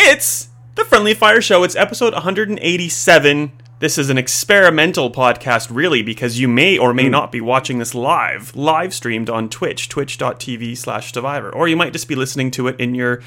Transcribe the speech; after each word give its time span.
It's 0.00 0.48
the 0.74 0.86
Friendly 0.86 1.12
Fire 1.12 1.42
Show. 1.42 1.64
It's 1.64 1.76
episode 1.76 2.14
187. 2.14 3.52
This 3.80 3.98
is 3.98 4.08
an 4.08 4.16
experimental 4.16 5.10
podcast, 5.10 5.68
really, 5.70 6.02
because 6.02 6.40
you 6.40 6.48
may 6.48 6.78
or 6.78 6.94
may 6.94 7.04
hmm. 7.04 7.10
not 7.10 7.30
be 7.30 7.42
watching 7.42 7.78
this 7.78 7.94
live, 7.94 8.56
live 8.56 8.94
streamed 8.94 9.28
on 9.28 9.50
Twitch, 9.50 9.90
twitch.tv 9.90 10.78
slash 10.78 11.12
survivor. 11.12 11.54
Or 11.54 11.68
you 11.68 11.76
might 11.76 11.92
just 11.92 12.08
be 12.08 12.14
listening 12.14 12.50
to 12.52 12.68
it 12.68 12.80
in 12.80 12.94
your 12.94 13.20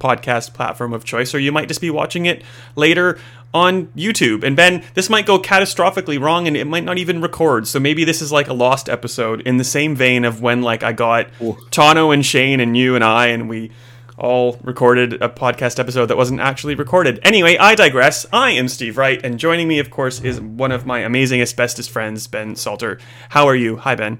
podcast 0.00 0.54
platform 0.54 0.92
of 0.92 1.04
choice, 1.04 1.34
or 1.34 1.38
you 1.38 1.52
might 1.52 1.68
just 1.68 1.80
be 1.80 1.90
watching 1.90 2.26
it 2.26 2.42
later 2.74 3.18
on 3.54 3.86
YouTube. 3.88 4.44
And 4.44 4.54
Ben, 4.54 4.84
this 4.94 5.08
might 5.08 5.24
go 5.24 5.38
catastrophically 5.38 6.20
wrong 6.20 6.46
and 6.46 6.56
it 6.56 6.66
might 6.66 6.84
not 6.84 6.98
even 6.98 7.20
record. 7.22 7.66
So 7.66 7.80
maybe 7.80 8.04
this 8.04 8.20
is 8.20 8.30
like 8.30 8.48
a 8.48 8.52
lost 8.52 8.88
episode 8.88 9.40
in 9.42 9.56
the 9.56 9.64
same 9.64 9.96
vein 9.96 10.24
of 10.24 10.42
when 10.42 10.62
like 10.62 10.82
I 10.82 10.92
got 10.92 11.32
Tano 11.70 12.12
and 12.12 12.24
Shane 12.24 12.60
and 12.60 12.76
you 12.76 12.94
and 12.94 13.02
I 13.02 13.28
and 13.28 13.48
we 13.48 13.70
all 14.18 14.58
recorded 14.62 15.14
a 15.22 15.28
podcast 15.28 15.78
episode 15.78 16.06
that 16.06 16.16
wasn't 16.16 16.40
actually 16.40 16.74
recorded. 16.74 17.20
Anyway, 17.22 17.56
I 17.56 17.74
digress. 17.74 18.26
I 18.32 18.52
am 18.52 18.68
Steve 18.68 18.96
Wright, 18.96 19.20
and 19.22 19.38
joining 19.38 19.68
me, 19.68 19.78
of 19.78 19.90
course, 19.90 20.20
is 20.20 20.40
one 20.40 20.72
of 20.72 20.86
my 20.86 21.00
amazing 21.00 21.42
asbestos 21.42 21.86
friends, 21.86 22.26
Ben 22.26 22.56
Salter. 22.56 22.98
How 23.30 23.46
are 23.46 23.56
you? 23.56 23.76
Hi, 23.76 23.94
Ben. 23.94 24.18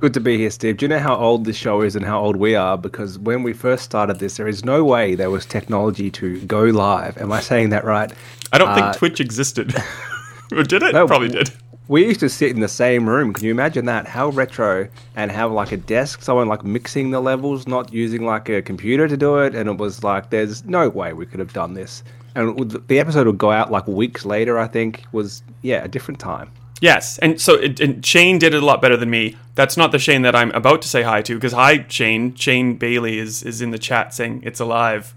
Good 0.00 0.14
to 0.14 0.20
be 0.20 0.38
here, 0.38 0.50
Steve. 0.50 0.76
Do 0.76 0.84
you 0.84 0.88
know 0.88 1.00
how 1.00 1.16
old 1.16 1.44
this 1.44 1.56
show 1.56 1.80
is 1.80 1.96
and 1.96 2.04
how 2.04 2.20
old 2.20 2.36
we 2.36 2.54
are? 2.54 2.78
Because 2.78 3.18
when 3.18 3.42
we 3.42 3.52
first 3.52 3.82
started 3.82 4.20
this, 4.20 4.36
there 4.36 4.46
is 4.46 4.64
no 4.64 4.84
way 4.84 5.16
there 5.16 5.28
was 5.30 5.44
technology 5.44 6.08
to 6.12 6.40
go 6.42 6.62
live. 6.66 7.18
Am 7.18 7.32
I 7.32 7.40
saying 7.40 7.70
that 7.70 7.84
right? 7.84 8.12
I 8.52 8.58
don't 8.58 8.72
think 8.74 8.86
Uh, 8.86 8.92
Twitch 8.92 9.18
existed. 9.20 9.74
or 10.52 10.62
did 10.62 10.84
it? 10.84 10.92
No, 10.94 11.08
Probably 11.08 11.28
did. 11.28 11.50
We 11.88 12.06
used 12.06 12.20
to 12.20 12.28
sit 12.28 12.50
in 12.50 12.60
the 12.60 12.68
same 12.68 13.08
room. 13.08 13.32
Can 13.32 13.44
you 13.44 13.50
imagine 13.50 13.86
that? 13.86 14.06
How 14.06 14.28
retro 14.28 14.86
and 15.16 15.32
have 15.32 15.50
like 15.50 15.72
a 15.72 15.76
desk, 15.76 16.22
someone 16.22 16.46
like 16.46 16.62
mixing 16.62 17.10
the 17.10 17.20
levels, 17.20 17.66
not 17.66 17.92
using 17.92 18.24
like 18.24 18.48
a 18.48 18.62
computer 18.62 19.08
to 19.08 19.16
do 19.16 19.38
it. 19.38 19.56
And 19.56 19.68
it 19.68 19.78
was 19.78 20.04
like, 20.04 20.30
there's 20.30 20.64
no 20.64 20.88
way 20.88 21.12
we 21.12 21.26
could 21.26 21.40
have 21.40 21.52
done 21.52 21.74
this. 21.74 22.04
And 22.36 22.70
the 22.86 23.00
episode 23.00 23.26
would 23.26 23.38
go 23.38 23.50
out 23.50 23.72
like 23.72 23.88
weeks 23.88 24.24
later, 24.24 24.60
I 24.60 24.68
think, 24.68 25.02
was, 25.10 25.42
yeah, 25.62 25.82
a 25.82 25.88
different 25.88 26.20
time. 26.20 26.52
Yes, 26.80 27.18
and 27.18 27.40
so 27.40 27.54
it, 27.54 27.80
and 27.80 28.04
Shane 28.04 28.38
did 28.38 28.54
it 28.54 28.62
a 28.62 28.66
lot 28.66 28.80
better 28.80 28.96
than 28.96 29.10
me. 29.10 29.36
That's 29.54 29.76
not 29.76 29.90
the 29.90 29.98
Shane 29.98 30.22
that 30.22 30.36
I'm 30.36 30.52
about 30.52 30.80
to 30.82 30.88
say 30.88 31.02
hi 31.02 31.22
to, 31.22 31.34
because 31.34 31.52
hi, 31.52 31.84
Shane. 31.88 32.34
Shane 32.34 32.76
Bailey 32.76 33.18
is 33.18 33.42
is 33.42 33.60
in 33.60 33.72
the 33.72 33.78
chat 33.78 34.14
saying 34.14 34.42
it's 34.44 34.60
alive. 34.60 35.14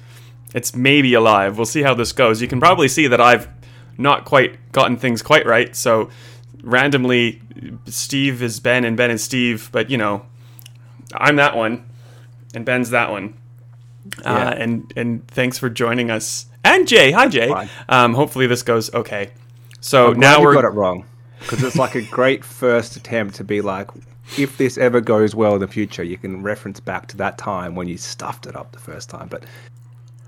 It's 0.56 0.76
maybe 0.76 1.14
alive. 1.14 1.58
We'll 1.58 1.66
see 1.66 1.84
how 1.84 1.94
this 1.94 2.12
goes. 2.14 2.42
You 2.42 2.48
can 2.48 2.60
probably 2.60 2.88
see 2.88 3.08
that 3.08 3.22
I've 3.22 3.48
not 3.98 4.26
quite 4.26 4.72
gotten 4.72 4.98
things 4.98 5.22
quite 5.22 5.46
right. 5.46 5.76
So 5.76 6.10
randomly, 6.64 7.42
Steve 7.86 8.42
is 8.42 8.60
Ben 8.60 8.84
and 8.84 8.98
Ben 8.98 9.12
is 9.12 9.24
Steve, 9.24 9.70
but 9.72 9.92
you 9.92 9.98
know, 9.98 10.26
I'm 11.14 11.36
that 11.36 11.56
one, 11.56 11.86
and 12.56 12.66
Ben's 12.66 12.90
that 12.90 13.12
one. 13.12 13.36
Yeah. 14.24 14.32
Uh, 14.34 14.52
and 14.52 14.94
and 14.96 15.28
thanks 15.28 15.60
for 15.60 15.70
joining 15.70 16.10
us. 16.10 16.48
And 16.64 16.88
Jay, 16.88 17.12
hi 17.12 17.28
Jay. 17.28 17.54
Um, 17.88 18.16
hopefully 18.16 18.48
this 18.48 18.64
goes 18.64 18.92
okay. 18.96 19.30
So 19.80 20.14
now 20.14 20.42
we're 20.42 20.56
got 20.56 20.66
it 20.66 20.70
wrong 20.70 21.06
because 21.42 21.64
it's 21.64 21.76
like 21.76 21.96
a 21.96 22.02
great 22.02 22.46
first 22.46 22.96
attempt 22.96 23.36
to 23.36 23.44
be 23.44 23.62
like, 23.62 23.90
if 24.38 24.58
this 24.58 24.78
ever 24.78 25.02
goes 25.02 25.36
well 25.36 25.56
in 25.56 25.60
the 25.60 25.68
future, 25.68 26.04
you 26.04 26.18
can 26.18 26.42
reference 26.42 26.80
back 26.80 27.08
to 27.08 27.18
that 27.18 27.38
time 27.38 27.76
when 27.76 27.88
you 27.88 27.98
stuffed 27.98 28.46
it 28.46 28.56
up 28.56 28.72
the 28.72 28.80
first 28.80 29.10
time. 29.10 29.28
But 29.28 29.44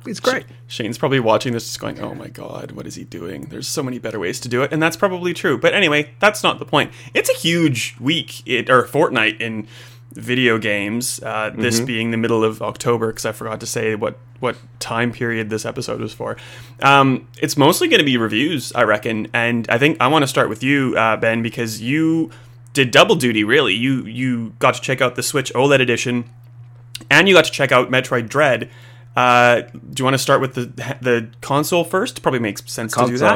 it's 0.06 0.20
great. 0.20 0.46
Shane's 0.68 0.98
probably 0.98 1.20
watching 1.20 1.54
this 1.54 1.66
just 1.66 1.80
going, 1.80 2.00
oh 2.00 2.14
my 2.14 2.28
god, 2.28 2.72
what 2.72 2.86
is 2.86 2.96
he 2.96 3.06
doing? 3.06 3.44
There's 3.44 3.68
so 3.68 3.82
many 3.82 4.00
better 4.00 4.20
ways 4.20 4.40
to 4.42 4.50
do 4.50 4.62
it. 4.64 4.74
And 4.74 4.84
that's 4.84 4.98
probably 4.98 5.34
true. 5.34 5.58
But 5.58 5.74
anyway, 5.74 6.12
that's 6.20 6.44
not 6.44 6.60
the 6.60 6.66
point. 6.66 6.92
It's 7.14 7.30
a 7.30 7.38
huge 7.38 7.96
week 8.00 8.46
it, 8.46 8.70
or 8.70 8.86
fortnight 8.86 9.40
in 9.40 9.68
video 10.14 10.58
games, 10.58 11.22
uh, 11.24 11.52
this 11.56 11.80
being 11.80 12.12
the 12.12 12.18
middle 12.18 12.44
of 12.44 12.62
October, 12.62 13.08
because 13.08 13.26
I 13.26 13.32
forgot 13.32 13.60
to 13.60 13.66
say 13.66 13.96
what, 13.96 14.18
what 14.40 14.56
time 14.80 15.12
period 15.12 15.50
this 15.50 15.66
episode 15.66 16.00
was 16.00 16.14
for. 16.14 16.38
Um, 16.82 17.28
it's 17.42 17.58
mostly 17.58 17.88
going 17.88 18.00
to 18.00 18.06
be 18.06 18.18
reviews, 18.18 18.72
I 18.74 18.84
reckon. 18.84 19.28
And 19.34 19.70
I 19.70 19.78
think 19.78 19.98
I 20.00 20.08
want 20.08 20.24
to 20.24 20.28
start 20.28 20.50
with 20.50 20.64
you, 20.64 20.96
uh, 20.98 21.18
Ben, 21.18 21.42
because 21.42 21.82
you 21.82 22.32
did 22.74 22.92
double 22.92 23.16
duty, 23.16 23.44
really. 23.44 23.74
You, 23.74 24.06
you 24.06 24.54
got 24.60 24.76
to 24.76 24.82
check 24.82 25.02
out 25.02 25.16
the 25.16 25.24
Switch 25.24 25.52
OLED 25.54 25.80
edition 25.80 26.30
and 27.10 27.28
you 27.28 27.34
got 27.34 27.46
to 27.46 27.52
check 27.52 27.72
out 27.72 27.90
Metroid 27.90 28.30
Dread. 28.30 28.70
Uh, 29.16 29.62
do 29.62 30.02
you 30.02 30.04
want 30.04 30.16
to 30.16 30.20
start 30.20 30.42
with 30.42 30.56
the 30.56 30.66
the 31.02 31.30
console 31.42 31.84
first? 31.84 32.24
Probably 32.24 32.40
makes 32.40 32.70
sense 32.72 32.94
to 32.94 33.06
do 33.06 33.18
that. 33.20 33.36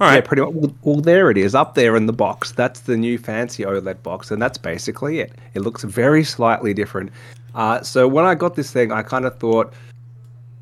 All 0.00 0.12
Yeah, 0.12 0.20
pretty 0.22 0.42
much. 0.42 0.54
Well, 0.54 0.74
well, 0.82 1.00
there 1.00 1.30
it 1.30 1.38
is, 1.38 1.54
up 1.54 1.74
there 1.74 1.94
in 1.96 2.06
the 2.06 2.12
box. 2.12 2.50
That's 2.52 2.80
the 2.80 2.96
new 2.96 3.16
fancy 3.16 3.62
OLED 3.62 4.02
box, 4.02 4.30
and 4.30 4.42
that's 4.42 4.58
basically 4.58 5.20
it. 5.20 5.32
It 5.54 5.60
looks 5.60 5.84
very 5.84 6.24
slightly 6.24 6.74
different. 6.74 7.12
Uh, 7.54 7.80
so 7.82 8.08
when 8.08 8.24
I 8.24 8.34
got 8.34 8.56
this 8.56 8.72
thing, 8.72 8.90
I 8.90 9.04
kind 9.04 9.24
of 9.24 9.38
thought, 9.38 9.72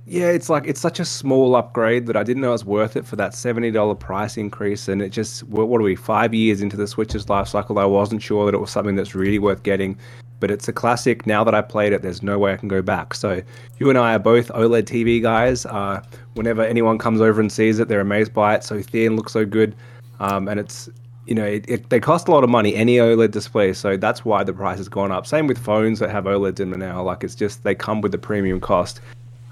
yeah, 0.07 0.29
it's 0.29 0.51
like 0.51 0.67
it's 0.67 0.81
such 0.81 1.01
a 1.01 1.05
small 1.07 1.57
upgrade 1.57 2.07
that 2.09 2.17
I 2.17 2.23
didn't 2.25 2.43
know 2.43 2.51
it 2.51 2.53
was 2.53 2.65
worth 2.67 2.97
it 2.97 3.07
for 3.07 3.17
that 3.17 3.35
seventy 3.35 3.71
dollar 3.71 3.95
price 3.95 4.37
increase. 4.37 4.89
And 4.89 5.01
it 5.01 5.09
just, 5.09 5.45
what, 5.45 5.69
what 5.69 5.81
are 5.81 5.85
we, 5.85 5.97
five 5.97 6.35
years 6.35 6.61
into 6.61 6.77
the 6.77 6.87
Switch's 6.87 7.31
life 7.31 7.49
cycle? 7.49 7.79
I 7.79 7.87
wasn't 7.87 8.21
sure 8.21 8.45
that 8.45 8.55
it 8.55 8.61
was 8.61 8.71
something 8.71 8.97
that's 8.97 9.15
really 9.15 9.39
worth 9.39 9.63
getting. 9.63 9.97
But 10.43 10.51
it's 10.51 10.67
a 10.67 10.73
classic. 10.73 11.25
Now 11.25 11.45
that 11.45 11.55
I 11.55 11.63
played 11.63 11.93
it, 11.93 12.03
there's 12.03 12.21
no 12.21 12.37
way 12.37 12.53
I 12.53 12.57
can 12.57 12.67
go 12.67 12.83
back. 12.83 13.15
So 13.15 13.41
you 13.79 13.89
and 13.91 13.97
I 13.97 14.17
are 14.17 14.19
both 14.19 14.49
OLED 14.49 14.83
TV 14.83 15.23
guys. 15.23 15.65
Uh, 15.67 16.03
whenever 16.35 16.63
anyone 16.63 16.99
comes 16.99 17.21
over 17.21 17.41
and 17.41 17.53
sees 17.53 17.79
it, 17.79 17.87
they're 17.87 18.01
amazed 18.01 18.35
by 18.35 18.57
it. 18.57 18.65
So 18.65 18.83
thin, 18.83 19.15
looks 19.15 19.31
so 19.31 19.47
good, 19.47 19.77
um, 20.19 20.49
and 20.49 20.59
it's 20.59 20.91
you 21.27 21.37
know 21.37 21.45
it, 21.45 21.65
it, 21.69 21.91
they 21.91 22.01
cost 22.01 22.27
a 22.27 22.33
lot 22.33 22.43
of 22.43 22.51
money. 22.51 22.75
Any 22.75 22.97
OLED 22.97 23.31
display, 23.31 23.73
so 23.73 23.97
that's 23.97 24.25
why 24.25 24.43
the 24.43 24.53
price 24.53 24.79
has 24.79 24.89
gone 24.89 25.13
up. 25.13 25.29
Same 25.29 25.47
with 25.47 25.59
phones 25.59 26.01
that 26.01 26.11
have 26.11 26.25
OLEDs 26.25 26.59
in 26.59 26.71
them 26.71 26.81
now. 26.81 27.05
Like 27.05 27.23
it's 27.23 27.37
just 27.37 27.63
they 27.63 27.77
come 27.77 28.01
with 28.01 28.11
the 28.11 28.19
premium 28.19 28.59
cost. 28.59 29.01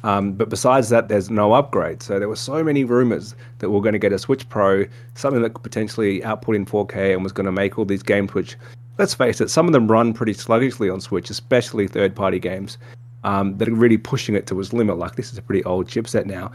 Um, 0.03 0.33
but 0.33 0.49
besides 0.49 0.89
that, 0.89 1.09
there's 1.09 1.31
no 1.31 1.53
upgrade. 1.53 2.03
So 2.03 2.19
there 2.19 2.29
were 2.29 2.37
so 2.37 2.65
many 2.65 2.85
rumors 2.85 3.35
that 3.59 3.71
we're 3.71 3.81
going 3.81 3.93
to 3.93 3.99
get 3.99 4.13
a 4.13 4.19
Switch 4.19 4.49
Pro, 4.49 4.87
something 5.15 5.43
that 5.43 5.55
could 5.55 5.63
potentially 5.63 6.25
output 6.25 6.57
in 6.57 6.65
4K 6.65 7.13
and 7.13 7.23
was 7.23 7.33
going 7.33 7.47
to 7.47 7.53
make 7.53 7.79
all 7.79 7.85
these 7.85 8.03
games, 8.03 8.33
which, 8.35 8.57
let's 9.01 9.15
face 9.15 9.41
it, 9.41 9.49
some 9.49 9.67
of 9.67 9.73
them 9.73 9.91
run 9.91 10.13
pretty 10.13 10.35
sluggishly 10.35 10.91
on 10.91 11.01
Switch, 11.01 11.31
especially 11.31 11.89
third-party 11.89 12.39
games 12.39 12.77
um, 13.25 13.57
that 13.57 13.67
are 13.67 13.75
really 13.75 13.97
pushing 13.97 14.35
it 14.35 14.47
to 14.49 14.61
its 14.61 14.75
limit. 14.75 14.99
Like 14.99 15.17
this 15.17 15.33
is 15.33 15.39
a 15.39 15.43
pretty 15.43 15.65
old 15.65 15.89
chipset 15.89 16.27
now, 16.27 16.53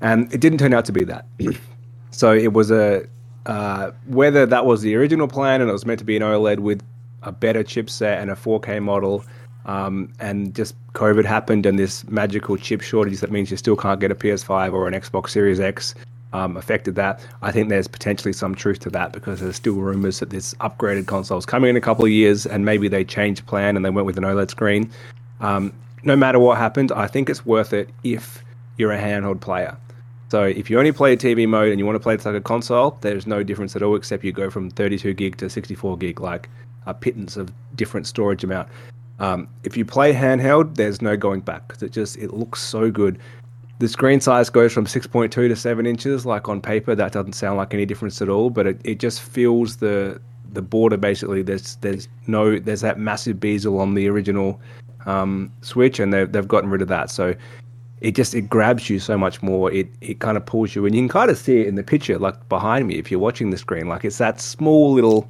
and 0.00 0.32
it 0.32 0.40
didn't 0.40 0.58
turn 0.58 0.72
out 0.72 0.84
to 0.84 0.92
be 0.92 1.02
that. 1.04 1.26
so 2.12 2.32
it 2.32 2.52
was 2.52 2.70
a 2.70 3.04
uh, 3.46 3.90
whether 4.06 4.46
that 4.46 4.64
was 4.64 4.82
the 4.82 4.94
original 4.94 5.26
plan 5.26 5.60
and 5.60 5.68
it 5.68 5.72
was 5.72 5.84
meant 5.84 5.98
to 5.98 6.04
be 6.04 6.16
an 6.16 6.22
OLED 6.22 6.60
with 6.60 6.82
a 7.24 7.32
better 7.32 7.64
chipset 7.64 8.20
and 8.20 8.30
a 8.30 8.34
4K 8.34 8.80
model, 8.80 9.24
um, 9.66 10.12
and 10.20 10.54
just 10.54 10.76
COVID 10.92 11.24
happened 11.24 11.66
and 11.66 11.80
this 11.80 12.06
magical 12.08 12.56
chip 12.56 12.80
shortage 12.80 13.18
that 13.18 13.32
means 13.32 13.50
you 13.50 13.56
still 13.56 13.76
can't 13.76 14.00
get 14.00 14.12
a 14.12 14.14
PS5 14.14 14.72
or 14.72 14.86
an 14.86 14.94
Xbox 14.94 15.30
Series 15.30 15.58
X 15.58 15.96
um, 16.32 16.56
affected 16.56 16.94
that. 16.96 17.20
I 17.42 17.52
think 17.52 17.68
there's 17.68 17.88
potentially 17.88 18.32
some 18.32 18.54
truth 18.54 18.80
to 18.80 18.90
that 18.90 19.12
because 19.12 19.40
there's 19.40 19.56
still 19.56 19.74
rumors 19.74 20.20
that 20.20 20.30
this 20.30 20.54
upgraded 20.54 21.06
console 21.06 21.38
is 21.38 21.46
coming 21.46 21.70
in 21.70 21.76
a 21.76 21.80
couple 21.80 22.04
of 22.04 22.10
years 22.10 22.46
and 22.46 22.64
maybe 22.64 22.88
they 22.88 23.04
changed 23.04 23.46
plan 23.46 23.76
and 23.76 23.84
they 23.84 23.90
went 23.90 24.06
with 24.06 24.18
an 24.18 24.24
OLED 24.24 24.50
screen. 24.50 24.90
Um, 25.40 25.72
no 26.04 26.16
matter 26.16 26.38
what 26.38 26.58
happened, 26.58 26.92
I 26.92 27.06
think 27.06 27.28
it's 27.28 27.44
worth 27.44 27.72
it 27.72 27.88
if 28.04 28.42
you're 28.76 28.92
a 28.92 29.00
handheld 29.00 29.40
player. 29.40 29.76
So 30.30 30.44
if 30.44 30.68
you 30.68 30.78
only 30.78 30.92
play 30.92 31.16
TV 31.16 31.48
mode 31.48 31.70
and 31.70 31.78
you 31.78 31.86
want 31.86 31.96
to 31.96 32.00
play 32.00 32.14
it 32.14 32.24
like 32.24 32.34
a 32.34 32.40
console, 32.40 32.98
there's 33.00 33.26
no 33.26 33.42
difference 33.42 33.74
at 33.74 33.82
all 33.82 33.96
except 33.96 34.24
you 34.24 34.32
go 34.32 34.50
from 34.50 34.70
32 34.70 35.14
gig 35.14 35.38
to 35.38 35.48
64 35.48 35.96
gig, 35.96 36.20
like 36.20 36.50
a 36.86 36.92
pittance 36.92 37.36
of 37.36 37.50
different 37.74 38.06
storage 38.06 38.44
amount. 38.44 38.68
Um, 39.20 39.48
if 39.64 39.76
you 39.76 39.84
play 39.84 40.12
handheld, 40.12 40.76
there's 40.76 41.02
no 41.02 41.16
going 41.16 41.40
back 41.40 41.66
because 41.66 41.82
it 41.82 41.92
just 41.92 42.16
it 42.18 42.32
looks 42.32 42.60
so 42.62 42.90
good. 42.90 43.18
The 43.78 43.88
screen 43.88 44.20
size 44.20 44.50
goes 44.50 44.72
from 44.72 44.86
6.2 44.86 45.30
to 45.30 45.54
7 45.54 45.86
inches. 45.86 46.26
Like 46.26 46.48
on 46.48 46.60
paper, 46.60 46.94
that 46.94 47.12
doesn't 47.12 47.34
sound 47.34 47.58
like 47.58 47.72
any 47.72 47.86
difference 47.86 48.20
at 48.20 48.28
all, 48.28 48.50
but 48.50 48.66
it, 48.66 48.80
it 48.84 48.98
just 48.98 49.20
feels 49.22 49.76
the 49.76 50.20
the 50.52 50.62
border 50.62 50.96
basically. 50.96 51.42
There's 51.42 51.76
there's 51.76 52.08
no 52.26 52.58
there's 52.58 52.80
that 52.80 52.98
massive 52.98 53.38
bezel 53.38 53.80
on 53.80 53.94
the 53.94 54.08
original 54.08 54.60
um, 55.06 55.52
Switch, 55.62 56.00
and 56.00 56.12
they've 56.12 56.30
they've 56.30 56.48
gotten 56.48 56.70
rid 56.70 56.82
of 56.82 56.88
that. 56.88 57.10
So 57.10 57.34
it 58.00 58.14
just 58.14 58.34
it 58.34 58.42
grabs 58.42 58.88
you 58.88 58.98
so 58.98 59.18
much 59.18 59.42
more. 59.42 59.70
It 59.72 59.88
it 60.00 60.20
kind 60.20 60.36
of 60.36 60.44
pulls 60.44 60.74
you, 60.74 60.86
and 60.86 60.94
you 60.94 61.02
can 61.02 61.08
kind 61.08 61.30
of 61.30 61.38
see 61.38 61.60
it 61.60 61.66
in 61.66 61.74
the 61.74 61.82
picture, 61.82 62.18
like 62.18 62.48
behind 62.48 62.86
me, 62.86 62.96
if 62.96 63.10
you're 63.10 63.20
watching 63.20 63.50
the 63.50 63.58
screen. 63.58 63.88
Like 63.88 64.04
it's 64.04 64.18
that 64.18 64.40
small 64.40 64.92
little, 64.92 65.28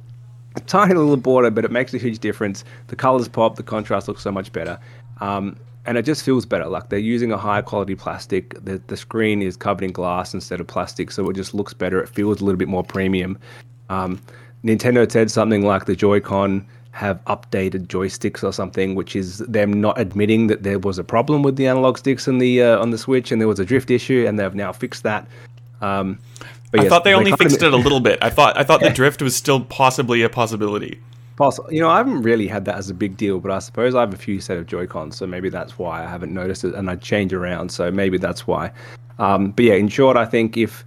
tiny 0.67 0.93
little 0.93 1.17
border, 1.17 1.51
but 1.51 1.65
it 1.65 1.71
makes 1.71 1.93
a 1.93 1.97
huge 1.97 2.19
difference. 2.19 2.63
The 2.87 2.95
colors 2.95 3.27
pop, 3.27 3.55
the 3.55 3.63
contrast 3.63 4.07
looks 4.07 4.21
so 4.21 4.31
much 4.31 4.51
better, 4.51 4.79
um, 5.21 5.55
and 5.89 5.97
it 5.97 6.03
just 6.03 6.21
feels 6.21 6.45
better. 6.45 6.67
Like 6.67 6.89
they're 6.89 6.99
using 6.99 7.31
a 7.31 7.37
high 7.37 7.63
quality 7.63 7.95
plastic. 7.95 8.53
The 8.63 8.79
the 8.85 8.95
screen 8.95 9.41
is 9.41 9.57
covered 9.57 9.83
in 9.83 9.91
glass 9.91 10.35
instead 10.35 10.61
of 10.61 10.67
plastic, 10.67 11.09
so 11.09 11.27
it 11.31 11.33
just 11.33 11.55
looks 11.55 11.73
better. 11.73 11.99
It 11.99 12.09
feels 12.09 12.41
a 12.41 12.45
little 12.45 12.59
bit 12.59 12.67
more 12.67 12.83
premium. 12.83 13.39
Um, 13.89 14.21
Nintendo 14.63 15.11
said 15.11 15.31
something 15.31 15.65
like 15.65 15.85
the 15.85 15.95
Joy-Con 15.95 16.63
have 16.91 17.23
updated 17.25 17.87
joysticks 17.87 18.43
or 18.43 18.53
something, 18.53 18.93
which 18.93 19.15
is 19.15 19.39
them 19.39 19.81
not 19.81 19.99
admitting 19.99 20.45
that 20.47 20.61
there 20.61 20.77
was 20.77 20.99
a 20.99 21.03
problem 21.03 21.41
with 21.41 21.55
the 21.55 21.65
analog 21.65 21.97
sticks 21.97 22.27
on 22.27 22.37
the 22.37 22.61
uh, 22.61 22.79
on 22.79 22.91
the 22.91 22.97
Switch 22.99 23.31
and 23.31 23.41
there 23.41 23.47
was 23.47 23.59
a 23.59 23.65
drift 23.65 23.89
issue, 23.89 24.25
and 24.27 24.37
they've 24.37 24.53
now 24.53 24.71
fixed 24.71 25.01
that. 25.01 25.27
Um, 25.81 26.19
I 26.71 26.83
yes, 26.83 26.89
thought 26.89 27.03
they 27.03 27.15
only 27.15 27.31
kinda- 27.31 27.45
fixed 27.45 27.63
it 27.63 27.73
a 27.73 27.77
little 27.77 27.99
bit. 27.99 28.19
I 28.21 28.29
thought 28.29 28.55
I 28.55 28.63
thought 28.63 28.81
the 28.81 28.89
drift 29.01 29.23
was 29.23 29.35
still 29.35 29.61
possibly 29.61 30.21
a 30.21 30.29
possibility. 30.29 30.99
Possible. 31.39 31.71
You 31.71 31.79
know, 31.79 31.89
I 31.89 31.95
haven't 31.99 32.23
really 32.23 32.47
had 32.47 32.65
that 32.65 32.75
as 32.75 32.89
a 32.89 32.93
big 32.93 33.15
deal, 33.15 33.39
but 33.39 33.49
I 33.49 33.59
suppose 33.59 33.95
I 33.95 34.01
have 34.01 34.13
a 34.13 34.17
few 34.17 34.41
set 34.41 34.57
of 34.57 34.67
Joy 34.67 34.85
Cons, 34.85 35.15
so 35.15 35.25
maybe 35.25 35.47
that's 35.47 35.79
why 35.79 36.03
I 36.03 36.05
haven't 36.05 36.33
noticed 36.33 36.65
it, 36.65 36.75
and 36.75 36.89
I 36.89 36.97
change 36.97 37.31
around, 37.31 37.71
so 37.71 37.89
maybe 37.89 38.17
that's 38.17 38.45
why. 38.45 38.73
Um, 39.19 39.51
but 39.51 39.63
yeah, 39.63 39.75
in 39.75 39.87
short, 39.87 40.17
I 40.17 40.25
think 40.25 40.57
if 40.57 40.83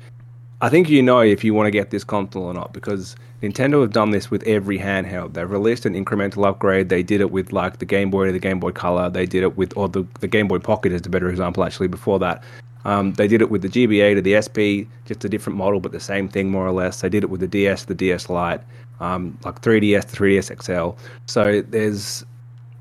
I 0.60 0.68
think 0.68 0.90
you 0.90 1.02
know 1.02 1.20
if 1.20 1.42
you 1.42 1.54
want 1.54 1.68
to 1.68 1.70
get 1.70 1.88
this 1.88 2.04
console 2.04 2.44
or 2.44 2.52
not 2.52 2.74
because 2.74 3.16
Nintendo 3.42 3.80
have 3.80 3.92
done 3.92 4.10
this 4.10 4.30
with 4.30 4.42
every 4.42 4.78
handheld. 4.78 5.32
They've 5.32 5.50
released 5.50 5.86
an 5.86 5.94
incremental 5.94 6.46
upgrade. 6.46 6.90
They 6.90 7.02
did 7.02 7.22
it 7.22 7.30
with 7.30 7.54
like 7.54 7.78
the 7.78 7.86
Game 7.86 8.10
Boy 8.10 8.30
the 8.30 8.38
Game 8.38 8.60
Boy 8.60 8.72
Color. 8.72 9.08
They 9.08 9.24
did 9.24 9.42
it 9.42 9.56
with 9.56 9.74
or 9.74 9.88
the 9.88 10.06
the 10.20 10.28
Game 10.28 10.48
Boy 10.48 10.58
Pocket 10.58 10.92
is 10.92 11.06
a 11.06 11.08
better 11.08 11.30
example 11.30 11.64
actually. 11.64 11.88
Before 11.88 12.18
that, 12.18 12.44
um, 12.84 13.12
they 13.14 13.28
did 13.28 13.40
it 13.40 13.50
with 13.50 13.62
the 13.62 13.68
GBA 13.68 14.14
to 14.14 14.22
the 14.22 14.40
SP, 14.40 14.88
just 15.04 15.24
a 15.24 15.28
different 15.28 15.56
model 15.56 15.80
but 15.80 15.92
the 15.92 16.00
same 16.00 16.28
thing 16.28 16.50
more 16.50 16.66
or 16.66 16.72
less. 16.72 17.00
They 17.00 17.08
did 17.08 17.22
it 17.24 17.30
with 17.30 17.40
the 17.40 17.48
DS, 17.48 17.84
the 17.84 17.94
DS 17.94 18.28
Lite, 18.28 18.60
um, 19.00 19.38
like 19.44 19.60
3DS, 19.60 20.06
the 20.06 20.16
3DS 20.16 20.62
XL. 20.62 20.98
So 21.26 21.62
there's 21.62 22.24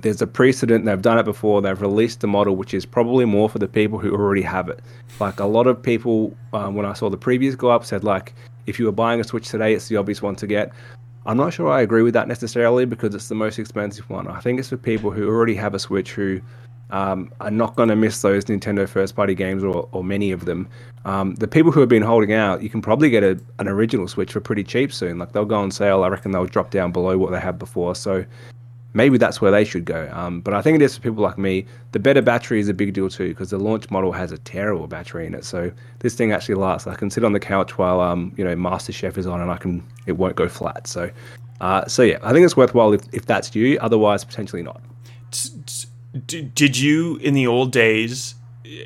there's 0.02 0.22
a 0.22 0.28
precedent. 0.28 0.86
They've 0.86 1.02
done 1.02 1.20
it 1.20 1.24
before. 1.24 1.62
They've 1.62 1.80
released 1.80 2.22
the 2.22 2.28
model, 2.28 2.56
which 2.56 2.74
is 2.74 2.86
probably 2.86 3.26
more 3.26 3.48
for 3.50 3.60
the 3.60 3.68
people 3.68 4.00
who 4.00 4.12
already 4.12 4.42
have 4.42 4.68
it. 4.68 4.80
Like 5.20 5.40
a 5.40 5.46
lot 5.46 5.68
of 5.68 5.82
people, 5.82 6.36
um, 6.54 6.76
when 6.76 6.86
I 6.86 6.94
saw 6.94 7.10
the 7.10 7.18
previews 7.18 7.56
go 7.56 7.70
up, 7.70 7.86
said 7.86 8.04
like, 8.04 8.34
if 8.66 8.80
you 8.80 8.86
were 8.86 8.92
buying 8.92 9.20
a 9.20 9.24
Switch 9.24 9.50
today, 9.50 9.74
it's 9.74 9.88
the 9.88 9.98
obvious 9.98 10.22
one 10.22 10.36
to 10.38 10.48
get. 10.48 10.72
I'm 11.26 11.38
not 11.38 11.54
sure 11.54 11.70
I 11.70 11.82
agree 11.82 12.02
with 12.02 12.16
that 12.16 12.28
necessarily 12.28 12.86
because 12.86 13.14
it's 13.14 13.28
the 13.28 13.36
most 13.36 13.60
expensive 13.60 14.10
one. 14.10 14.28
I 14.28 14.40
think 14.40 14.60
it's 14.60 14.70
for 14.70 14.78
people 14.78 15.12
who 15.12 15.28
already 15.30 15.54
have 15.56 15.76
a 15.76 15.80
Switch 15.80 16.14
who 16.14 16.42
um, 16.92 17.32
are 17.40 17.52
not 17.52 17.76
going 17.76 17.90
to 17.90 17.96
miss 17.96 18.22
those 18.22 18.46
Nintendo 18.46 18.88
first 18.88 19.16
party 19.16 19.34
games 19.34 19.64
or, 19.64 19.88
or 19.92 20.04
many 20.04 20.32
of 20.32 20.46
them. 20.46 20.68
Um, 21.06 21.36
the 21.36 21.48
people 21.48 21.72
who 21.72 21.80
have 21.80 21.90
been 21.90 22.04
holding 22.04 22.34
out, 22.34 22.62
you 22.62 22.70
can 22.70 22.82
probably 22.82 23.10
get 23.10 23.24
a, 23.24 23.40
an 23.60 23.68
original 23.68 24.08
Switch 24.08 24.34
for 24.34 24.40
pretty 24.40 24.64
cheap 24.64 24.94
soon. 24.94 25.18
Like 25.18 25.32
they'll 25.32 25.46
go 25.46 25.56
on 25.56 25.72
sale. 25.72 26.04
I 26.04 26.10
reckon 26.10 26.32
they'll 26.32 26.46
drop 26.46 26.70
down 26.70 26.92
below 26.92 27.18
what 27.18 27.32
they 27.32 27.40
had 27.40 27.58
before. 27.58 27.96
So 27.96 28.26
maybe 28.94 29.18
that's 29.18 29.42
where 29.42 29.52
they 29.52 29.64
should 29.64 29.86
go. 29.86 30.10
Um, 30.14 30.42
but 30.42 30.54
I 30.54 30.62
think 30.62 30.76
it 30.76 30.82
is 30.82 30.96
for 30.96 31.02
people 31.02 31.24
like 31.24 31.38
me. 31.38 31.66
The 31.94 32.00
better 32.00 32.22
battery 32.22 32.60
is 32.60 32.70
a 32.70 32.74
big 32.74 32.94
deal 32.94 33.10
too 33.10 33.30
because 33.30 33.50
the 33.50 33.58
launch 33.58 33.90
model 33.90 34.12
has 34.12 34.32
a 34.32 34.38
terrible 34.38 34.88
battery 34.88 35.26
in 35.26 35.34
it. 35.34 35.46
So 35.46 35.72
this 36.00 36.14
thing 36.14 36.32
actually 36.32 36.56
lasts. 36.56 36.88
I 36.88 36.96
can 36.96 37.10
sit 37.10 37.24
on 37.24 37.34
the 37.34 37.40
couch 37.40 37.78
while 37.78 38.02
um, 38.02 38.34
you 38.38 38.44
know 38.44 38.56
MasterChef 38.56 39.18
is 39.18 39.26
on, 39.26 39.42
and 39.42 39.50
I 39.50 39.58
can 39.58 39.84
it 40.06 40.14
won't 40.14 40.36
go 40.36 40.48
flat. 40.48 40.88
So. 40.88 41.10
Uh, 41.62 41.86
so 41.86 42.02
yeah, 42.02 42.18
I 42.24 42.34
think 42.34 42.44
it's 42.44 42.58
worthwhile 42.58 42.92
if, 42.92 43.02
if 43.12 43.28
that's 43.28 43.54
you. 43.54 43.78
Otherwise, 43.82 44.26
potentially 44.26 44.64
not. 44.64 44.82
D- 46.26 46.42
did 46.42 46.78
you 46.78 47.18
in 47.18 47.34
the 47.34 47.48
old 47.48 47.72
days 47.72 48.36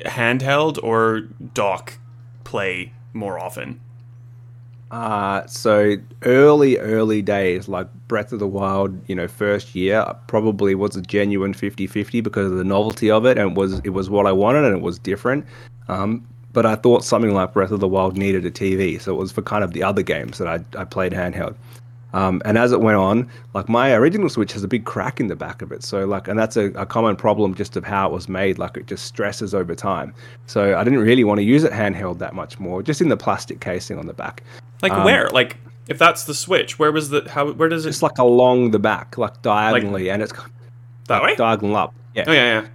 handheld 0.04 0.78
or 0.82 1.20
dock 1.54 1.98
play 2.44 2.92
more 3.12 3.38
often? 3.38 3.80
Uh, 4.90 5.44
so 5.46 5.96
early, 6.22 6.78
early 6.78 7.20
days, 7.20 7.68
like 7.68 7.88
Breath 8.06 8.32
of 8.32 8.38
the 8.38 8.46
Wild, 8.46 8.96
you 9.08 9.16
know, 9.16 9.26
first 9.26 9.74
year, 9.74 10.04
probably 10.28 10.76
was 10.76 10.94
a 10.94 11.02
genuine 11.02 11.52
50-50 11.52 12.22
because 12.22 12.52
of 12.52 12.58
the 12.58 12.64
novelty 12.64 13.10
of 13.10 13.26
it, 13.26 13.36
and 13.36 13.50
it 13.50 13.58
was 13.58 13.80
it 13.80 13.90
was 13.90 14.08
what 14.08 14.26
I 14.26 14.32
wanted, 14.32 14.64
and 14.64 14.76
it 14.76 14.82
was 14.82 14.98
different. 14.98 15.44
Um, 15.88 16.26
but 16.52 16.64
I 16.64 16.76
thought 16.76 17.04
something 17.04 17.34
like 17.34 17.52
Breath 17.52 17.72
of 17.72 17.80
the 17.80 17.88
Wild 17.88 18.16
needed 18.16 18.46
a 18.46 18.50
TV, 18.50 19.00
so 19.00 19.12
it 19.12 19.18
was 19.18 19.32
for 19.32 19.42
kind 19.42 19.64
of 19.64 19.72
the 19.72 19.82
other 19.82 20.02
games 20.02 20.38
that 20.38 20.46
I 20.46 20.64
I 20.80 20.84
played 20.84 21.12
handheld. 21.12 21.56
Um, 22.16 22.40
and 22.46 22.56
as 22.56 22.72
it 22.72 22.80
went 22.80 22.96
on, 22.96 23.30
like 23.52 23.68
my 23.68 23.92
original 23.92 24.30
Switch 24.30 24.52
has 24.54 24.64
a 24.64 24.68
big 24.68 24.86
crack 24.86 25.20
in 25.20 25.26
the 25.26 25.36
back 25.36 25.60
of 25.60 25.70
it. 25.70 25.82
So 25.82 26.06
like, 26.06 26.28
and 26.28 26.38
that's 26.38 26.56
a, 26.56 26.66
a 26.68 26.86
common 26.86 27.14
problem 27.14 27.54
just 27.54 27.76
of 27.76 27.84
how 27.84 28.08
it 28.08 28.12
was 28.12 28.26
made. 28.26 28.56
Like 28.58 28.78
it 28.78 28.86
just 28.86 29.04
stresses 29.04 29.54
over 29.54 29.74
time. 29.74 30.14
So 30.46 30.78
I 30.78 30.82
didn't 30.82 31.00
really 31.00 31.24
want 31.24 31.40
to 31.40 31.44
use 31.44 31.62
it 31.62 31.72
handheld 31.72 32.18
that 32.20 32.34
much 32.34 32.58
more, 32.58 32.82
just 32.82 33.02
in 33.02 33.10
the 33.10 33.18
plastic 33.18 33.60
casing 33.60 33.98
on 33.98 34.06
the 34.06 34.14
back. 34.14 34.42
Like 34.80 34.92
where? 35.04 35.28
Like 35.28 35.58
if 35.88 35.98
that's 35.98 36.24
the 36.24 36.32
switch, 36.32 36.78
where 36.78 36.90
was 36.90 37.10
the 37.10 37.28
how? 37.28 37.52
Where 37.52 37.68
does 37.68 37.84
it? 37.84 37.90
It's 37.90 38.02
like 38.02 38.16
along 38.16 38.70
the 38.70 38.78
back, 38.78 39.18
like 39.18 39.42
diagonally, 39.42 40.08
and 40.08 40.22
it's 40.22 40.32
that 41.08 41.22
way? 41.22 41.36
diagonal 41.36 41.76
up. 41.76 41.94
Yeah, 42.14 42.24
Oh 42.26 42.32
yeah, 42.32 42.60
yeah. 42.60 42.68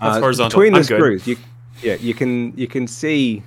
That's 0.00 0.16
Uh, 0.18 0.20
horizontal. 0.20 0.60
Between 0.60 0.74
I'm 0.76 0.82
the 0.82 0.88
good. 0.88 0.96
screws, 0.96 1.26
you 1.26 1.36
yeah, 1.82 1.94
you 1.94 2.14
can 2.14 2.56
you 2.56 2.68
can 2.68 2.86
see 2.86 3.42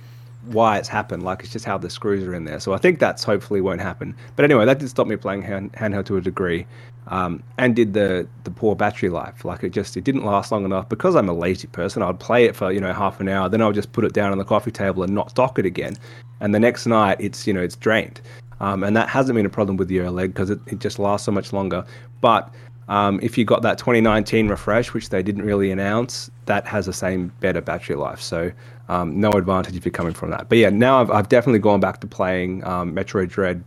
why 0.46 0.78
it's 0.78 0.88
happened. 0.88 1.22
Like 1.22 1.40
it's 1.42 1.52
just 1.52 1.64
how 1.64 1.78
the 1.78 1.90
screws 1.90 2.24
are 2.26 2.34
in 2.34 2.44
there. 2.44 2.60
So 2.60 2.72
I 2.72 2.78
think 2.78 2.98
that's 2.98 3.24
hopefully 3.24 3.60
won't 3.60 3.80
happen. 3.80 4.14
But 4.36 4.44
anyway, 4.44 4.64
that 4.64 4.78
did 4.78 4.88
stop 4.88 5.06
me 5.06 5.16
playing 5.16 5.42
hand, 5.42 5.72
handheld 5.72 6.06
to 6.06 6.16
a 6.16 6.20
degree, 6.20 6.66
um, 7.08 7.42
and 7.58 7.76
did 7.76 7.94
the 7.94 8.26
the 8.44 8.50
poor 8.50 8.74
battery 8.74 9.08
life. 9.08 9.44
Like 9.44 9.62
it 9.64 9.70
just 9.70 9.96
it 9.96 10.04
didn't 10.04 10.24
last 10.24 10.52
long 10.52 10.64
enough 10.64 10.88
because 10.88 11.14
I'm 11.16 11.28
a 11.28 11.34
lazy 11.34 11.68
person. 11.68 12.02
I'd 12.02 12.20
play 12.20 12.44
it 12.44 12.56
for 12.56 12.72
you 12.72 12.80
know 12.80 12.92
half 12.92 13.20
an 13.20 13.28
hour, 13.28 13.48
then 13.48 13.62
I'll 13.62 13.72
just 13.72 13.92
put 13.92 14.04
it 14.04 14.12
down 14.12 14.32
on 14.32 14.38
the 14.38 14.44
coffee 14.44 14.70
table 14.70 15.02
and 15.02 15.14
not 15.14 15.34
dock 15.34 15.58
it 15.58 15.66
again. 15.66 15.96
And 16.40 16.54
the 16.54 16.60
next 16.60 16.86
night, 16.86 17.18
it's 17.20 17.46
you 17.46 17.52
know 17.52 17.62
it's 17.62 17.76
drained. 17.76 18.20
Um, 18.60 18.84
and 18.84 18.94
that 18.94 19.08
hasn't 19.08 19.36
been 19.36 19.46
a 19.46 19.50
problem 19.50 19.78
with 19.78 19.88
the 19.88 19.98
OLED 19.98 20.28
because 20.28 20.50
it, 20.50 20.60
it 20.66 20.80
just 20.80 20.98
lasts 20.98 21.24
so 21.24 21.32
much 21.32 21.52
longer. 21.52 21.82
But 22.20 22.52
um, 22.90 23.20
if 23.22 23.38
you 23.38 23.44
got 23.44 23.62
that 23.62 23.78
2019 23.78 24.48
refresh, 24.48 24.92
which 24.92 25.10
they 25.10 25.22
didn't 25.22 25.42
really 25.42 25.70
announce, 25.70 26.28
that 26.46 26.66
has 26.66 26.86
the 26.86 26.92
same 26.92 27.32
better 27.38 27.60
battery 27.60 27.94
life. 27.94 28.20
So 28.20 28.50
um, 28.88 29.18
no 29.18 29.30
advantage 29.30 29.76
if 29.76 29.84
you're 29.84 29.92
coming 29.92 30.12
from 30.12 30.30
that. 30.30 30.48
But 30.48 30.58
yeah, 30.58 30.70
now 30.70 31.00
I've, 31.00 31.10
I've 31.10 31.28
definitely 31.28 31.60
gone 31.60 31.78
back 31.78 32.00
to 32.00 32.08
playing 32.08 32.64
um, 32.64 32.92
Metroid 32.92 33.28
Dread, 33.28 33.62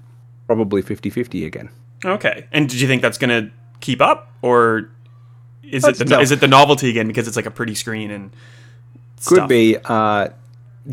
probably 0.45 0.83
50-50 0.83 1.47
again. 1.47 1.69
Okay. 2.03 2.45
And 2.51 2.67
did 2.67 2.81
you 2.81 2.87
think 2.87 3.01
that's 3.01 3.17
gonna 3.17 3.49
keep 3.79 4.01
up, 4.01 4.29
or 4.41 4.91
is 5.63 5.83
That's 5.83 6.01
it 6.01 6.03
the, 6.03 6.15
tough. 6.15 6.23
is 6.23 6.31
it 6.31 6.41
the 6.41 6.47
novelty 6.49 6.89
again 6.89 7.07
because 7.07 7.25
it's 7.25 7.37
like 7.37 7.45
a 7.45 7.51
pretty 7.51 7.75
screen 7.75 8.11
and 8.11 8.31
Could 9.25 9.47
be 9.47 9.77
uh, 9.85 10.27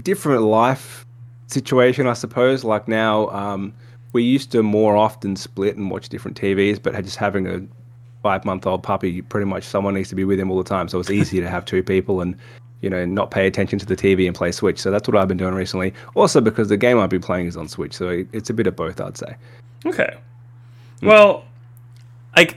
different 0.04 0.42
life 0.42 1.04
situation, 1.48 2.06
I 2.06 2.12
suppose. 2.12 2.62
Like 2.62 2.86
now, 2.86 3.28
um, 3.30 3.74
we 4.12 4.22
used 4.22 4.52
to 4.52 4.62
more 4.62 4.96
often 4.96 5.34
split 5.34 5.76
and 5.76 5.90
watch 5.90 6.08
different 6.08 6.40
TVs, 6.40 6.80
but 6.80 6.94
just 7.02 7.16
having 7.16 7.48
a 7.48 7.66
five 8.22 8.44
month 8.44 8.66
old 8.66 8.82
puppy, 8.82 9.22
pretty 9.22 9.46
much 9.46 9.64
someone 9.64 9.94
needs 9.94 10.08
to 10.10 10.14
be 10.14 10.24
with 10.24 10.38
him 10.38 10.50
all 10.50 10.58
the 10.58 10.68
time. 10.68 10.88
So 10.88 11.00
it's 11.00 11.10
easy 11.10 11.40
to 11.40 11.48
have 11.48 11.64
two 11.64 11.82
people 11.82 12.20
and 12.20 12.36
you 12.80 12.88
know 12.90 13.04
not 13.04 13.30
pay 13.30 13.46
attention 13.46 13.78
to 13.78 13.86
the 13.86 13.96
TV 13.96 14.26
and 14.26 14.34
play 14.34 14.52
Switch. 14.52 14.78
So 14.78 14.90
that's 14.90 15.08
what 15.08 15.16
I've 15.16 15.28
been 15.28 15.36
doing 15.36 15.54
recently. 15.54 15.94
Also 16.14 16.40
because 16.40 16.68
the 16.68 16.76
game 16.76 16.98
I've 16.98 17.10
been 17.10 17.20
playing 17.22 17.46
is 17.46 17.56
on 17.56 17.68
Switch, 17.68 17.94
so 17.94 18.24
it's 18.32 18.50
a 18.50 18.54
bit 18.54 18.66
of 18.66 18.76
both, 18.76 19.00
I'd 19.00 19.16
say. 19.16 19.36
Okay. 19.86 20.16
Well, 21.02 21.44
I, 22.34 22.48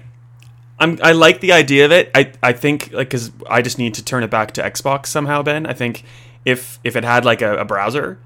I'm 0.80 1.00
I 1.02 1.14
like 1.14 1.40
the 1.40 1.54
idea 1.54 1.86
of 1.86 1.92
it. 1.92 2.12
I 2.14 2.32
I 2.42 2.54
think 2.54 2.92
like 2.92 3.08
because 3.10 3.32
I 3.50 3.62
just 3.62 3.78
need 3.78 3.94
to 3.96 4.04
turn 4.04 4.24
it 4.24 4.30
back 4.30 4.52
to 4.54 4.62
Xbox 4.62 5.08
somehow. 5.08 5.42
Ben, 5.42 5.66
I 5.66 5.74
think 5.74 6.04
if 6.46 6.80
if 6.84 6.96
it 6.96 7.04
had 7.04 7.26
like 7.26 7.42
a, 7.42 7.58
a 7.58 7.66
browser, 7.66 8.20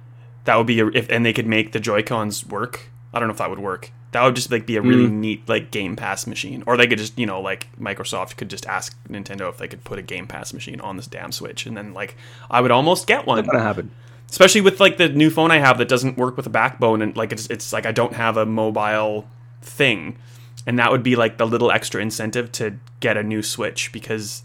that 0.45 0.55
would 0.55 0.67
be 0.67 0.79
a, 0.79 0.87
if 0.87 1.09
and 1.09 1.25
they 1.25 1.33
could 1.33 1.47
make 1.47 1.71
the 1.71 1.79
Joy 1.79 2.01
Cons 2.03 2.45
work. 2.45 2.89
I 3.13 3.19
don't 3.19 3.27
know 3.27 3.33
if 3.33 3.37
that 3.37 3.49
would 3.49 3.59
work. 3.59 3.91
That 4.11 4.23
would 4.23 4.35
just 4.35 4.51
like 4.51 4.65
be 4.65 4.77
a 4.77 4.81
really 4.81 5.07
mm. 5.07 5.13
neat 5.13 5.49
like 5.49 5.69
Game 5.69 5.95
Pass 5.95 6.27
machine, 6.27 6.63
or 6.65 6.77
they 6.77 6.87
could 6.87 6.97
just 6.97 7.17
you 7.19 7.25
know 7.25 7.41
like 7.41 7.67
Microsoft 7.79 8.37
could 8.37 8.49
just 8.49 8.65
ask 8.65 8.97
Nintendo 9.09 9.49
if 9.49 9.57
they 9.57 9.67
could 9.67 9.83
put 9.83 9.99
a 9.99 10.01
Game 10.01 10.27
Pass 10.27 10.53
machine 10.53 10.79
on 10.81 10.95
this 10.95 11.07
damn 11.07 11.31
Switch, 11.31 11.65
and 11.65 11.75
then 11.75 11.93
like 11.93 12.15
I 12.49 12.61
would 12.61 12.71
almost 12.71 13.05
get 13.07 13.25
one. 13.25 13.37
Not 13.37 13.51
gonna 13.51 13.63
happen. 13.63 13.91
especially 14.29 14.61
with 14.61 14.79
like 14.79 14.97
the 14.97 15.09
new 15.09 15.29
phone 15.29 15.51
I 15.51 15.57
have 15.57 15.77
that 15.79 15.89
doesn't 15.89 16.17
work 16.17 16.37
with 16.37 16.45
a 16.45 16.49
backbone 16.49 17.01
and 17.01 17.15
like 17.17 17.31
it's 17.31 17.47
it's 17.47 17.73
like 17.73 17.85
I 17.85 17.91
don't 17.91 18.13
have 18.13 18.37
a 18.37 18.45
mobile 18.45 19.27
thing, 19.61 20.17
and 20.65 20.79
that 20.79 20.91
would 20.91 21.03
be 21.03 21.15
like 21.15 21.37
the 21.37 21.45
little 21.45 21.71
extra 21.71 22.01
incentive 22.01 22.51
to 22.53 22.77
get 23.01 23.17
a 23.17 23.23
new 23.23 23.43
Switch 23.43 23.91
because 23.91 24.43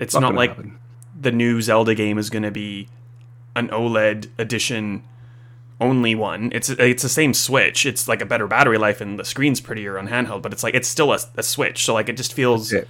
it's 0.00 0.14
not, 0.14 0.22
gonna 0.22 0.36
like 0.36 0.50
happen. 0.50 0.78
the 1.18 1.30
new 1.30 1.62
Zelda 1.62 1.94
game 1.94 2.18
is 2.18 2.30
going 2.30 2.42
to 2.42 2.50
be 2.50 2.88
an 3.54 3.68
OLED 3.68 4.28
edition 4.38 5.04
only 5.80 6.14
one. 6.14 6.50
It's 6.52 6.68
it's 6.70 7.02
the 7.02 7.08
same 7.08 7.32
Switch. 7.34 7.86
It's 7.86 8.06
like 8.06 8.20
a 8.20 8.26
better 8.26 8.46
battery 8.46 8.78
life 8.78 9.00
and 9.00 9.18
the 9.18 9.24
screen's 9.24 9.60
prettier 9.60 9.98
on 9.98 10.08
handheld, 10.08 10.42
but 10.42 10.52
it's 10.52 10.62
like 10.62 10.74
it's 10.74 10.88
still 10.88 11.12
a, 11.12 11.18
a 11.36 11.42
Switch. 11.42 11.84
So 11.84 11.94
like 11.94 12.08
it 12.08 12.16
just 12.16 12.32
feels 12.34 12.72
it. 12.72 12.86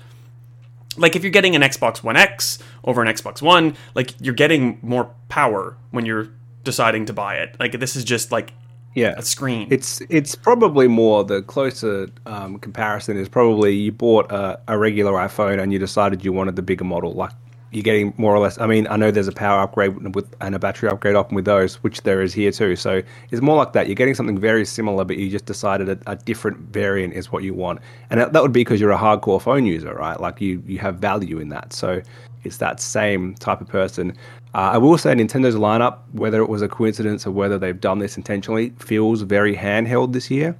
like 0.97 1.14
if 1.16 1.23
you're 1.23 1.30
getting 1.30 1.54
an 1.56 1.62
Xbox 1.62 2.02
One 2.02 2.16
X 2.16 2.59
over 2.85 3.00
an 3.02 3.09
Xbox 3.09 3.40
One, 3.42 3.76
like 3.94 4.14
you're 4.20 4.35
getting 4.35 4.78
more 4.82 5.14
power 5.28 5.76
when 5.90 6.04
you're 6.06 6.28
deciding 6.64 7.06
to 7.06 7.12
buy 7.12 7.37
it. 7.37 7.56
Like 7.61 7.78
this 7.78 7.97
is 7.97 8.04
just 8.04 8.32
like 8.32 8.52
Yeah. 8.94 9.14
a 9.16 9.23
screen. 9.23 9.68
It's 9.70 10.02
it's 10.11 10.35
probably 10.35 10.88
more 10.88 11.23
the 11.25 11.42
closer 11.42 12.09
um, 12.26 12.59
comparison 12.59 13.16
is 13.16 13.28
probably 13.28 13.75
you 13.75 13.92
bought 13.92 14.30
a, 14.32 14.59
a 14.66 14.76
regular 14.76 15.12
iPhone 15.12 15.62
and 15.62 15.73
you 15.73 15.78
decided 15.78 16.25
you 16.25 16.32
wanted 16.32 16.56
the 16.56 16.62
bigger 16.62 16.85
model. 16.85 17.12
Like 17.14 17.32
you're 17.72 17.82
getting 17.82 18.12
more 18.16 18.34
or 18.34 18.38
less. 18.38 18.58
I 18.58 18.66
mean, 18.66 18.86
I 18.88 18.96
know 18.96 19.10
there's 19.10 19.28
a 19.28 19.32
power 19.32 19.60
upgrade 19.60 20.14
with 20.14 20.34
and 20.40 20.54
a 20.54 20.58
battery 20.58 20.88
upgrade 20.88 21.14
often 21.14 21.34
with 21.34 21.44
those, 21.44 21.76
which 21.82 22.02
there 22.02 22.20
is 22.20 22.34
here 22.34 22.50
too. 22.50 22.76
So 22.76 23.02
it's 23.30 23.40
more 23.40 23.56
like 23.56 23.72
that. 23.74 23.86
You're 23.86 23.94
getting 23.94 24.14
something 24.14 24.38
very 24.38 24.64
similar, 24.64 25.04
but 25.04 25.16
you 25.18 25.30
just 25.30 25.46
decided 25.46 25.88
a, 25.88 25.98
a 26.06 26.16
different 26.16 26.58
variant 26.72 27.14
is 27.14 27.30
what 27.30 27.42
you 27.42 27.54
want, 27.54 27.80
and 28.10 28.20
that, 28.20 28.32
that 28.32 28.42
would 28.42 28.52
be 28.52 28.60
because 28.60 28.80
you're 28.80 28.92
a 28.92 28.98
hardcore 28.98 29.40
phone 29.40 29.66
user, 29.66 29.94
right? 29.94 30.20
Like 30.20 30.40
you 30.40 30.62
you 30.66 30.78
have 30.78 30.96
value 30.96 31.38
in 31.38 31.48
that. 31.50 31.72
So 31.72 32.02
it's 32.42 32.56
that 32.56 32.80
same 32.80 33.34
type 33.34 33.60
of 33.60 33.68
person. 33.68 34.16
Uh, 34.52 34.72
I 34.72 34.78
will 34.78 34.98
say 34.98 35.12
Nintendo's 35.14 35.54
lineup, 35.54 35.98
whether 36.12 36.40
it 36.40 36.48
was 36.48 36.60
a 36.60 36.68
coincidence 36.68 37.24
or 37.24 37.30
whether 37.30 37.56
they've 37.56 37.80
done 37.80 38.00
this 38.00 38.16
intentionally, 38.16 38.70
feels 38.80 39.22
very 39.22 39.54
handheld 39.54 40.12
this 40.12 40.28
year. 40.30 40.58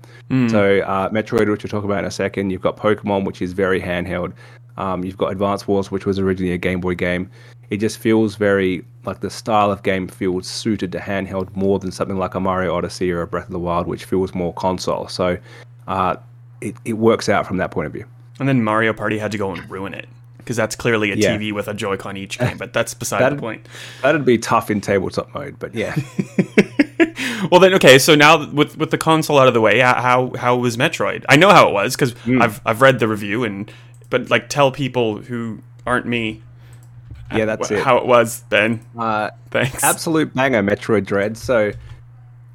So 0.49 0.81
uh, 0.81 1.09
Metroid, 1.09 1.51
which 1.51 1.65
we'll 1.65 1.71
talk 1.71 1.83
about 1.83 2.01
in 2.01 2.05
a 2.05 2.11
second, 2.11 2.51
you've 2.51 2.61
got 2.61 2.77
Pokemon, 2.77 3.25
which 3.25 3.43
is 3.43 3.53
very 3.53 3.81
handheld. 3.81 4.33
Um, 4.77 5.05
you've 5.05 5.17
got 5.19 5.33
Advance 5.33 5.67
Wars, 5.69 5.91
which 5.91 6.07
was 6.07 6.19
originally 6.19 6.53
a 6.53 6.59
Game 6.59 6.81
Boy 6.81 6.95
game. 6.95 7.31
it 7.71 7.77
just 7.79 7.99
feels 7.99 8.35
very 8.37 8.85
like 9.05 9.21
the 9.21 9.31
style 9.31 9.71
of 9.71 9.83
game 9.83 10.09
feels 10.09 10.47
suited 10.47 10.91
to 10.93 10.99
handheld 10.99 11.55
more 11.57 11.79
than 11.79 11.91
something 11.91 12.19
like 12.19 12.35
a 12.35 12.41
Mario 12.41 12.75
Odyssey 12.75 13.11
or 13.11 13.23
a 13.23 13.27
Breath 13.27 13.47
of 13.47 13.53
the 13.53 13.59
Wild, 13.59 13.87
which 13.87 14.05
feels 14.05 14.35
more 14.35 14.53
console. 14.55 15.09
So 15.09 15.39
uh, 15.89 16.17
it, 16.61 16.75
it 16.85 16.95
works 16.95 17.29
out 17.29 17.47
from 17.47 17.57
that 17.59 17.71
point 17.71 17.87
of 17.87 17.93
view. 17.93 18.05
And 18.39 18.49
then 18.49 18.63
Mario 18.65 18.93
Party 18.93 19.19
had 19.19 19.33
to 19.33 19.39
go 19.39 19.53
and 19.55 19.71
ruin 19.71 19.95
it 19.95 20.09
because 20.39 20.57
that's 20.57 20.75
clearly 20.77 21.13
a 21.13 21.15
Yeah. 21.17 21.37
TV 21.37 21.53
with 21.53 21.69
a 21.69 21.75
Joy-Con 21.75 22.17
each 22.17 22.39
game. 22.39 22.59
But 22.59 22.73
that's 22.73 22.93
beside 22.95 23.31
the 23.33 23.37
point. 23.41 23.67
That'd 24.03 24.25
be 24.25 24.37
tough 24.39 24.71
in 24.71 24.81
tabletop 24.81 25.33
mode, 25.35 25.59
but 25.59 25.75
yeah. 25.75 25.95
Well, 27.51 27.59
then, 27.59 27.73
okay. 27.75 27.99
So 27.99 28.15
now 28.15 28.51
with 28.51 28.77
with 28.77 28.91
the 28.91 28.99
console 28.99 29.39
out 29.39 29.49
of 29.49 29.55
the 29.55 29.61
way, 29.63 29.79
how 29.81 30.31
how 30.37 30.57
was 30.57 30.77
Metroid? 30.77 31.25
I 31.29 31.37
know 31.37 31.49
how 31.49 31.69
it 31.69 31.73
was 31.73 31.97
because 31.97 32.13
Hmm. 32.13 32.43
I've 32.43 32.61
I've 32.67 32.83
read 32.83 32.99
the 32.99 33.09
review 33.09 33.45
and 33.45 33.71
but 34.11 34.29
like 34.31 34.49
tell 34.49 34.71
people 34.71 35.19
who 35.19 35.61
aren't 35.87 36.07
me 36.07 36.43
yeah, 37.33 37.45
that's 37.45 37.71
it. 37.71 37.85
how 37.85 37.97
it 37.97 38.07
was. 38.07 38.41
Ben, 38.49 38.85
Uh, 38.99 39.31
thanks. 39.51 39.85
absolute 39.85 40.35
banger 40.35 40.63
metroid 40.63 41.07
dread 41.07 41.37
so 41.37 41.71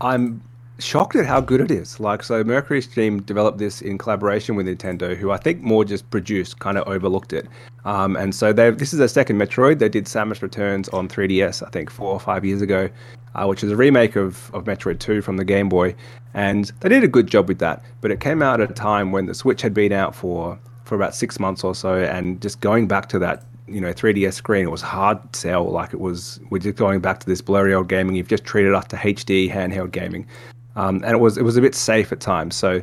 i'm 0.01 0.41
shocked 0.79 1.15
at 1.15 1.25
how 1.25 1.39
good 1.39 1.61
it 1.61 1.71
is 1.71 1.97
like 2.01 2.21
so 2.21 2.43
MercurySteam 2.43 3.25
developed 3.25 3.57
this 3.57 3.81
in 3.81 3.97
collaboration 3.97 4.55
with 4.55 4.67
nintendo 4.67 5.15
who 5.15 5.31
i 5.31 5.37
think 5.37 5.61
more 5.61 5.85
just 5.85 6.09
produced 6.11 6.59
kind 6.59 6.77
of 6.77 6.85
overlooked 6.87 7.31
it 7.31 7.47
um, 7.85 8.17
and 8.17 8.35
so 8.35 8.51
they 8.51 8.69
this 8.71 8.91
is 8.91 8.99
their 8.99 9.07
second 9.07 9.37
metroid 9.39 9.79
they 9.79 9.87
did 9.87 10.05
samus 10.05 10.41
returns 10.41 10.89
on 10.89 11.07
3ds 11.07 11.65
i 11.65 11.69
think 11.69 11.89
four 11.89 12.09
or 12.11 12.19
five 12.19 12.43
years 12.43 12.61
ago 12.61 12.89
uh, 13.35 13.45
which 13.47 13.63
is 13.63 13.71
a 13.71 13.75
remake 13.77 14.17
of, 14.17 14.53
of 14.53 14.65
metroid 14.65 14.99
2 14.99 15.21
from 15.21 15.37
the 15.37 15.45
game 15.45 15.69
boy 15.69 15.95
and 16.33 16.73
they 16.81 16.89
did 16.89 17.05
a 17.05 17.07
good 17.07 17.27
job 17.27 17.47
with 17.47 17.59
that 17.59 17.81
but 18.01 18.11
it 18.11 18.19
came 18.19 18.41
out 18.41 18.59
at 18.59 18.69
a 18.69 18.73
time 18.73 19.13
when 19.13 19.25
the 19.27 19.33
switch 19.33 19.61
had 19.61 19.73
been 19.73 19.93
out 19.93 20.13
for 20.13 20.59
for 20.85 20.95
about 20.95 21.13
six 21.13 21.39
months 21.39 21.63
or 21.63 21.75
so 21.75 21.95
and 21.95 22.41
just 22.41 22.61
going 22.61 22.87
back 22.87 23.09
to 23.09 23.19
that 23.19 23.43
you 23.67 23.81
know 23.81 23.91
3ds 23.91 24.33
screen 24.33 24.65
it 24.65 24.71
was 24.71 24.81
hard 24.81 25.19
sell. 25.35 25.65
Like 25.65 25.93
it 25.93 25.99
was 25.99 26.39
we're 26.49 26.59
just 26.59 26.77
going 26.77 26.99
back 26.99 27.19
to 27.21 27.25
this 27.25 27.41
blurry 27.41 27.73
old 27.73 27.89
gaming. 27.89 28.15
You've 28.15 28.27
just 28.27 28.45
treated 28.45 28.73
us 28.73 28.85
to 28.85 28.95
hd 28.95 29.51
handheld 29.51 29.91
gaming. 29.91 30.27
Um, 30.75 30.97
and 31.03 31.11
it 31.11 31.19
was 31.19 31.37
it 31.37 31.43
was 31.43 31.57
a 31.57 31.61
bit 31.61 31.75
safe 31.75 32.11
at 32.11 32.19
times. 32.19 32.55
So 32.55 32.81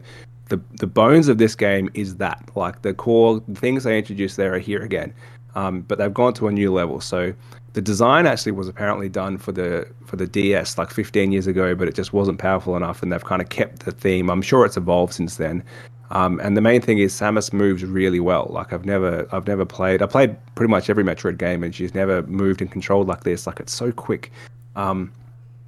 the 0.49 0.61
the 0.79 0.87
bones 0.87 1.29
of 1.29 1.39
this 1.39 1.55
game 1.55 1.89
is 1.95 2.17
that 2.17 2.51
like 2.57 2.83
the 2.83 2.95
core 2.95 3.43
things 3.55 3.85
they 3.85 3.97
introduced 3.97 4.37
there 4.37 4.55
are 4.55 4.59
here 4.59 4.83
again. 4.83 5.15
Um, 5.55 5.83
but 5.83 5.99
they've 5.99 6.13
gone 6.13 6.33
to 6.35 6.49
a 6.49 6.53
new 6.53 6.73
level. 6.73 7.01
So 7.01 7.33
the 7.75 7.83
design 7.83 8.27
actually 8.27 8.53
was 8.53 8.69
apparently 8.69 9.09
done 9.09 9.39
for 9.39 9.53
the 9.53 9.87
for 10.05 10.17
the 10.17 10.27
ds 10.27 10.77
like 10.77 10.91
15 10.91 11.33
years 11.33 11.47
ago 11.47 11.75
but 11.75 11.89
it 11.89 11.95
just 11.95 12.13
wasn't 12.13 12.39
powerful 12.39 12.77
enough 12.77 13.03
and 13.03 13.11
they've 13.11 13.25
kind 13.25 13.41
of 13.41 13.49
kept 13.49 13.85
the 13.85 13.93
theme. 13.93 14.31
I'm 14.31 14.43
sure 14.43 14.67
it's 14.67 14.77
evolved 14.77 15.15
since 15.15 15.37
then 15.37 15.63
um, 16.13 16.41
and 16.41 16.59
the 16.59 16.61
main 16.61 16.83
thing 16.83 16.99
is 16.99 17.19
Samus 17.19 17.55
moves 17.55 17.85
really 17.85 18.21
well. 18.21 18.47
Like 18.51 18.75
I've 18.75 18.85
never, 18.85 19.27
I've 19.33 19.47
never 19.47 19.65
played. 19.65 20.03
I 20.03 20.07
played 20.07 20.37
pretty 20.55 20.71
much 20.71 20.91
every 20.91 21.03
Metroid 21.03 21.39
game, 21.39 21.65
and 21.65 21.75
she's 21.75 21.95
never 21.95 22.23
moved 22.25 22.61
and 22.61 22.71
controlled 22.71 23.09
like 23.09 23.25
this. 23.25 23.47
Like 23.47 23.61
it's 23.61 23.73
so 23.73 23.91
quick, 23.93 24.31
um, 24.77 25.11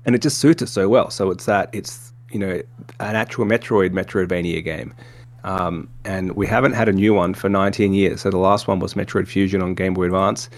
and 0.04 0.14
it 0.14 0.20
just 0.20 0.38
suits 0.38 0.60
it 0.60 0.68
so 0.68 0.86
well. 0.86 1.08
So 1.08 1.30
it's 1.30 1.46
that 1.46 1.70
it's 1.72 2.12
you 2.30 2.38
know 2.38 2.60
an 3.00 3.16
actual 3.16 3.46
Metroid 3.46 3.90
Metroidvania 3.90 4.62
game, 4.62 4.92
um, 5.44 5.88
and 6.04 6.32
we 6.32 6.46
haven't 6.46 6.74
had 6.74 6.90
a 6.90 6.92
new 6.92 7.14
one 7.14 7.32
for 7.32 7.48
19 7.48 7.94
years. 7.94 8.20
So 8.20 8.30
the 8.30 8.36
last 8.36 8.68
one 8.68 8.80
was 8.80 8.92
Metroid 8.92 9.26
Fusion 9.26 9.62
on 9.62 9.74
Game 9.74 9.94
Boy 9.94 10.04
Advance. 10.04 10.50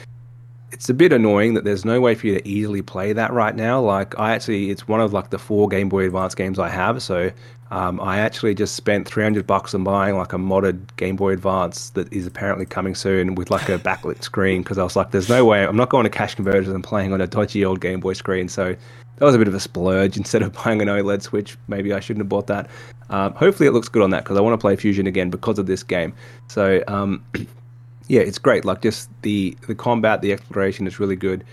It's 0.72 0.88
a 0.88 0.94
bit 0.94 1.12
annoying 1.12 1.54
that 1.54 1.62
there's 1.62 1.84
no 1.84 2.00
way 2.00 2.16
for 2.16 2.26
you 2.26 2.34
to 2.34 2.48
easily 2.48 2.82
play 2.82 3.12
that 3.12 3.32
right 3.32 3.54
now. 3.54 3.80
Like 3.80 4.18
I 4.18 4.34
actually, 4.34 4.70
it's 4.70 4.88
one 4.88 5.00
of 5.00 5.12
like 5.12 5.30
the 5.30 5.38
four 5.38 5.68
Game 5.68 5.88
Boy 5.88 6.06
Advance 6.06 6.34
games 6.34 6.58
I 6.58 6.70
have. 6.70 7.04
So 7.04 7.30
um, 7.70 8.00
I 8.00 8.18
actually 8.18 8.54
just 8.54 8.76
spent 8.76 9.08
300 9.08 9.46
bucks 9.46 9.74
on 9.74 9.82
buying 9.82 10.16
like 10.16 10.32
a 10.32 10.36
modded 10.36 10.94
Game 10.96 11.16
Boy 11.16 11.32
Advance 11.32 11.90
that 11.90 12.12
is 12.12 12.26
apparently 12.26 12.64
coming 12.64 12.94
soon 12.94 13.34
with 13.34 13.50
like 13.50 13.68
a 13.68 13.78
backlit 13.78 14.22
screen 14.22 14.62
because 14.62 14.78
I 14.78 14.84
was 14.84 14.94
like, 14.94 15.10
there's 15.10 15.28
no 15.28 15.44
way 15.44 15.64
I'm 15.64 15.76
not 15.76 15.88
going 15.88 16.04
to 16.04 16.10
cash 16.10 16.36
converters 16.36 16.68
and 16.68 16.84
playing 16.84 17.12
on 17.12 17.20
a 17.20 17.26
dodgy 17.26 17.64
old 17.64 17.80
Game 17.80 17.98
Boy 17.98 18.12
screen. 18.12 18.48
So 18.48 18.76
that 19.16 19.24
was 19.24 19.34
a 19.34 19.38
bit 19.38 19.48
of 19.48 19.54
a 19.54 19.60
splurge 19.60 20.16
instead 20.16 20.42
of 20.42 20.52
buying 20.52 20.80
an 20.80 20.88
OLED 20.88 21.22
Switch. 21.22 21.56
Maybe 21.66 21.92
I 21.92 21.98
shouldn't 21.98 22.22
have 22.22 22.28
bought 22.28 22.46
that. 22.46 22.70
Um, 23.10 23.32
hopefully 23.34 23.68
it 23.68 23.72
looks 23.72 23.88
good 23.88 24.02
on 24.02 24.10
that 24.10 24.24
because 24.24 24.36
I 24.36 24.40
want 24.40 24.54
to 24.54 24.58
play 24.58 24.76
Fusion 24.76 25.06
again 25.06 25.30
because 25.30 25.58
of 25.58 25.66
this 25.66 25.82
game. 25.82 26.14
So 26.46 26.84
um, 26.86 27.24
yeah, 28.08 28.20
it's 28.20 28.38
great. 28.38 28.64
Like 28.64 28.82
just 28.82 29.10
the 29.22 29.56
the 29.66 29.74
combat, 29.74 30.22
the 30.22 30.32
exploration 30.32 30.86
is 30.86 31.00
really 31.00 31.16
good. 31.16 31.44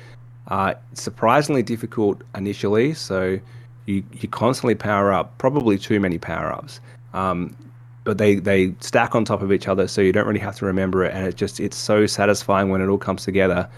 Uh, 0.49 0.73
surprisingly 0.93 1.63
difficult 1.63 2.21
initially, 2.35 2.93
so 2.93 3.39
you 3.85 4.03
you 4.13 4.27
constantly 4.29 4.75
power 4.75 5.11
up. 5.11 5.37
Probably 5.37 5.77
too 5.77 5.99
many 5.99 6.17
power 6.17 6.51
ups, 6.51 6.79
um, 7.13 7.55
but 8.03 8.17
they 8.17 8.35
they 8.35 8.73
stack 8.79 9.15
on 9.15 9.25
top 9.25 9.41
of 9.41 9.51
each 9.51 9.67
other, 9.67 9.87
so 9.87 10.01
you 10.01 10.11
don't 10.11 10.27
really 10.27 10.39
have 10.39 10.55
to 10.57 10.65
remember 10.65 11.03
it, 11.03 11.13
and 11.13 11.27
it 11.27 11.35
just 11.35 11.59
it's 11.59 11.77
so 11.77 12.05
satisfying 12.05 12.69
when 12.69 12.81
it 12.81 12.87
all 12.87 12.97
comes 12.97 13.23
together. 13.23 13.69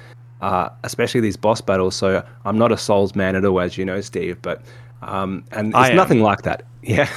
Uh, 0.42 0.70
especially 0.84 1.22
these 1.22 1.38
boss 1.38 1.62
battles. 1.62 1.96
So 1.96 2.24
I'm 2.44 2.58
not 2.58 2.72
a 2.72 2.78
Souls 2.78 3.16
man 3.16 3.36
at 3.36 3.46
all, 3.46 3.60
as 3.62 3.78
you 3.78 3.86
know, 3.86 4.02
Steve, 4.02 4.38
but 4.42 4.62
um, 5.02 5.44
and 5.52 5.74
it's 5.76 5.96
nothing 5.96 6.22
like 6.22 6.44
that. 6.44 6.64
Yeah. 6.86 7.10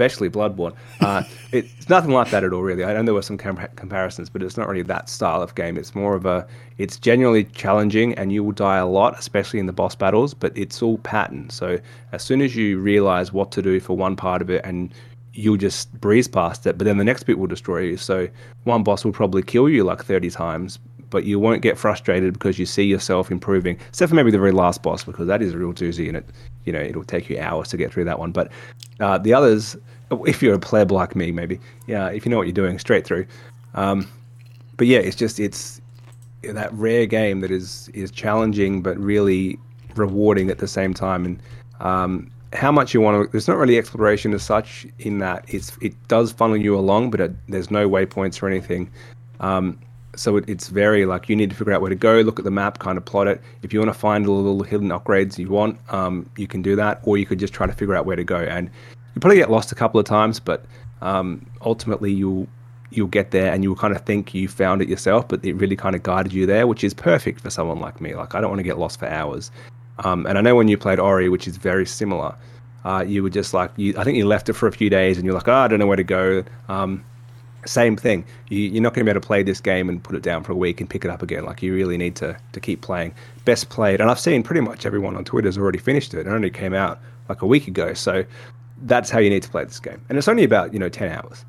Especially 0.00 0.30
Bloodborne. 0.30 0.74
Uh, 1.00 1.22
it's 1.52 1.88
nothing 1.90 2.10
like 2.10 2.30
that 2.30 2.42
at 2.42 2.52
all, 2.52 2.62
really. 2.62 2.84
I 2.84 2.94
know 2.94 3.02
there 3.02 3.14
were 3.14 3.22
some 3.22 3.36
com- 3.36 3.68
comparisons, 3.76 4.30
but 4.30 4.42
it's 4.42 4.56
not 4.56 4.66
really 4.66 4.82
that 4.82 5.10
style 5.10 5.42
of 5.42 5.54
game. 5.54 5.76
It's 5.76 5.94
more 5.94 6.14
of 6.14 6.24
a, 6.24 6.46
it's 6.78 6.98
genuinely 6.98 7.44
challenging, 7.44 8.14
and 8.14 8.32
you 8.32 8.42
will 8.42 8.52
die 8.52 8.78
a 8.78 8.86
lot, 8.86 9.18
especially 9.18 9.60
in 9.60 9.66
the 9.66 9.72
boss 9.74 9.94
battles. 9.94 10.32
But 10.32 10.56
it's 10.56 10.82
all 10.82 10.96
pattern. 10.98 11.50
So 11.50 11.78
as 12.12 12.22
soon 12.22 12.40
as 12.40 12.56
you 12.56 12.78
realize 12.78 13.30
what 13.32 13.52
to 13.52 13.62
do 13.62 13.78
for 13.78 13.94
one 13.94 14.16
part 14.16 14.40
of 14.40 14.48
it, 14.48 14.64
and 14.64 14.92
you'll 15.34 15.58
just 15.58 15.92
breeze 16.00 16.26
past 16.26 16.66
it, 16.66 16.78
but 16.78 16.86
then 16.86 16.96
the 16.96 17.04
next 17.04 17.24
bit 17.24 17.38
will 17.38 17.46
destroy 17.46 17.80
you. 17.80 17.96
So 17.98 18.26
one 18.64 18.82
boss 18.82 19.04
will 19.04 19.12
probably 19.12 19.42
kill 19.42 19.68
you 19.68 19.84
like 19.84 20.02
30 20.02 20.30
times. 20.30 20.78
But 21.10 21.24
you 21.24 21.38
won't 21.38 21.62
get 21.62 21.76
frustrated 21.76 22.32
because 22.32 22.58
you 22.58 22.66
see 22.66 22.84
yourself 22.84 23.30
improving, 23.30 23.78
except 23.88 24.10
for 24.10 24.14
maybe 24.14 24.30
the 24.30 24.38
very 24.38 24.52
last 24.52 24.82
boss, 24.82 25.04
because 25.04 25.26
that 25.26 25.42
is 25.42 25.54
a 25.54 25.58
real 25.58 25.72
doozy, 25.72 26.08
and 26.08 26.16
it, 26.16 26.26
you 26.64 26.72
know, 26.72 26.80
it'll 26.80 27.04
take 27.04 27.28
you 27.28 27.38
hours 27.38 27.68
to 27.68 27.76
get 27.76 27.92
through 27.92 28.04
that 28.04 28.18
one. 28.18 28.30
But 28.30 28.50
uh, 29.00 29.18
the 29.18 29.34
others, 29.34 29.76
if 30.26 30.42
you're 30.42 30.54
a 30.54 30.60
pleb 30.60 30.92
like 30.92 31.16
me, 31.16 31.32
maybe, 31.32 31.58
yeah, 31.86 32.08
if 32.08 32.24
you 32.24 32.30
know 32.30 32.36
what 32.36 32.46
you're 32.46 32.52
doing, 32.52 32.78
straight 32.78 33.04
through. 33.04 33.26
Um, 33.74 34.08
but 34.76 34.86
yeah, 34.86 34.98
it's 34.98 35.16
just 35.16 35.38
it's 35.40 35.80
that 36.42 36.72
rare 36.72 37.06
game 37.06 37.40
that 37.40 37.50
is 37.50 37.90
is 37.92 38.10
challenging 38.10 38.82
but 38.82 38.96
really 38.98 39.58
rewarding 39.96 40.50
at 40.50 40.58
the 40.58 40.68
same 40.68 40.94
time. 40.94 41.24
And 41.24 41.42
um, 41.80 42.30
how 42.52 42.72
much 42.72 42.94
you 42.94 43.00
want 43.00 43.26
to, 43.26 43.30
there's 43.30 43.48
not 43.48 43.56
really 43.56 43.78
exploration 43.78 44.32
as 44.32 44.42
such 44.42 44.86
in 45.00 45.18
that 45.18 45.44
it's 45.48 45.76
it 45.80 45.94
does 46.08 46.32
funnel 46.32 46.56
you 46.56 46.76
along, 46.76 47.10
but 47.10 47.20
it, 47.20 47.32
there's 47.48 47.70
no 47.70 47.88
waypoints 47.88 48.42
or 48.42 48.48
anything. 48.48 48.90
Um, 49.40 49.78
so 50.16 50.36
it, 50.36 50.48
it's 50.48 50.68
very 50.68 51.06
like 51.06 51.28
you 51.28 51.36
need 51.36 51.50
to 51.50 51.56
figure 51.56 51.72
out 51.72 51.80
where 51.80 51.90
to 51.90 51.94
go, 51.96 52.20
look 52.20 52.38
at 52.38 52.44
the 52.44 52.50
map, 52.50 52.78
kind 52.78 52.98
of 52.98 53.04
plot 53.04 53.26
it. 53.28 53.40
If 53.62 53.72
you 53.72 53.78
want 53.78 53.92
to 53.92 53.98
find 53.98 54.24
the 54.24 54.30
little 54.30 54.62
hidden 54.62 54.88
upgrades 54.88 55.38
you 55.38 55.48
want, 55.48 55.78
um, 55.92 56.28
you 56.36 56.46
can 56.46 56.62
do 56.62 56.76
that, 56.76 57.00
or 57.04 57.16
you 57.16 57.26
could 57.26 57.38
just 57.38 57.52
try 57.52 57.66
to 57.66 57.72
figure 57.72 57.94
out 57.94 58.06
where 58.06 58.16
to 58.16 58.24
go. 58.24 58.38
And 58.38 58.70
you 59.14 59.20
probably 59.20 59.38
get 59.38 59.50
lost 59.50 59.72
a 59.72 59.74
couple 59.74 60.00
of 60.00 60.06
times, 60.06 60.40
but 60.40 60.64
um, 61.02 61.46
ultimately 61.62 62.12
you'll 62.12 62.48
you'll 62.92 63.06
get 63.06 63.30
there 63.30 63.52
and 63.52 63.62
you'll 63.62 63.76
kind 63.76 63.94
of 63.94 64.04
think 64.04 64.34
you 64.34 64.48
found 64.48 64.82
it 64.82 64.88
yourself, 64.88 65.28
but 65.28 65.44
it 65.44 65.54
really 65.54 65.76
kind 65.76 65.94
of 65.94 66.02
guided 66.02 66.32
you 66.32 66.44
there, 66.44 66.66
which 66.66 66.82
is 66.82 66.92
perfect 66.92 67.40
for 67.40 67.48
someone 67.48 67.78
like 67.78 68.00
me. 68.00 68.14
Like 68.14 68.34
I 68.34 68.40
don't 68.40 68.50
want 68.50 68.58
to 68.58 68.64
get 68.64 68.78
lost 68.78 68.98
for 68.98 69.06
hours. 69.06 69.52
Um, 70.00 70.26
and 70.26 70.36
I 70.38 70.40
know 70.40 70.56
when 70.56 70.66
you 70.66 70.76
played 70.76 70.98
Ori, 70.98 71.28
which 71.28 71.46
is 71.46 71.56
very 71.56 71.86
similar, 71.86 72.34
uh, 72.84 73.04
you 73.06 73.22
were 73.22 73.30
just 73.30 73.54
like 73.54 73.70
you. 73.76 73.94
I 73.96 74.04
think 74.04 74.16
you 74.16 74.26
left 74.26 74.48
it 74.48 74.54
for 74.54 74.66
a 74.66 74.72
few 74.72 74.90
days 74.90 75.18
and 75.18 75.26
you're 75.26 75.34
like, 75.34 75.48
oh, 75.48 75.52
I 75.52 75.68
don't 75.68 75.78
know 75.78 75.86
where 75.86 75.96
to 75.96 76.04
go. 76.04 76.44
Um, 76.68 77.04
same 77.66 77.96
thing. 77.96 78.24
You, 78.48 78.58
you're 78.58 78.82
not 78.82 78.94
going 78.94 79.04
to 79.04 79.08
be 79.08 79.10
able 79.10 79.20
to 79.20 79.26
play 79.26 79.42
this 79.42 79.60
game 79.60 79.88
and 79.88 80.02
put 80.02 80.16
it 80.16 80.22
down 80.22 80.44
for 80.44 80.52
a 80.52 80.56
week 80.56 80.80
and 80.80 80.88
pick 80.88 81.04
it 81.04 81.10
up 81.10 81.22
again. 81.22 81.44
Like 81.44 81.62
you 81.62 81.74
really 81.74 81.96
need 81.96 82.16
to 82.16 82.36
to 82.52 82.60
keep 82.60 82.80
playing. 82.80 83.14
Best 83.44 83.68
played, 83.68 84.00
and 84.00 84.10
I've 84.10 84.20
seen 84.20 84.42
pretty 84.42 84.60
much 84.60 84.86
everyone 84.86 85.16
on 85.16 85.24
Twitter 85.24 85.48
has 85.48 85.58
already 85.58 85.78
finished 85.78 86.14
it. 86.14 86.26
It 86.26 86.26
only 86.26 86.50
came 86.50 86.74
out 86.74 87.00
like 87.28 87.42
a 87.42 87.46
week 87.46 87.68
ago, 87.68 87.94
so 87.94 88.24
that's 88.82 89.10
how 89.10 89.18
you 89.18 89.30
need 89.30 89.42
to 89.42 89.50
play 89.50 89.64
this 89.64 89.80
game. 89.80 90.00
And 90.08 90.16
it's 90.18 90.28
only 90.28 90.44
about 90.44 90.72
you 90.72 90.78
know 90.78 90.88
ten 90.88 91.10
hours. 91.12 91.44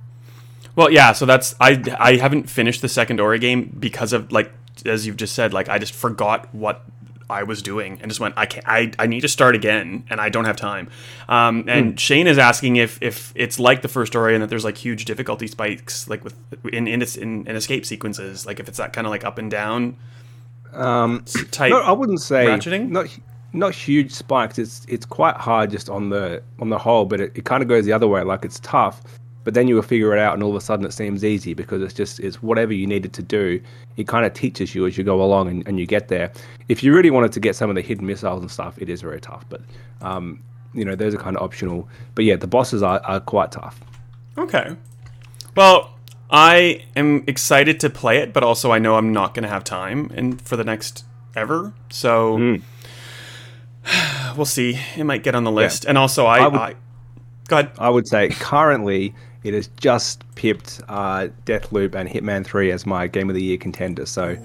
Well, 0.75 0.91
yeah. 0.91 1.13
So 1.13 1.25
that's 1.25 1.56
I 1.60 1.82
I 2.00 2.15
haven't 2.18 2.50
finished 2.50 2.82
the 2.82 2.89
second 2.89 3.20
Ori 3.20 3.39
game 3.39 3.75
because 3.80 4.13
of 4.13 4.32
like 4.32 4.51
as 4.86 5.06
you've 5.06 5.18
just 5.18 5.36
said, 5.36 5.53
like 5.53 5.70
I 5.70 5.77
just 5.77 5.94
forgot 5.94 6.53
what 6.53 6.84
I 7.31 7.43
was 7.43 7.61
doing 7.61 7.97
and 8.01 8.09
just 8.11 8.19
went 8.19 8.35
I 8.38 8.45
can't 8.45 8.67
I, 8.67 8.91
I 9.00 9.07
need 9.07 9.21
to 9.21 9.27
start 9.27 9.55
again 9.55 10.03
and 10.09 10.21
I 10.21 10.29
don't 10.29 10.45
have 10.45 10.57
time. 10.57 10.89
Um, 11.29 11.63
and 11.67 12.00
Shane 12.00 12.27
is 12.27 12.38
asking 12.38 12.75
if 12.75 13.01
if 13.01 13.31
it's 13.35 13.57
like 13.59 13.81
the 13.81 13.88
first 13.88 14.15
Ori 14.15 14.33
and 14.35 14.43
that 14.43 14.50
there's 14.50 14.65
like 14.65 14.77
huge 14.77 15.05
difficulty 15.05 15.47
spikes 15.47 16.07
like 16.09 16.23
with 16.23 16.35
in 16.71 16.88
in, 16.88 17.01
in, 17.01 17.47
in 17.47 17.55
escape 17.55 17.85
sequences 17.85 18.45
like 18.45 18.59
if 18.59 18.67
it's 18.67 18.77
that 18.77 18.93
kind 18.93 19.07
of 19.07 19.11
like 19.11 19.23
up 19.25 19.38
and 19.38 19.50
down 19.50 19.95
Um, 20.73 21.25
type. 21.51 21.71
no, 21.71 21.79
I 21.81 21.91
wouldn't 21.91 22.21
say 22.21 22.45
ratcheting? 22.45 22.89
not 22.89 23.07
not 23.53 23.73
huge 23.75 24.11
spikes. 24.11 24.57
It's 24.59 24.85
it's 24.88 25.05
quite 25.05 25.35
hard 25.35 25.71
just 25.71 25.89
on 25.89 26.09
the 26.09 26.41
on 26.59 26.69
the 26.69 26.77
whole, 26.77 27.05
but 27.05 27.19
it, 27.19 27.31
it 27.35 27.43
kind 27.45 27.61
of 27.61 27.67
goes 27.67 27.85
the 27.85 27.91
other 27.93 28.07
way. 28.07 28.23
Like 28.23 28.45
it's 28.45 28.59
tough, 28.61 29.01
but 29.43 29.53
then 29.53 29.67
you 29.67 29.75
will 29.75 29.81
figure 29.81 30.13
it 30.15 30.19
out, 30.19 30.33
and 30.33 30.43
all 30.43 30.50
of 30.51 30.55
a 30.55 30.62
sudden 30.62 30.86
it 30.86 30.93
seems 30.93 31.24
easy 31.24 31.53
because 31.53 31.81
it's 31.81 31.93
just 31.93 32.19
it's 32.19 32.41
whatever 32.43 32.74
you 32.74 32.86
needed 32.88 33.13
to 33.13 33.24
do. 33.24 33.62
It 33.98 34.07
kind 34.07 34.25
of 34.25 34.33
teaches 34.33 34.74
you 34.75 34.86
as 34.86 34.98
you 34.98 35.03
go 35.03 35.21
along, 35.21 35.48
and, 35.50 35.67
and 35.67 35.79
you 35.79 35.86
get 35.86 36.07
there. 36.07 36.31
If 36.69 36.83
you 36.83 36.93
really 36.93 37.10
wanted 37.12 37.31
to 37.33 37.39
get 37.39 37.55
some 37.55 37.69
of 37.69 37.75
the 37.75 37.81
hidden 37.81 38.05
missiles 38.07 38.41
and 38.41 38.51
stuff, 38.51 38.77
it 38.77 38.89
is 38.89 39.01
very 39.01 39.19
tough. 39.21 39.45
But 39.50 39.62
um, 40.01 40.41
you 40.74 40.86
know 40.86 40.95
those 40.95 41.13
are 41.15 41.17
kind 41.17 41.36
of 41.36 41.43
optional. 41.43 41.88
But 42.15 42.25
yeah, 42.25 42.36
the 42.36 42.48
bosses 42.48 42.81
are, 42.83 43.00
are 43.03 43.19
quite 43.19 43.51
tough. 43.51 43.79
Okay. 44.38 44.75
Well, 45.55 45.95
I 46.29 46.86
am 46.95 47.24
excited 47.27 47.79
to 47.81 47.89
play 47.89 48.19
it, 48.19 48.31
but 48.33 48.43
also 48.43 48.71
I 48.71 48.79
know 48.79 48.95
I'm 48.95 49.12
not 49.12 49.33
going 49.33 49.43
to 49.43 49.50
have 49.50 49.63
time 49.65 50.10
and 50.15 50.41
for 50.41 50.55
the 50.55 50.63
next 50.63 51.03
ever. 51.36 51.74
So 51.89 52.38
Mm. 52.38 52.62
we'll 54.38 54.45
see. 54.45 54.79
It 54.95 55.03
might 55.03 55.24
get 55.24 55.36
on 55.36 55.43
the 55.43 55.51
list. 55.51 55.86
And 55.86 55.98
also, 55.98 56.25
I, 56.25 56.38
I 56.38 56.43
I, 56.43 56.48
would- 56.67 56.77
go 57.48 57.60
ahead. 57.60 57.71
I 57.79 57.89
would 57.89 58.07
say 58.07 58.29
currently 58.29 59.13
it 59.43 59.53
has 59.53 59.67
just 59.77 60.24
pipped 60.36 60.81
uh, 60.88 61.27
Deathloop 61.45 61.95
and 61.95 62.07
Hitman 62.07 62.45
3 62.45 62.71
as 62.71 62.86
my 62.86 63.07
Game 63.07 63.29
of 63.29 63.36
the 63.36 63.41
Year 63.41 63.57
contender. 63.57 64.05
So 64.05 64.38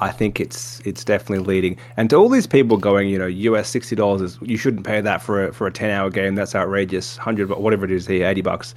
I 0.00 0.10
think 0.10 0.40
it's 0.40 0.80
it's 0.80 1.04
definitely 1.04 1.44
leading. 1.44 1.76
And 1.96 2.10
to 2.10 2.16
all 2.16 2.28
these 2.28 2.46
people 2.46 2.76
going, 2.76 3.08
you 3.08 3.18
know, 3.18 3.26
US 3.26 3.68
sixty 3.68 3.94
dollars 3.94 4.20
is 4.20 4.38
you 4.42 4.56
shouldn't 4.56 4.84
pay 4.84 5.00
that 5.00 5.22
for 5.22 5.46
a, 5.46 5.52
for 5.52 5.66
a 5.66 5.72
ten 5.72 5.90
hour 5.90 6.10
game. 6.10 6.34
That's 6.34 6.54
outrageous. 6.54 7.16
Hundred, 7.16 7.48
but 7.48 7.60
whatever 7.60 7.84
it 7.84 7.92
is 7.92 8.06
here, 8.06 8.26
eighty 8.26 8.42
bucks. 8.42 8.74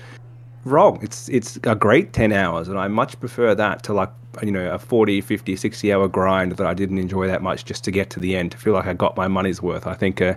Wrong. 0.63 0.99
It's 1.01 1.29
it's 1.29 1.57
a 1.63 1.75
great 1.75 2.13
ten 2.13 2.31
hours, 2.31 2.67
and 2.67 2.77
I 2.77 2.87
much 2.87 3.19
prefer 3.19 3.55
that 3.55 3.83
to 3.83 3.93
like 3.93 4.11
you 4.43 4.51
know 4.51 4.71
a 4.71 4.77
40, 4.77 5.21
50, 5.21 5.55
60 5.55 5.91
hour 5.91 6.07
grind 6.07 6.51
that 6.53 6.67
I 6.67 6.75
didn't 6.75 6.99
enjoy 6.99 7.25
that 7.25 7.41
much 7.41 7.65
just 7.65 7.83
to 7.85 7.91
get 7.91 8.11
to 8.11 8.19
the 8.19 8.35
end 8.35 8.51
to 8.51 8.57
feel 8.57 8.73
like 8.73 8.85
I 8.85 8.93
got 8.93 9.17
my 9.17 9.27
money's 9.27 9.61
worth. 9.61 9.87
I 9.87 9.95
think. 9.95 10.21
Uh, 10.21 10.35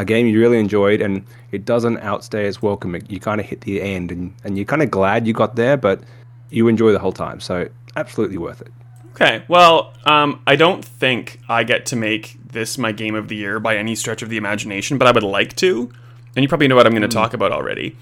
a 0.00 0.04
game 0.04 0.26
you 0.26 0.40
really 0.40 0.58
enjoyed 0.58 1.00
and 1.02 1.24
it 1.52 1.64
doesn't 1.64 1.98
outstay 1.98 2.46
its 2.46 2.62
welcome. 2.62 2.96
You 3.08 3.20
kind 3.20 3.40
of 3.40 3.46
hit 3.46 3.60
the 3.60 3.82
end 3.82 4.10
and, 4.10 4.34
and 4.44 4.56
you're 4.56 4.64
kind 4.64 4.82
of 4.82 4.90
glad 4.90 5.26
you 5.26 5.34
got 5.34 5.56
there, 5.56 5.76
but 5.76 6.00
you 6.48 6.68
enjoy 6.68 6.92
the 6.92 6.98
whole 6.98 7.12
time. 7.12 7.38
So 7.38 7.68
absolutely 7.96 8.38
worth 8.38 8.62
it. 8.62 8.72
Okay. 9.10 9.44
Well, 9.46 9.92
um, 10.06 10.40
I 10.46 10.56
don't 10.56 10.82
think 10.82 11.40
I 11.48 11.64
get 11.64 11.84
to 11.86 11.96
make 11.96 12.38
this 12.42 12.78
my 12.78 12.92
game 12.92 13.14
of 13.14 13.28
the 13.28 13.36
year 13.36 13.60
by 13.60 13.76
any 13.76 13.94
stretch 13.94 14.22
of 14.22 14.30
the 14.30 14.38
imagination, 14.38 14.96
but 14.96 15.06
I 15.06 15.12
would 15.12 15.22
like 15.22 15.54
to. 15.56 15.90
And 16.34 16.42
you 16.42 16.48
probably 16.48 16.68
know 16.68 16.76
what 16.76 16.86
I'm 16.86 16.92
going 16.92 17.02
to 17.02 17.08
talk 17.08 17.34
about 17.34 17.52
already. 17.52 17.96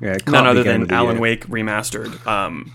Yeah, 0.00 0.16
None 0.26 0.46
other 0.46 0.62
than 0.62 0.90
Alan 0.90 1.16
year. 1.16 1.22
Wake 1.22 1.46
remastered. 1.48 2.26
Um, 2.26 2.72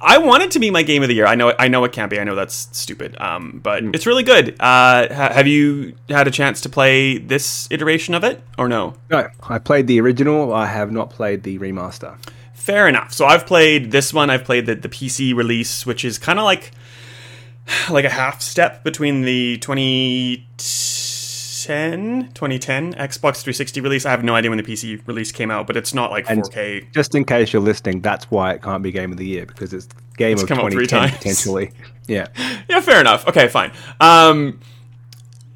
I 0.00 0.18
want 0.18 0.44
it 0.44 0.50
to 0.52 0.58
be 0.60 0.70
my 0.70 0.82
game 0.82 1.02
of 1.02 1.08
the 1.08 1.14
year. 1.14 1.26
I 1.26 1.34
know. 1.34 1.54
I 1.58 1.68
know 1.68 1.82
it 1.84 1.92
can't 1.92 2.08
be. 2.10 2.20
I 2.20 2.24
know 2.24 2.34
that's 2.36 2.68
stupid. 2.72 3.20
Um, 3.20 3.60
but 3.62 3.82
Hmm. 3.82 3.90
it's 3.94 4.06
really 4.06 4.22
good. 4.22 4.50
Uh, 4.60 5.12
ha- 5.12 5.32
have 5.32 5.46
you 5.48 5.94
had 6.08 6.28
a 6.28 6.30
chance 6.30 6.60
to 6.62 6.68
play 6.68 7.18
this 7.18 7.66
iteration 7.70 8.14
of 8.14 8.22
it, 8.22 8.40
or 8.56 8.68
no? 8.68 8.94
No, 9.10 9.28
I 9.48 9.58
played 9.58 9.86
the 9.88 10.00
original. 10.00 10.52
I 10.54 10.66
have 10.66 10.92
not 10.92 11.10
played 11.10 11.42
the 11.42 11.58
remaster. 11.58 12.16
Fair 12.54 12.86
enough. 12.86 13.12
So 13.12 13.26
I've 13.26 13.46
played 13.46 13.90
this 13.90 14.12
one. 14.14 14.30
I've 14.30 14.44
played 14.44 14.66
the, 14.66 14.74
the 14.76 14.88
PC 14.88 15.34
release, 15.34 15.84
which 15.86 16.04
is 16.04 16.18
kind 16.18 16.38
of 16.38 16.44
like 16.44 16.70
like 17.90 18.04
a 18.04 18.10
half 18.10 18.40
step 18.40 18.84
between 18.84 19.22
the 19.22 19.56
2010 21.66 22.32
2010 22.32 22.94
Xbox 22.94 23.42
360 23.42 23.80
release. 23.80 24.06
I 24.06 24.10
have 24.10 24.24
no 24.24 24.34
idea 24.34 24.50
when 24.50 24.58
the 24.58 24.62
PC 24.62 25.06
release 25.06 25.32
came 25.32 25.50
out, 25.50 25.66
but 25.66 25.76
it's 25.76 25.94
not 25.94 26.10
like 26.10 26.28
And 26.28 26.42
4K. 26.42 26.92
Just 26.92 27.14
in 27.14 27.24
case 27.24 27.52
you're 27.52 27.62
listening, 27.62 28.00
that's 28.00 28.30
why 28.30 28.52
it 28.52 28.62
can't 28.62 28.82
be 28.82 28.92
game 28.92 29.12
of 29.12 29.18
the 29.18 29.26
year 29.26 29.46
because 29.46 29.72
it's 29.72 29.88
game 30.16 30.38
of 30.38 30.46
come 30.46 30.58
2010 30.58 31.10
potentially. 31.10 31.72
Yeah, 32.08 32.28
Yeah, 32.70 32.80
fair 32.80 33.00
enough. 33.02 33.28
Okay, 33.28 33.48
fine. 33.48 33.70
Um, 34.00 34.60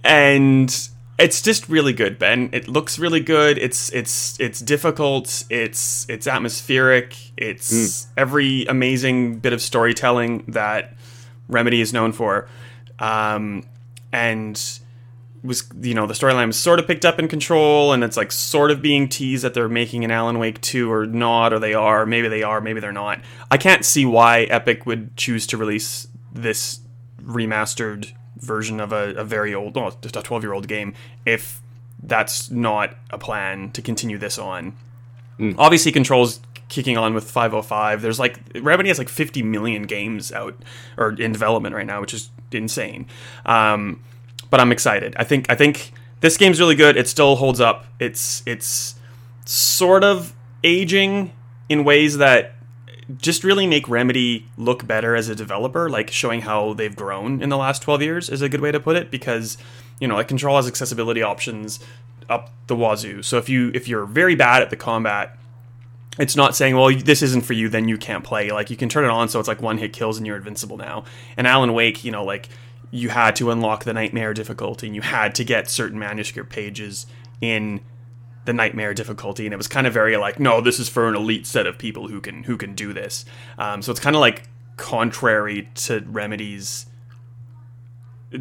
and 0.05 0.89
it's 1.19 1.41
just 1.41 1.67
really 1.69 1.95
good, 1.95 2.19
Ben. 2.19 2.51
It 2.53 2.69
looks 2.69 2.99
really 2.99 3.21
good. 3.21 3.57
It's 3.57 3.91
it's 3.93 4.39
it's 4.39 4.61
difficult. 4.61 5.45
It's 5.49 6.05
it's 6.11 6.27
atmospheric. 6.27 7.17
It's 7.39 8.07
every 8.19 8.67
amazing 8.67 9.39
bit 9.39 9.55
of 9.55 9.63
storytelling 9.63 10.45
that 10.49 10.95
Remedy 11.49 11.81
is 11.81 11.95
known 11.95 12.13
for. 12.13 12.49
Um, 12.99 13.65
and 14.13 14.61
was 15.43 15.69
you 15.81 15.95
know 15.95 16.07
the 16.07 16.15
storyline 16.15 16.47
was 16.47 16.59
sort 16.59 16.79
of 16.79 16.87
picked 16.87 17.05
up 17.05 17.19
in 17.19 17.27
control 17.27 17.93
and 17.93 18.05
it's 18.05 18.17
like 18.17 18.31
sort 18.31 18.71
of 18.71 18.81
being 18.81 19.09
teased 19.09 19.43
that 19.43 19.55
they're 19.55 19.69
making 19.69 20.05
an 20.05 20.11
alan 20.11 20.39
wake 20.39 20.61
2 20.61 20.91
or 20.91 21.07
not 21.07 21.53
or 21.53 21.59
they 21.59 21.75
are 21.75 22.07
maybe 22.07 22.29
they 22.29 22.43
are 22.43 22.61
maybe 22.61 22.81
they're 22.81 22.93
not. 22.93 23.21
I 23.51 23.57
can't 23.59 23.85
see 23.85 24.05
why 24.05 24.43
epic 24.43 24.87
would 24.87 25.17
choose 25.17 25.47
to 25.49 25.57
release 25.57 26.07
this 26.33 26.81
remastered 27.21 28.13
version 28.37 28.81
of 28.81 28.93
a, 28.93 29.15
a 29.15 29.25
very 29.25 29.55
old 29.55 29.75
well, 29.77 29.97
just 30.01 30.17
a 30.17 30.23
12 30.23 30.43
year 30.43 30.53
old 30.53 30.69
game 30.69 30.95
if 31.27 31.61
that's 32.03 32.51
not 32.51 32.97
a 33.11 33.19
plan 33.19 33.71
to 33.73 33.83
continue 33.83 34.19
this 34.19 34.39
on. 34.39 34.77
Obviously 35.59 35.91
controls 35.91 36.41
kicking 36.69 36.97
on 36.97 37.15
with 37.15 37.29
505 37.29 38.01
there's 38.01 38.19
like 38.21 38.39
remedy 38.61 38.89
has 38.89 38.99
like 38.99 39.09
50 39.09 39.43
million 39.43 39.83
games 39.83 40.33
out 40.33 40.55
or 40.97 41.11
in 41.11 41.33
development 41.33 41.75
right 41.75 41.87
now 41.87 42.01
which 42.01 42.15
is 42.15 42.31
insane. 42.53 43.07
Um, 43.45 44.03
but 44.53 44.61
i'm 44.61 44.71
excited 44.71 45.17
i 45.17 45.25
think 45.25 45.51
i 45.51 45.55
think 45.55 45.93
this 46.21 46.37
game's 46.37 46.61
really 46.61 46.75
good 46.75 46.95
it 46.97 47.09
still 47.09 47.37
holds 47.37 47.59
up 47.59 47.87
it's 47.99 48.43
it's 48.45 48.95
sort 49.47 50.05
of 50.05 50.35
aging 50.63 51.33
in 51.71 51.85
ways 51.85 52.19
that 52.19 52.53
just 53.17 53.43
really 53.43 53.67
make 53.67 53.89
remedy 53.89 54.47
look 54.59 54.87
better 54.87 55.17
as 55.17 55.31
a 55.31 55.35
developer 55.35 55.89
like 55.89 56.11
showing 56.11 56.43
how 56.43 56.75
they've 56.75 56.95
grown 56.95 57.43
in 57.43 57.49
the 57.49 57.57
last 57.57 57.81
12 57.81 58.03
years 58.03 58.29
is 58.29 58.43
a 58.43 58.49
good 58.49 58.61
way 58.61 58.71
to 58.71 58.79
put 58.79 58.95
it 58.95 59.11
because 59.11 59.57
you 59.99 60.07
know 60.07 60.17
like 60.17 60.29
control 60.29 60.57
has 60.57 60.69
accessibility 60.69 61.23
options 61.23 61.81
up 62.29 62.51
the 62.67 62.77
wazoo 62.77 63.23
so 63.23 63.39
if 63.39 63.49
you 63.49 63.71
if 63.73 63.89
you're 63.89 64.05
very 64.05 64.35
bad 64.35 64.61
at 64.61 64.69
the 64.69 64.77
combat 64.77 65.39
it's 66.19 66.37
not 66.37 66.55
saying, 66.55 66.77
well, 66.77 66.95
this 66.95 67.23
isn't 67.23 67.43
for 67.43 67.55
you, 67.55 67.71
then 67.71 67.89
you 67.89 67.97
can't 67.97 68.23
play. 68.23 68.51
Like, 68.51 68.69
you 68.69 68.77
can 68.77 68.91
turn 68.91 69.05
it 69.05 69.11
on 69.11 69.31
so 69.31 69.39
it's 69.39 69.49
like 69.49 69.63
one 69.63 69.79
hit 69.79 69.95
kills 69.95 70.19
and 70.19 70.27
you're 70.27 70.37
invincible 70.37 70.77
now. 70.77 71.05
And 71.39 71.47
Alan 71.47 71.73
Wake, 71.73 72.05
you 72.05 72.13
know, 72.13 72.23
like, 72.23 72.51
you 72.93 73.09
had 73.09 73.35
to 73.35 73.51
unlock 73.51 73.85
the 73.85 73.93
nightmare 73.93 74.35
difficulty 74.35 74.87
and 74.87 74.95
you 74.95 75.01
had 75.01 75.35
to 75.35 75.45
get 75.45 75.69
certain 75.69 75.99
manuscript 75.99 76.51
pages 76.51 77.07
in 77.41 77.81
the 78.45 78.53
nightmare 78.53 78.93
difficulty. 78.93 79.47
And 79.47 79.55
it 79.55 79.57
was 79.57 79.67
kind 79.67 79.87
of 79.87 79.95
very 79.95 80.17
like 80.19 80.39
no 80.39 80.61
this 80.61 80.79
is 80.79 80.89
for 80.89 81.09
an 81.09 81.17
elite 81.17 81.47
set 81.47 81.67
of 81.67 81.79
people 81.79 82.09
who 82.09 82.21
can 82.21 82.45
who 82.45 82.57
can 82.57 82.75
do 82.75 82.93
this. 82.93 83.25
Um, 83.59 83.81
so 83.83 83.91
it's 83.91 84.01
kind 84.01 84.15
of 84.15 84.21
like 84.21 84.45
contrary 84.77 85.69
to 85.75 86.05
remedies 86.07 86.87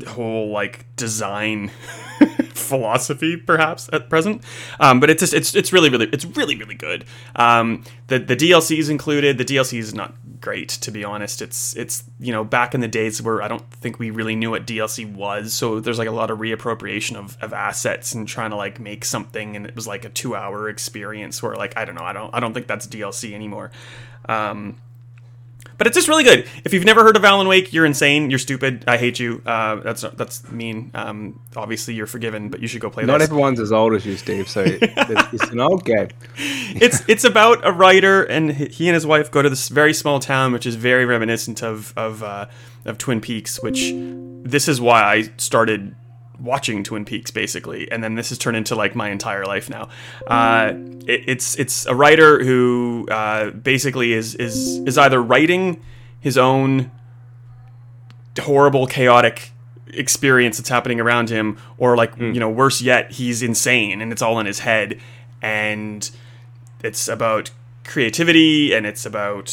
whole 0.08 0.50
like 0.50 0.86
design 0.96 1.70
philosophy 2.54 3.38
perhaps 3.38 3.90
at 3.94 4.10
present. 4.10 4.44
Um, 4.82 5.00
but 5.00 5.10
it's 5.10 5.22
just 5.22 5.34
it's 5.34 5.56
it's 5.56 5.72
really 5.72 5.90
really 5.90 6.10
it's 6.12 6.26
really 6.26 6.58
really 6.58 6.76
good. 6.76 7.06
Um, 7.38 7.86
the 8.08 8.20
the 8.20 8.36
DLC 8.36 8.80
is 8.80 8.90
included. 8.90 9.38
The 9.38 9.46
DLC 9.46 9.80
is 9.80 9.94
not 9.94 10.14
great 10.42 10.70
to 10.70 10.92
be 10.92 11.04
honest. 11.04 11.42
It's 11.42 11.76
it's 11.76 12.04
you 12.20 12.32
know 12.32 12.44
back 12.44 12.74
in 12.74 12.82
the 12.82 12.88
days 12.88 13.22
where 13.22 13.42
I 13.42 13.48
don't 13.48 13.70
think 13.72 14.00
we 14.00 14.10
really 14.10 14.36
knew 14.36 14.52
what 14.52 14.68
DLC 14.68 15.12
was 15.12 15.54
so 15.54 15.80
there's 15.80 16.00
like 16.00 16.08
a 16.08 16.12
lot 16.12 16.32
of 16.32 16.40
reappropriation 16.40 17.16
of, 17.16 17.38
of 17.42 17.54
assets 17.54 18.14
and 18.14 18.28
trying 18.28 18.50
to 18.50 18.56
like 18.56 18.80
make 18.80 19.06
something 19.06 19.56
and 19.56 19.66
it 19.66 19.76
was 19.76 19.88
like 19.88 20.04
a 20.04 20.10
two 20.10 20.36
hour 20.36 20.68
experience 20.68 21.42
where 21.42 21.56
like 21.56 21.78
I 21.78 21.86
don't 21.86 21.96
know 21.96 22.04
I 22.04 22.14
don't 22.14 22.34
I 22.34 22.40
don't 22.40 22.54
think 22.54 22.68
that's 22.68 22.88
DLC 22.88 23.34
anymore. 23.34 23.72
Um, 24.28 24.78
but 25.82 25.88
it's 25.88 25.96
just 25.96 26.08
really 26.08 26.24
good. 26.24 26.48
If 26.64 26.76
you've 26.76 26.86
never 26.86 27.02
heard 27.02 27.18
of 27.18 27.26
Alan 27.26 27.48
Wake, 27.48 27.74
you're 27.74 27.88
insane. 27.88 28.30
You're 28.30 28.38
stupid. 28.38 28.84
I 28.86 28.98
hate 28.98 29.20
you. 29.20 29.42
Uh, 29.44 29.78
that's 29.78 30.04
that's 30.14 30.48
mean. 30.52 30.92
Um, 30.94 31.40
obviously, 31.56 31.96
you're 31.96 32.06
forgiven, 32.06 32.50
but 32.50 32.60
you 32.60 32.68
should 32.68 32.82
go 32.82 32.92
play 32.92 33.04
not 33.04 33.18
this. 33.18 33.28
everyone's 33.28 33.60
as 33.60 33.72
old 33.72 33.96
as 33.96 34.06
you, 34.06 34.16
Steve. 34.16 34.48
So 34.48 34.64
it's, 34.68 35.34
it's 35.34 35.50
an 35.50 35.60
old 35.60 35.84
game. 35.84 36.10
it's 36.38 37.02
it's 37.10 37.24
about 37.24 37.66
a 37.66 37.72
writer 37.72 38.22
and 38.22 38.52
he 38.52 38.90
and 38.90 38.94
his 38.94 39.08
wife 39.08 39.32
go 39.32 39.42
to 39.42 39.50
this 39.50 39.70
very 39.70 39.92
small 39.92 40.20
town, 40.20 40.54
which 40.54 40.68
is 40.68 40.76
very 40.76 41.04
reminiscent 41.04 41.64
of 41.64 41.98
of 41.98 42.22
uh, 42.22 42.46
of 42.86 43.00
Twin 43.00 43.20
Peaks. 43.20 43.60
Which 43.60 43.92
this 43.92 44.68
is 44.68 44.80
why 44.80 45.02
I 45.02 45.32
started 45.38 45.96
watching 46.42 46.84
Twin 46.84 47.06
Peaks 47.06 47.32
basically, 47.32 47.92
and 47.92 48.04
then 48.04 48.16
this 48.16 48.30
has 48.30 48.38
turned 48.38 48.58
into 48.58 48.76
like 48.76 48.96
my 48.96 49.10
entire 49.10 49.46
life 49.46 49.70
now. 49.70 49.90
Uh, 50.28 50.74
it, 51.08 51.24
it's 51.28 51.58
it's 51.60 51.86
a 51.86 51.96
writer 51.96 52.44
who 52.44 53.08
uh, 53.10 53.52
basically 53.52 54.14
is 54.14 54.36
is 54.36 54.80
is 54.80 54.98
either 54.98 55.22
writing 55.22 55.82
his 56.20 56.38
own 56.38 56.92
horrible 58.40 58.88
chaotic 58.88 59.52
experience 59.94 60.58
that's 60.58 60.70
happening 60.70 61.00
around 61.00 61.30
him 61.30 61.58
or 61.78 61.98
like 61.98 62.18
you 62.18 62.40
know 62.40 62.50
worse 62.50 62.82
yet 62.82 63.12
he's 63.12 63.44
insane 63.44 64.02
and 64.02 64.12
it's 64.12 64.22
all 64.22 64.40
in 64.40 64.46
his 64.46 64.60
head. 64.60 65.00
And 65.42 66.10
it's 66.84 67.08
about 67.08 67.52
creativity 67.84 68.74
and 68.74 68.86
it's 68.86 69.06
about 69.06 69.50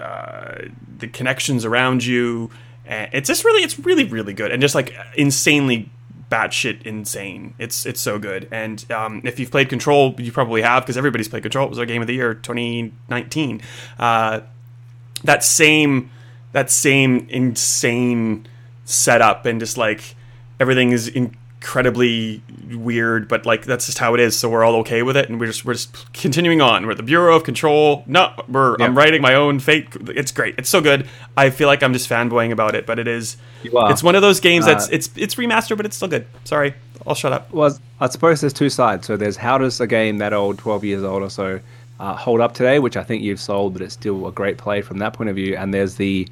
uh, 0.00 0.62
the 0.98 1.08
connections 1.08 1.64
around 1.64 2.04
you. 2.04 2.50
And 2.86 3.10
it's 3.12 3.28
just 3.28 3.44
really 3.44 3.62
it's 3.62 3.78
really 3.78 4.04
really 4.04 4.32
good 4.32 4.50
and 4.50 4.60
just 4.60 4.74
like 4.74 4.94
insanely 5.16 5.90
batshit 6.32 6.82
insane. 6.82 7.54
It's 7.58 7.84
it's 7.84 8.00
so 8.00 8.18
good. 8.18 8.48
And 8.50 8.90
um, 8.90 9.20
if 9.22 9.38
you've 9.38 9.50
played 9.50 9.68
control 9.68 10.14
you 10.18 10.32
probably 10.32 10.62
have 10.62 10.82
because 10.82 10.96
everybody's 10.96 11.28
played 11.28 11.42
control. 11.42 11.66
It 11.66 11.70
was 11.70 11.78
our 11.78 11.84
game 11.84 12.00
of 12.00 12.08
the 12.08 12.14
year 12.14 12.34
2019 12.34 13.60
uh, 13.98 14.40
that 15.24 15.44
same 15.44 16.10
that 16.52 16.70
same 16.70 17.26
insane 17.28 18.46
setup 18.84 19.44
and 19.44 19.60
just 19.60 19.76
like 19.76 20.14
everything 20.58 20.92
is 20.92 21.08
incredibly 21.62 22.42
weird 22.72 23.28
but 23.28 23.46
like 23.46 23.64
that's 23.64 23.86
just 23.86 23.98
how 23.98 24.14
it 24.14 24.20
is 24.20 24.36
so 24.36 24.48
we're 24.50 24.64
all 24.64 24.74
okay 24.74 25.02
with 25.04 25.16
it 25.16 25.28
and 25.28 25.38
we're 25.38 25.46
just 25.46 25.64
we're 25.64 25.74
just 25.74 26.12
continuing 26.12 26.60
on 26.60 26.86
we're 26.86 26.94
the 26.94 27.04
bureau 27.04 27.36
of 27.36 27.44
control 27.44 28.02
no 28.08 28.32
we're 28.48 28.74
i'm 28.80 28.98
writing 28.98 29.22
my 29.22 29.34
own 29.34 29.60
fate 29.60 29.86
it's 30.08 30.32
great 30.32 30.56
it's 30.58 30.68
so 30.68 30.80
good 30.80 31.06
i 31.36 31.50
feel 31.50 31.68
like 31.68 31.80
i'm 31.84 31.92
just 31.92 32.10
fanboying 32.10 32.50
about 32.50 32.74
it 32.74 32.84
but 32.84 32.98
it 32.98 33.06
is 33.06 33.36
it's 33.90 34.02
one 34.02 34.16
of 34.16 34.22
those 34.22 34.40
games 34.40 34.64
that's 34.66 34.86
Uh, 34.88 34.94
it's 34.96 35.10
it's 35.16 35.34
remastered 35.36 35.76
but 35.76 35.86
it's 35.86 35.94
still 35.94 36.08
good 36.08 36.26
sorry 36.42 36.74
i'll 37.06 37.14
shut 37.14 37.32
up 37.32 37.48
Well, 37.52 37.78
I 38.00 38.08
suppose 38.08 38.40
there's 38.40 38.52
two 38.52 38.68
sides. 38.70 39.06
So 39.06 39.16
there's 39.16 39.36
how 39.36 39.56
does 39.58 39.80
a 39.80 39.86
game 39.86 40.18
that 40.18 40.32
old, 40.32 40.58
12 40.58 40.82
years 40.84 41.04
old 41.04 41.22
or 41.22 41.30
so, 41.30 41.60
uh, 42.00 42.14
hold 42.16 42.40
up 42.40 42.52
today, 42.52 42.80
which 42.80 42.96
I 42.96 43.04
think 43.04 43.22
you've 43.22 43.38
sold, 43.40 43.72
but 43.74 43.82
it's 43.82 43.94
still 43.94 44.26
a 44.26 44.32
great 44.32 44.58
play 44.58 44.82
from 44.82 44.98
that 44.98 45.12
point 45.12 45.30
of 45.30 45.36
view. 45.36 45.56
And 45.56 45.72
there's 45.72 45.94
the 45.94 46.26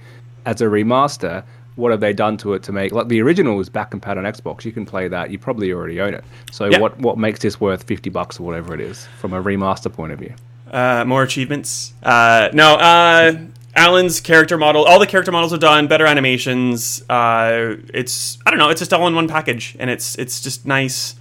as 0.47 0.61
a 0.61 0.65
remaster. 0.65 1.45
What 1.81 1.91
have 1.91 2.01
they 2.01 2.13
done 2.13 2.37
to 2.39 2.53
it 2.55 2.63
to 2.65 2.73
make 2.73 2.93
like 2.93 3.09
the 3.09 3.21
original 3.23 3.57
was 3.57 3.69
back 3.69 3.93
and 3.93 4.03
pat 4.03 4.19
on 4.19 4.25
Xbox? 4.25 4.65
You 4.65 4.73
can 4.73 4.85
play 4.87 5.09
that. 5.09 5.31
You 5.31 5.39
probably 5.39 5.73
already 5.73 6.01
own 6.01 6.15
it. 6.15 6.25
So 6.53 6.67
Yeah. 6.67 6.79
what 6.79 6.99
what 7.01 7.19
makes 7.19 7.41
this 7.41 7.61
worth 7.61 7.83
fifty 7.85 8.11
bucks 8.11 8.39
or 8.39 8.45
whatever 8.45 8.75
it 8.75 8.81
is 8.81 9.07
from 9.21 9.33
a 9.33 9.43
remaster 9.43 9.93
point 9.93 10.13
of 10.13 10.19
view? 10.19 10.35
Uh, 10.71 11.05
more 11.05 11.23
achievements. 11.25 11.93
Uh, 12.03 12.49
no, 12.53 12.75
uh, 12.77 13.33
Alan's 13.75 14.21
character 14.21 14.57
model. 14.59 14.85
All 14.85 14.99
the 15.01 15.07
character 15.07 15.33
models 15.33 15.53
are 15.53 15.59
done. 15.59 15.87
Better 15.89 16.07
animations. 16.07 17.03
Uh, 17.09 17.77
it's 17.95 18.39
I 18.47 18.51
don't 18.51 18.59
know. 18.59 18.69
It's 18.71 18.81
just 18.81 18.93
all 18.93 19.07
in 19.09 19.15
one 19.15 19.27
package, 19.29 19.75
and 19.81 19.91
it's 19.91 20.17
it's 20.17 20.41
just 20.41 20.67
nice. 20.67 21.17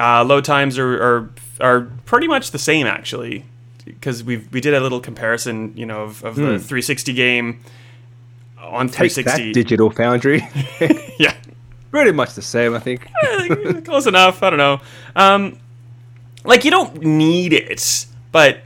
Uh, 0.00 0.24
load 0.24 0.44
times 0.44 0.78
are, 0.78 0.94
are 1.02 1.30
are 1.60 1.80
pretty 2.06 2.26
much 2.26 2.50
the 2.50 2.58
same 2.58 2.86
actually, 2.86 3.44
because 3.84 4.24
we 4.24 4.38
we 4.50 4.60
did 4.60 4.74
a 4.74 4.80
little 4.80 5.00
comparison, 5.00 5.72
you 5.76 5.86
know, 5.86 6.02
of, 6.02 6.24
of 6.24 6.34
the 6.36 6.58
360 6.58 7.12
game 7.12 7.60
on 8.62 8.88
Take 8.88 9.12
360. 9.12 9.48
that, 9.48 9.54
Digital 9.54 9.90
Foundry. 9.90 10.46
yeah. 11.18 11.34
Pretty 11.90 12.12
much 12.12 12.34
the 12.34 12.42
same, 12.42 12.74
I 12.74 12.78
think. 12.78 13.06
Close 13.84 14.06
enough. 14.06 14.42
I 14.42 14.50
don't 14.50 14.58
know. 14.58 14.80
Um, 15.14 15.58
like 16.44 16.64
you 16.64 16.70
don't 16.70 17.02
need 17.02 17.52
it, 17.52 18.06
but 18.32 18.60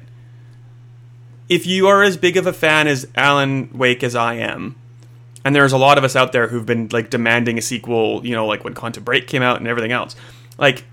if 1.49 1.67
you 1.67 1.89
are 1.89 2.03
as 2.03 2.17
big 2.17 2.37
of 2.37 2.47
a 2.47 2.53
fan 2.53 2.87
as 2.87 3.07
Alan 3.17 3.71
Wake 3.73 4.03
as 4.03 4.15
I 4.15 4.35
am, 4.35 4.77
and 5.45 5.55
there's 5.55 5.73
a 5.73 5.79
lot 5.79 5.99
of 5.99 6.05
us 6.05 6.17
out 6.17 6.33
there 6.33 6.49
who've 6.49 6.65
been 6.67 6.89
like 6.93 7.11
demanding 7.11 7.59
a 7.59 7.63
sequel, 7.63 8.25
you 8.25 8.35
know, 8.35 8.47
like 8.47 8.65
when 8.65 8.75
Quantum 8.75 9.05
Break 9.05 9.27
came 9.27 9.43
out 9.43 9.59
and 9.59 9.69
everything 9.69 9.93
else, 9.93 10.17
like 10.57 10.85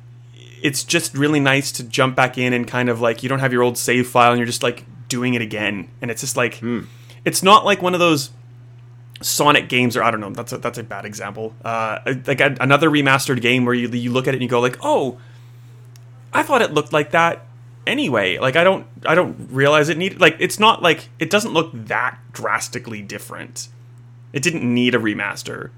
it's 0.61 0.83
just 0.83 1.13
really 1.15 1.39
nice 1.39 1.71
to 1.73 1.83
jump 1.83 2.15
back 2.15 2.37
in 2.37 2.53
and 2.53 2.67
kind 2.67 2.89
of 2.89 2.99
like 3.01 3.23
you 3.23 3.29
don't 3.29 3.39
have 3.39 3.53
your 3.53 3.63
old 3.63 3.77
save 3.77 4.07
file 4.07 4.31
and 4.31 4.39
you're 4.39 4.45
just 4.45 4.63
like 4.63 4.85
doing 5.07 5.35
it 5.35 5.41
again, 5.41 5.87
and 6.01 6.09
it's 6.09 6.21
just 6.21 6.35
like 6.35 6.61
it's 7.25 7.43
not 7.43 7.63
like 7.63 7.81
one 7.81 7.93
of 7.93 7.99
those 7.99 8.31
Sonic 9.23 9.69
games, 9.69 9.97
or 9.97 10.03
I 10.03 10.11
don't 10.11 10.19
know, 10.19 10.29
that's 10.29 10.53
a, 10.53 10.57
that's 10.57 10.77
a 10.77 10.83
bad 10.83 11.05
example. 11.05 11.53
Uh, 11.63 11.99
like 12.27 12.41
a, 12.41 12.55
another 12.59 12.89
remastered 12.89 13.41
game 13.41 13.65
where 13.65 13.73
you 13.73 13.87
you 13.89 14.11
look 14.11 14.27
at 14.27 14.33
it 14.33 14.37
and 14.37 14.43
you 14.43 14.49
go 14.49 14.59
like, 14.59 14.77
oh, 14.81 15.17
I 16.33 16.43
thought 16.43 16.61
it 16.61 16.73
looked 16.73 16.93
like 16.93 17.11
that 17.11 17.45
anyway. 17.85 18.37
Like 18.37 18.55
I 18.55 18.63
don't 18.63 18.85
I 19.05 19.15
don't 19.15 19.49
realize 19.51 19.89
it 19.89 19.97
needed 19.97 20.19
like 20.19 20.35
it's 20.39 20.59
not 20.59 20.81
like 20.81 21.09
it 21.19 21.29
doesn't 21.29 21.53
look 21.53 21.71
that 21.73 22.17
drastically 22.31 23.01
different. 23.01 23.69
It 24.31 24.41
didn't 24.41 24.63
need 24.63 24.95
a 24.95 24.99
remaster. 24.99 25.69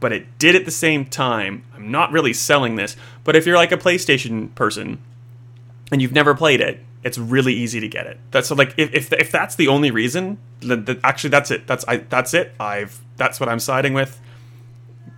But 0.00 0.12
it 0.12 0.38
did 0.38 0.54
at 0.54 0.66
the 0.66 0.70
same 0.70 1.06
time. 1.06 1.64
I'm 1.74 1.90
not 1.90 2.12
really 2.12 2.34
selling 2.34 2.76
this, 2.76 2.94
but 3.22 3.36
if 3.36 3.46
you're 3.46 3.56
like 3.56 3.72
a 3.72 3.78
PlayStation 3.78 4.54
person 4.54 4.98
and 5.92 6.00
you've 6.00 6.12
never 6.12 6.34
played 6.34 6.60
it, 6.60 6.80
it's 7.02 7.18
really 7.18 7.52
easy 7.52 7.80
to 7.80 7.88
get 7.88 8.06
it. 8.06 8.18
That's 8.30 8.48
so 8.48 8.54
like 8.54 8.74
if 8.76 8.92
if, 8.94 9.12
if 9.12 9.30
that's 9.30 9.54
the 9.54 9.68
only 9.68 9.90
reason, 9.90 10.38
then, 10.60 10.84
then 10.86 11.00
actually 11.04 11.30
that's 11.30 11.50
it. 11.50 11.66
That's 11.66 11.84
I 11.86 11.98
that's 11.98 12.34
it. 12.34 12.52
I've 12.58 13.00
that's 13.16 13.38
what 13.38 13.48
I'm 13.48 13.60
siding 13.60 13.94
with. 13.94 14.20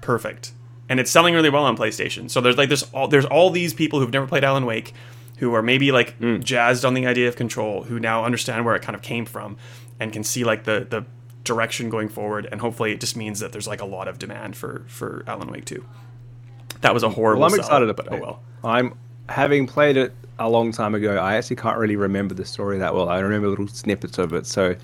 Perfect. 0.01 0.53
And 0.89 1.01
it's 1.01 1.11
selling 1.11 1.35
really 1.35 1.51
well 1.51 1.65
on 1.65 1.77
PlayStation. 1.77 2.31
So 2.31 2.41
there's 2.41 2.57
like 2.57 2.69
there's 2.69 2.83
all 2.93 3.09
there's 3.09 3.25
all 3.25 3.51
these 3.51 3.73
people 3.73 4.01
who've 4.01 4.13
never 4.13 4.27
played 4.27 4.45
Alan 4.45 4.67
Wake 4.67 4.95
who 5.39 5.55
are 5.55 5.63
maybe 5.63 5.93
like 5.93 6.15
hmm. 6.17 6.41
jazzed 6.41 6.85
on 6.85 6.95
the 6.95 7.07
idea 7.07 7.29
of 7.29 7.37
control, 7.37 7.85
who 7.85 8.01
now 8.01 8.25
understand 8.25 8.65
where 8.65 8.75
it 8.75 8.83
kind 8.83 8.97
of 8.97 9.03
came 9.03 9.27
from 9.27 9.57
and 10.01 10.13
can 10.13 10.25
see 10.25 10.45
like 10.45 10.65
the 10.65 10.87
the 10.89 11.05
direction 11.45 11.89
going 11.89 12.09
forward 12.09 12.49
and 12.51 12.61
hopefully 12.61 12.91
it 12.91 12.99
just 12.99 13.17
means 13.17 13.39
that 13.39 13.53
there's 13.53 13.69
like 13.69 13.81
a 13.81 13.85
lot 13.85 14.09
of 14.09 14.19
demand 14.19 14.57
for 14.57 14.85
for 14.89 15.23
Alan 15.29 15.49
Wake 15.51 15.65
2. 15.65 15.85
That 16.81 16.93
was 16.93 17.05
a 17.05 17.09
horrible 17.09 17.41
Well, 17.41 17.51
I'm 17.51 17.51
sell, 17.53 17.61
excited 17.61 17.89
about 17.89 18.09
oh 18.11 18.21
well. 18.21 18.43
I'm 18.65 18.99
having 19.29 19.69
played 19.69 19.97
it 19.97 20.13
a 20.39 20.49
long 20.49 20.73
time 20.73 20.95
ago. 20.95 21.17
I 21.17 21.37
actually 21.37 21.57
can't 21.57 21.79
really 21.79 21.97
remember 21.97 22.35
the 22.35 22.45
story 22.45 22.79
that 22.79 22.95
well. 22.95 23.09
I 23.09 23.19
remember 23.21 23.49
little 23.49 23.69
snippets 23.69 24.19
of 24.19 24.33
it, 24.33 24.47
so 24.47 24.75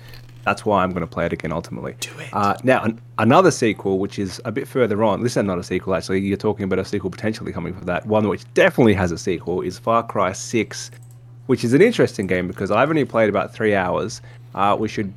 that's 0.45 0.65
why 0.65 0.83
I'm 0.83 0.91
going 0.91 1.01
to 1.01 1.07
play 1.07 1.25
it 1.25 1.33
again 1.33 1.51
ultimately. 1.51 1.95
Do 1.99 2.17
it. 2.19 2.29
Uh, 2.33 2.55
now, 2.63 2.83
an- 2.83 2.99
another 3.17 3.51
sequel, 3.51 3.99
which 3.99 4.19
is 4.19 4.41
a 4.45 4.51
bit 4.51 4.67
further 4.67 5.03
on. 5.03 5.23
This 5.23 5.37
is 5.37 5.43
not 5.43 5.57
a 5.57 5.63
sequel, 5.63 5.95
actually. 5.95 6.21
You're 6.21 6.37
talking 6.37 6.65
about 6.65 6.79
a 6.79 6.85
sequel 6.85 7.09
potentially 7.09 7.51
coming 7.53 7.73
for 7.73 7.85
that. 7.85 8.05
One 8.05 8.27
which 8.27 8.51
definitely 8.53 8.93
has 8.95 9.11
a 9.11 9.17
sequel 9.17 9.61
is 9.61 9.77
Far 9.79 10.03
Cry 10.05 10.33
6, 10.33 10.91
which 11.45 11.63
is 11.63 11.73
an 11.73 11.81
interesting 11.81 12.27
game 12.27 12.47
because 12.47 12.71
I've 12.71 12.89
only 12.89 13.05
played 13.05 13.29
about 13.29 13.53
three 13.53 13.75
hours. 13.75 14.21
Uh, 14.53 14.75
we 14.77 14.87
should 14.87 15.13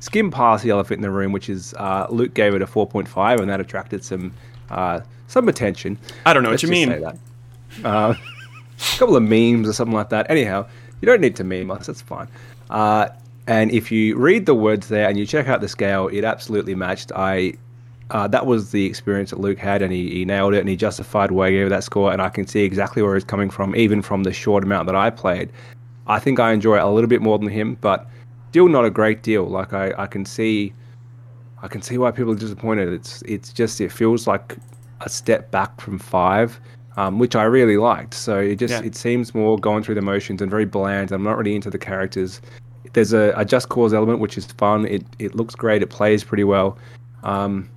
skim 0.00 0.30
past 0.30 0.64
the 0.64 0.70
elephant 0.70 0.98
in 0.98 1.02
the 1.02 1.10
room, 1.10 1.32
which 1.32 1.48
is 1.48 1.74
uh, 1.74 2.06
Luke 2.10 2.34
gave 2.34 2.54
it 2.54 2.62
a 2.62 2.66
4.5, 2.66 3.40
and 3.40 3.50
that 3.50 3.60
attracted 3.60 4.04
some 4.04 4.32
uh, 4.70 5.00
some 5.26 5.48
attention. 5.48 5.98
I 6.24 6.32
don't 6.32 6.42
know 6.42 6.50
Let's 6.50 6.62
what 6.62 6.74
you 6.76 6.86
mean. 6.86 7.20
a 8.82 8.98
couple 8.98 9.16
of 9.16 9.22
memes 9.22 9.68
or 9.68 9.72
something 9.72 9.94
like 9.94 10.10
that. 10.10 10.30
Anyhow, 10.30 10.66
you 11.00 11.06
don't 11.06 11.20
need 11.20 11.36
to 11.36 11.44
meme 11.44 11.70
us. 11.70 11.86
That's 11.86 12.02
fine. 12.02 12.28
Uh, 12.70 13.08
and 13.46 13.70
if 13.72 13.90
you 13.90 14.16
read 14.16 14.46
the 14.46 14.54
words 14.54 14.88
there 14.88 15.08
and 15.08 15.18
you 15.18 15.26
check 15.26 15.48
out 15.48 15.60
the 15.60 15.68
scale, 15.68 16.08
it 16.08 16.24
absolutely 16.24 16.74
matched. 16.74 17.12
I 17.12 17.54
uh, 18.10 18.28
that 18.28 18.44
was 18.44 18.72
the 18.72 18.84
experience 18.84 19.30
that 19.30 19.40
Luke 19.40 19.58
had, 19.58 19.80
and 19.80 19.90
he, 19.90 20.10
he 20.10 20.24
nailed 20.26 20.52
it, 20.52 20.60
and 20.60 20.68
he 20.68 20.76
justified 20.76 21.30
why 21.30 21.50
he 21.50 21.56
gave 21.56 21.70
that 21.70 21.82
score. 21.82 22.12
And 22.12 22.20
I 22.20 22.28
can 22.28 22.46
see 22.46 22.62
exactly 22.62 23.02
where 23.02 23.14
he's 23.14 23.24
coming 23.24 23.48
from, 23.48 23.74
even 23.74 24.02
from 24.02 24.22
the 24.22 24.32
short 24.32 24.64
amount 24.64 24.86
that 24.86 24.94
I 24.94 25.08
played. 25.08 25.50
I 26.06 26.18
think 26.18 26.38
I 26.38 26.52
enjoy 26.52 26.76
it 26.76 26.82
a 26.82 26.88
little 26.88 27.08
bit 27.08 27.22
more 27.22 27.38
than 27.38 27.48
him, 27.48 27.76
but 27.80 28.06
still 28.50 28.68
not 28.68 28.84
a 28.84 28.90
great 28.90 29.22
deal. 29.22 29.46
Like 29.46 29.72
I, 29.72 29.94
I 29.96 30.06
can 30.06 30.26
see, 30.26 30.74
I 31.62 31.68
can 31.68 31.80
see 31.80 31.96
why 31.96 32.10
people 32.10 32.32
are 32.32 32.36
disappointed. 32.36 32.92
It's 32.92 33.22
it's 33.22 33.50
just 33.50 33.80
it 33.80 33.90
feels 33.90 34.26
like 34.26 34.58
a 35.00 35.08
step 35.08 35.50
back 35.50 35.80
from 35.80 35.98
five, 35.98 36.60
um, 36.96 37.18
which 37.18 37.34
I 37.36 37.44
really 37.44 37.76
liked. 37.76 38.14
So 38.14 38.38
it 38.38 38.56
just 38.56 38.72
Yeah. 38.72 38.82
it 38.86 38.94
seems 38.94 39.34
more 39.34 39.58
going 39.58 39.82
through 39.82 39.94
the 39.96 40.02
motions 40.02 40.42
and 40.42 40.50
very 40.50 40.64
bland. 40.66 41.12
I'm 41.12 41.22
not 41.22 41.36
really 41.38 41.54
into 41.54 41.70
the 41.70 41.78
characters. 41.78 42.40
There's 42.92 43.12
a, 43.12 43.32
a 43.36 43.44
just 43.44 43.68
cause 43.70 43.94
element 43.94 44.18
which 44.18 44.36
is 44.36 44.46
fun. 44.46 44.86
It 44.86 45.04
it 45.18 45.34
looks 45.34 45.54
great. 45.54 45.82
It 45.82 45.88
plays 45.90 46.24
pretty 46.24 46.44
well. 46.44 46.76
Um, 47.22 47.68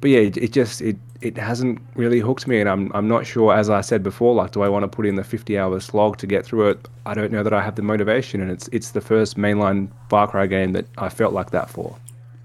but 0.00 0.10
yeah, 0.10 0.20
it, 0.20 0.36
it 0.36 0.52
just 0.52 0.80
it 0.82 0.96
it 1.20 1.38
hasn't 1.38 1.80
really 1.94 2.20
hooked 2.20 2.46
me, 2.46 2.60
and 2.60 2.68
I'm 2.68 2.92
I'm 2.94 3.08
not 3.08 3.26
sure. 3.26 3.54
As 3.54 3.70
I 3.70 3.80
said 3.80 4.02
before, 4.02 4.34
like, 4.34 4.50
do 4.52 4.60
I 4.62 4.68
want 4.68 4.82
to 4.82 4.88
put 4.88 5.06
in 5.06 5.14
the 5.16 5.24
50 5.24 5.58
hour 5.58 5.80
slog 5.80 6.18
to 6.18 6.26
get 6.26 6.44
through 6.44 6.68
it? 6.68 6.88
I 7.06 7.14
don't 7.14 7.32
know 7.32 7.42
that 7.42 7.54
I 7.54 7.62
have 7.62 7.76
the 7.76 7.82
motivation, 7.82 8.40
and 8.42 8.50
it's 8.50 8.68
it's 8.72 8.90
the 8.90 9.00
first 9.00 9.36
mainline 9.38 9.88
Far 10.10 10.28
Cry 10.28 10.46
game 10.46 10.72
that 10.72 10.86
I 10.98 11.08
felt 11.08 11.32
like 11.32 11.50
that 11.50 11.70
for. 11.70 11.96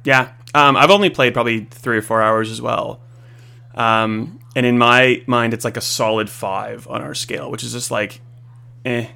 Yeah, 0.05 0.29
um, 0.53 0.77
I've 0.77 0.91
only 0.91 1.09
played 1.09 1.33
probably 1.33 1.65
three 1.71 1.97
or 1.97 2.01
four 2.01 2.21
hours 2.21 2.49
as 2.49 2.61
well, 2.61 3.01
um, 3.75 4.39
and 4.55 4.65
in 4.65 4.77
my 4.77 5.23
mind, 5.27 5.53
it's 5.53 5.65
like 5.65 5.77
a 5.77 5.81
solid 5.81 6.29
five 6.29 6.87
on 6.87 7.01
our 7.01 7.13
scale, 7.13 7.51
which 7.51 7.63
is 7.63 7.71
just 7.71 7.91
like, 7.91 8.19
eh, 8.85 9.07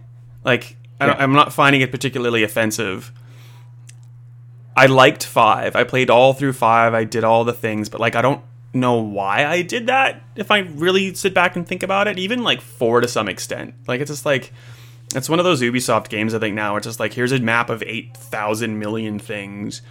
like 0.44 0.76
I 1.00 1.08
don't, 1.08 1.18
Yeah. 1.18 1.24
I'm 1.24 1.34
not 1.34 1.52
finding 1.54 1.82
it 1.82 1.92
particularly 1.92 2.44
offensive. 2.44 3.12
I 4.76 4.88
liked 4.88 5.24
five. 5.24 5.76
I 5.76 5.84
played 5.84 6.10
all 6.10 6.34
through 6.34 6.54
five. 6.54 6.94
I 6.94 7.04
did 7.04 7.24
all 7.24 7.44
the 7.44 7.54
things, 7.54 7.90
but 7.90 8.00
like 8.02 8.16
I 8.16 8.22
don't 8.22 8.42
know 8.74 8.96
why 9.00 9.46
I 9.46 9.62
did 9.62 9.88
that. 9.88 10.22
If 10.36 10.50
I 10.50 10.60
really 10.60 11.14
sit 11.14 11.34
back 11.34 11.56
and 11.56 11.68
think 11.68 11.84
about 11.84 12.08
it, 12.08 12.18
even 12.18 12.44
like 12.44 12.62
four 12.62 13.02
to 13.02 13.08
some 13.08 13.30
extent, 13.30 13.76
like 13.88 14.02
it's 14.02 14.10
just 14.10 14.26
like 14.26 14.52
it's 15.16 15.30
one 15.30 15.38
of 15.40 15.46
those 15.46 15.62
Ubisoft 15.62 16.10
games 16.10 16.34
I 16.34 16.40
think 16.40 16.56
now. 16.56 16.76
It's 16.76 16.88
just 16.88 17.00
like 17.00 17.14
here's 17.14 17.32
a 17.32 17.40
map 17.40 17.70
of 17.70 17.84
eight 17.84 18.16
thousand 18.18 18.80
million 18.80 19.20
things. 19.20 19.82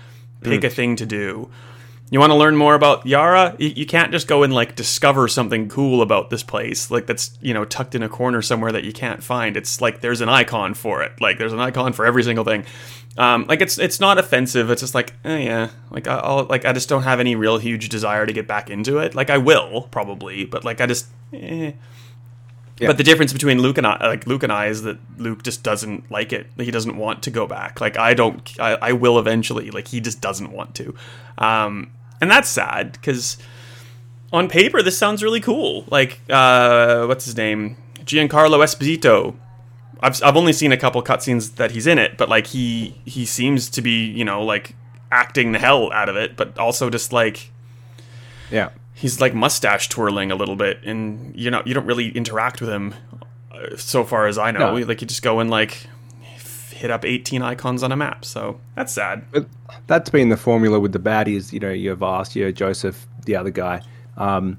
Pick 0.42 0.64
a 0.64 0.70
thing 0.70 0.96
to 0.96 1.06
do. 1.06 1.48
You 2.12 2.20
want 2.20 2.30
to 2.30 2.34
learn 2.36 2.56
more 2.58 2.74
about 2.74 3.06
Yara? 3.06 3.56
You, 3.58 3.68
you 3.70 3.86
can't 3.86 4.12
just 4.12 4.26
go 4.28 4.42
and 4.42 4.52
like 4.52 4.74
discover 4.76 5.28
something 5.28 5.70
cool 5.70 6.02
about 6.02 6.28
this 6.28 6.42
place, 6.42 6.90
like 6.90 7.06
that's 7.06 7.38
you 7.40 7.54
know 7.54 7.64
tucked 7.64 7.94
in 7.94 8.02
a 8.02 8.08
corner 8.08 8.42
somewhere 8.42 8.70
that 8.70 8.84
you 8.84 8.92
can't 8.92 9.24
find. 9.24 9.56
It's 9.56 9.80
like 9.80 10.02
there's 10.02 10.20
an 10.20 10.28
icon 10.28 10.74
for 10.74 11.02
it. 11.02 11.18
Like 11.22 11.38
there's 11.38 11.54
an 11.54 11.58
icon 11.60 11.94
for 11.94 12.04
every 12.04 12.22
single 12.22 12.44
thing. 12.44 12.66
Um, 13.16 13.46
like 13.48 13.62
it's 13.62 13.78
it's 13.78 13.98
not 13.98 14.18
offensive. 14.18 14.70
It's 14.70 14.82
just 14.82 14.94
like 14.94 15.14
eh, 15.24 15.38
yeah, 15.38 15.70
like 15.90 16.06
I- 16.06 16.18
I'll 16.18 16.44
like 16.44 16.66
I 16.66 16.74
just 16.74 16.90
don't 16.90 17.02
have 17.02 17.18
any 17.18 17.34
real 17.34 17.56
huge 17.56 17.88
desire 17.88 18.26
to 18.26 18.32
get 18.34 18.46
back 18.46 18.68
into 18.68 18.98
it. 18.98 19.14
Like 19.14 19.30
I 19.30 19.38
will 19.38 19.88
probably, 19.90 20.44
but 20.44 20.64
like 20.66 20.82
I 20.82 20.86
just. 20.86 21.06
Eh. 21.32 21.72
Yeah. 22.78 22.88
But 22.88 22.98
the 22.98 23.04
difference 23.04 23.32
between 23.32 23.60
Luke 23.60 23.78
and 23.78 23.86
I, 23.86 24.06
like 24.06 24.26
Luke 24.26 24.42
and 24.42 24.52
I, 24.52 24.66
is 24.66 24.82
that 24.82 24.98
Luke 25.16 25.42
just 25.44 25.62
doesn't 25.62 26.10
like 26.10 26.32
it. 26.32 26.46
He 26.58 26.70
doesn't 26.70 26.96
want 26.96 27.22
to 27.22 27.30
go 27.30 27.46
back. 27.46 27.80
Like 27.80 27.96
I 27.96 28.12
don't. 28.12 28.52
I, 28.60 28.76
I 28.82 28.92
will 28.92 29.18
eventually. 29.18 29.70
Like 29.70 29.88
he 29.88 30.00
just 30.00 30.20
doesn't 30.20 30.52
want 30.52 30.74
to. 30.74 30.94
Um, 31.38 31.90
and 32.22 32.30
that's 32.30 32.48
sad 32.48 32.92
because 32.92 33.36
on 34.32 34.48
paper 34.48 34.80
this 34.80 34.96
sounds 34.96 35.22
really 35.22 35.40
cool. 35.40 35.84
Like 35.90 36.20
uh, 36.30 37.04
what's 37.06 37.26
his 37.26 37.36
name? 37.36 37.76
Giancarlo 38.04 38.62
Esposito. 38.64 39.34
I've 40.00 40.22
I've 40.22 40.36
only 40.36 40.52
seen 40.52 40.72
a 40.72 40.76
couple 40.76 41.02
cutscenes 41.02 41.56
that 41.56 41.72
he's 41.72 41.86
in 41.86 41.98
it, 41.98 42.16
but 42.16 42.28
like 42.28 42.46
he 42.48 42.96
he 43.04 43.26
seems 43.26 43.68
to 43.70 43.82
be 43.82 44.06
you 44.06 44.24
know 44.24 44.42
like 44.42 44.74
acting 45.10 45.52
the 45.52 45.58
hell 45.58 45.92
out 45.92 46.08
of 46.08 46.16
it, 46.16 46.36
but 46.36 46.56
also 46.58 46.88
just 46.90 47.12
like 47.12 47.50
Yeah. 48.50 48.70
he's 48.94 49.20
like 49.20 49.34
mustache 49.34 49.88
twirling 49.88 50.32
a 50.32 50.34
little 50.34 50.56
bit, 50.56 50.78
and 50.84 51.32
you 51.36 51.50
know 51.50 51.62
you 51.66 51.74
don't 51.74 51.86
really 51.86 52.08
interact 52.10 52.60
with 52.60 52.70
him, 52.70 52.94
uh, 53.52 53.76
so 53.76 54.02
far 54.04 54.26
as 54.26 54.38
I 54.38 54.50
know. 54.50 54.76
No. 54.78 54.86
Like 54.86 55.00
you 55.02 55.06
just 55.06 55.22
go 55.22 55.38
and 55.40 55.50
like 55.50 55.86
hit 56.82 56.90
up 56.90 57.04
eighteen 57.04 57.40
icons 57.40 57.82
on 57.82 57.92
a 57.92 57.96
map. 57.96 58.24
So 58.24 58.60
that's 58.74 58.92
sad. 58.92 59.24
But 59.30 59.46
that's 59.86 60.10
been 60.10 60.28
the 60.28 60.36
formula 60.36 60.78
with 60.80 60.92
the 60.92 60.98
baddies. 60.98 61.52
You 61.52 61.60
know, 61.60 61.70
you 61.70 61.88
have 61.90 62.02
have 62.02 62.52
Joseph, 62.52 63.06
the 63.24 63.36
other 63.36 63.50
guy, 63.50 63.80
um, 64.16 64.58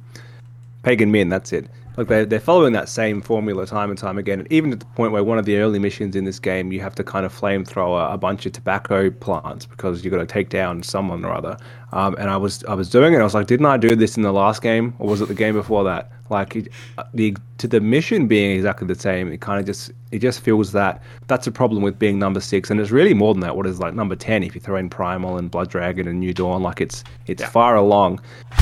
Pagan 0.82 1.12
Min. 1.12 1.30
That's 1.30 1.54
it. 1.54 1.70
Like 1.98 2.08
they're, 2.08 2.26
they're 2.26 2.40
following 2.40 2.74
that 2.74 2.90
same 2.90 3.22
formula 3.22 3.68
time 3.68 3.90
and 3.90 4.00
time 4.00 4.18
again. 4.18 4.40
And 4.40 4.52
even 4.52 4.72
to 4.72 4.78
the 4.78 4.86
point 4.86 5.12
where 5.12 5.24
one 5.24 5.38
of 5.38 5.46
the 5.46 5.58
early 5.58 5.80
missions 5.80 6.16
in 6.16 6.26
this 6.26 6.40
game, 6.40 6.72
you 6.72 6.82
have 6.82 6.96
to 6.96 7.04
kind 7.04 7.26
of 7.26 7.38
flamethrower 7.38 8.12
a 8.14 8.18
bunch 8.18 8.46
of 8.46 8.52
tobacco 8.54 9.10
plants 9.10 9.66
because 9.66 10.04
you've 10.04 10.12
got 10.12 10.20
to 10.20 10.26
take 10.26 10.50
down 10.50 10.84
someone 10.84 11.24
or 11.24 11.32
other. 11.32 11.58
Um, 11.92 12.16
and 12.18 12.30
I 12.30 12.38
was 12.38 12.64
I 12.64 12.74
was 12.74 12.90
doing 12.90 13.14
it. 13.14 13.20
I 13.20 13.24
was 13.24 13.36
like, 13.36 13.46
didn't 13.46 13.68
I 13.68 13.78
do 13.78 13.96
this 13.96 14.18
in 14.18 14.24
the 14.24 14.34
last 14.34 14.64
game, 14.64 14.96
or 14.98 15.08
was 15.08 15.22
it 15.22 15.28
the 15.28 15.36
game 15.36 15.54
before 15.54 15.84
that? 15.84 16.12
Like 16.32 16.56
it, 16.56 16.70
uh, 16.98 17.04
the 17.14 17.38
to 17.60 17.68
the 17.68 17.80
mission 17.80 18.28
being 18.28 18.56
exactly 18.56 18.88
the 18.88 18.96
same, 18.96 19.32
it 19.32 19.42
kind 19.42 19.60
of 19.60 19.68
just 19.68 19.92
it 20.12 20.18
just 20.18 20.40
feels 20.40 20.72
that 20.72 21.04
that's 21.28 21.46
a 21.46 21.52
problem 21.52 21.84
with 21.84 22.00
being 22.00 22.18
number 22.18 22.40
six, 22.40 22.72
and 22.72 22.80
it's 22.80 22.90
really 22.90 23.14
more 23.14 23.36
than 23.36 23.42
that. 23.42 23.56
What 23.56 23.68
is 23.68 23.80
like 23.80 23.94
number 23.94 24.16
ten 24.16 24.42
if 24.42 24.56
you 24.56 24.62
throw 24.62 24.78
in 24.78 24.90
Primal 24.90 25.38
and 25.38 25.52
Blood 25.52 25.70
Dragon 25.70 26.08
and 26.08 26.20
New 26.20 26.34
Dawn? 26.34 26.64
Like 26.64 26.82
it's 26.82 27.04
it's 27.28 27.42
yeah. 27.42 27.50
far 27.50 27.76
along, 27.76 28.20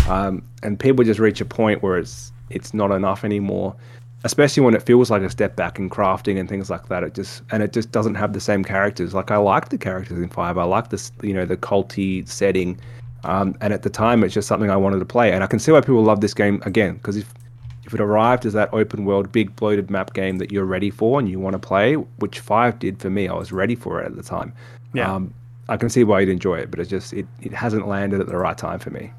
um, 0.09 0.43
and 0.61 0.77
people 0.77 1.05
just 1.05 1.21
reach 1.21 1.39
a 1.39 1.45
point 1.45 1.81
where 1.81 1.97
it's 1.97 2.33
it's 2.53 2.73
not 2.73 2.91
enough 2.91 3.23
anymore 3.23 3.75
especially 4.23 4.63
when 4.63 4.75
it 4.75 4.83
feels 4.83 5.09
like 5.09 5.21
a 5.21 5.29
step 5.29 5.55
back 5.55 5.79
in 5.79 5.89
crafting 5.89 6.39
and 6.39 6.47
things 6.47 6.69
like 6.69 6.87
that. 6.89 7.03
It 7.03 7.13
just 7.13 7.41
and 7.51 7.63
it 7.63 7.73
just 7.73 7.91
doesn't 7.91 8.15
have 8.15 8.33
the 8.33 8.39
same 8.39 8.63
characters. 8.63 9.13
Like 9.13 9.31
I 9.31 9.37
like 9.37 9.69
the 9.69 9.77
characters 9.77 10.19
in 10.19 10.29
Five. 10.29 10.57
I 10.57 10.63
like 10.63 10.89
this, 10.89 11.11
you 11.21 11.33
know, 11.33 11.45
the 11.45 11.57
culty 11.57 12.27
setting. 12.27 12.79
Um, 13.23 13.55
and 13.61 13.71
at 13.73 13.83
the 13.83 13.89
time, 13.89 14.23
it's 14.23 14.33
just 14.33 14.47
something 14.47 14.69
I 14.69 14.77
wanted 14.77 14.99
to 14.99 15.05
play. 15.05 15.31
And 15.31 15.43
I 15.43 15.47
can 15.47 15.59
see 15.59 15.71
why 15.71 15.81
people 15.81 16.03
love 16.03 16.21
this 16.21 16.33
game 16.33 16.61
again 16.65 16.95
because 16.95 17.17
if 17.17 17.33
if 17.85 17.95
it 17.95 17.99
arrived 17.99 18.45
as 18.45 18.53
that 18.53 18.71
open 18.73 19.05
world, 19.05 19.31
big 19.31 19.55
bloated 19.55 19.89
map 19.89 20.13
game 20.13 20.37
that 20.37 20.51
you're 20.51 20.65
ready 20.65 20.91
for 20.91 21.19
and 21.19 21.27
you 21.27 21.39
want 21.39 21.53
to 21.53 21.59
play, 21.59 21.95
which 21.95 22.39
Five 22.39 22.77
did 22.79 22.99
for 22.99 23.09
me, 23.09 23.27
I 23.27 23.33
was 23.33 23.51
ready 23.51 23.75
for 23.75 24.01
it 24.01 24.05
at 24.05 24.15
the 24.15 24.23
time. 24.23 24.53
Yeah. 24.93 25.13
Um, 25.13 25.33
I 25.67 25.77
can 25.77 25.89
see 25.89 26.03
why 26.03 26.19
you'd 26.19 26.29
enjoy 26.29 26.59
it, 26.59 26.69
but 26.69 26.79
it 26.79 26.85
just 26.85 27.13
it, 27.13 27.25
it 27.41 27.53
hasn't 27.53 27.87
landed 27.87 28.21
at 28.21 28.27
the 28.27 28.37
right 28.37 28.57
time 28.57 28.79
for 28.79 28.91
me. 28.91 29.11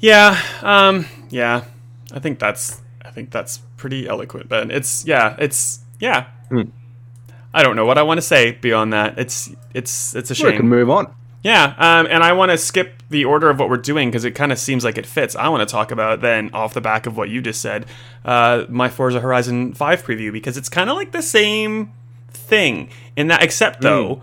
Yeah, 0.00 0.40
um, 0.62 1.06
yeah, 1.30 1.64
I 2.12 2.18
think 2.18 2.38
that's 2.38 2.80
I 3.04 3.10
think 3.10 3.30
that's 3.30 3.58
pretty 3.76 4.08
eloquent, 4.08 4.48
Ben. 4.48 4.70
It's 4.70 5.04
yeah, 5.06 5.36
it's 5.38 5.80
yeah. 6.00 6.26
Mm. 6.50 6.70
I 7.52 7.62
don't 7.62 7.76
know 7.76 7.86
what 7.86 7.98
I 7.98 8.02
want 8.02 8.18
to 8.18 8.22
say 8.22 8.52
beyond 8.52 8.92
that. 8.92 9.18
It's 9.18 9.50
it's 9.74 10.14
it's 10.14 10.30
a 10.30 10.34
shame. 10.34 10.52
We 10.52 10.56
can 10.56 10.68
move 10.68 10.90
on. 10.90 11.14
Yeah, 11.42 11.74
um, 11.78 12.06
and 12.10 12.22
I 12.22 12.32
want 12.32 12.50
to 12.50 12.58
skip 12.58 13.02
the 13.10 13.24
order 13.24 13.48
of 13.48 13.58
what 13.58 13.70
we're 13.70 13.76
doing 13.76 14.10
because 14.10 14.24
it 14.24 14.32
kind 14.32 14.52
of 14.52 14.58
seems 14.58 14.84
like 14.84 14.98
it 14.98 15.06
fits. 15.06 15.36
I 15.36 15.48
want 15.48 15.66
to 15.66 15.72
talk 15.72 15.90
about 15.90 16.20
then 16.20 16.50
off 16.52 16.74
the 16.74 16.80
back 16.80 17.06
of 17.06 17.16
what 17.16 17.28
you 17.30 17.40
just 17.40 17.60
said, 17.60 17.86
uh, 18.24 18.64
my 18.68 18.88
Forza 18.88 19.20
Horizon 19.20 19.72
Five 19.72 20.02
preview 20.02 20.32
because 20.32 20.56
it's 20.56 20.68
kind 20.68 20.90
of 20.90 20.96
like 20.96 21.12
the 21.12 21.22
same 21.22 21.92
thing 22.28 22.90
in 23.16 23.28
that, 23.28 23.42
except 23.42 23.80
though. 23.80 24.16
Mm. 24.16 24.22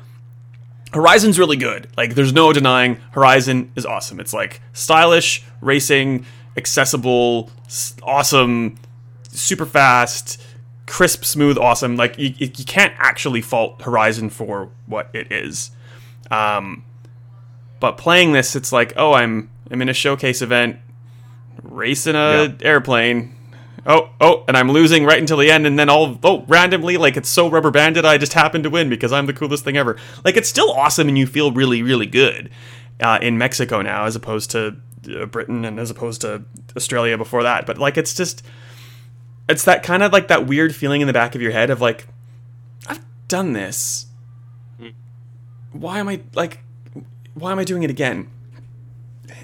Horizon's 0.93 1.37
really 1.37 1.57
good. 1.57 1.89
Like, 1.97 2.15
there's 2.15 2.31
no 2.31 2.53
denying 2.53 3.01
Horizon 3.11 3.69
is 3.75 3.85
awesome. 3.85 4.17
It's 4.21 4.31
like 4.31 4.61
stylish 4.71 5.43
racing, 5.59 6.25
accessible, 6.57 7.49
awesome, 8.03 8.77
super 9.29 9.65
fast, 9.65 10.41
crisp, 10.85 11.25
smooth, 11.25 11.57
awesome. 11.57 11.95
Like 11.95 12.17
you, 12.17 12.33
you 12.37 12.65
can't 12.65 12.93
actually 12.97 13.41
fault 13.41 13.81
Horizon 13.81 14.29
for 14.29 14.69
what 14.85 15.09
it 15.13 15.31
is. 15.31 15.71
Um, 16.31 16.83
but 17.79 17.97
playing 17.97 18.31
this, 18.31 18.55
it's 18.55 18.71
like, 18.71 18.93
oh, 18.95 19.13
I'm 19.13 19.49
I'm 19.69 19.81
in 19.81 19.89
a 19.89 19.93
showcase 19.93 20.41
event, 20.41 20.77
racing 21.63 22.15
a 22.15 22.43
yep. 22.43 22.61
airplane. 22.63 23.35
Oh, 23.87 24.09
oh, 24.19 24.43
and 24.47 24.57
I'm 24.57 24.71
losing 24.71 25.05
right 25.05 25.19
until 25.19 25.37
the 25.37 25.51
end, 25.51 25.67
and 25.67 25.77
then 25.77 25.89
all 25.89 26.19
oh 26.23 26.43
randomly, 26.47 26.97
like 26.97 27.17
it's 27.17 27.29
so 27.29 27.49
rubber 27.49 27.69
banded, 27.69 28.03
I 28.03 28.17
just 28.17 28.33
happen 28.33 28.63
to 28.63 28.69
win 28.69 28.89
because 28.89 29.11
I'm 29.11 29.27
the 29.27 29.33
coolest 29.33 29.63
thing 29.63 29.77
ever. 29.77 29.97
Like 30.23 30.37
it's 30.37 30.49
still 30.49 30.71
awesome, 30.71 31.07
and 31.07 31.17
you 31.17 31.27
feel 31.27 31.51
really, 31.51 31.83
really 31.83 32.07
good 32.07 32.49
uh, 32.99 33.19
in 33.21 33.37
Mexico 33.37 33.81
now, 33.81 34.05
as 34.05 34.15
opposed 34.15 34.49
to 34.51 34.77
Britain 35.29 35.65
and 35.65 35.79
as 35.79 35.89
opposed 35.89 36.21
to 36.21 36.43
Australia 36.75 37.17
before 37.17 37.43
that. 37.43 37.65
But 37.65 37.77
like, 37.77 37.97
it's 37.97 38.13
just 38.13 38.45
it's 39.47 39.65
that 39.65 39.83
kind 39.83 40.03
of 40.03 40.11
like 40.11 40.27
that 40.27 40.47
weird 40.47 40.75
feeling 40.75 41.01
in 41.01 41.07
the 41.07 41.13
back 41.13 41.35
of 41.35 41.41
your 41.41 41.51
head 41.51 41.69
of 41.69 41.81
like, 41.81 42.07
I've 42.87 43.03
done 43.27 43.53
this. 43.53 44.07
Hmm. 44.79 44.89
Why 45.71 45.99
am 45.99 46.09
I 46.09 46.21
like, 46.33 46.59
why 47.33 47.51
am 47.51 47.59
I 47.59 47.63
doing 47.63 47.83
it 47.83 47.89
again? 47.89 48.29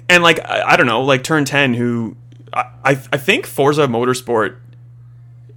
And 0.08 0.22
like, 0.22 0.40
I, 0.48 0.72
I 0.72 0.76
don't 0.76 0.86
know, 0.86 1.02
like 1.02 1.22
Turn 1.22 1.44
Ten, 1.44 1.74
who 1.74 2.16
I 2.52 2.70
I 2.84 2.94
think 2.94 3.46
Forza 3.46 3.86
Motorsport 3.86 4.56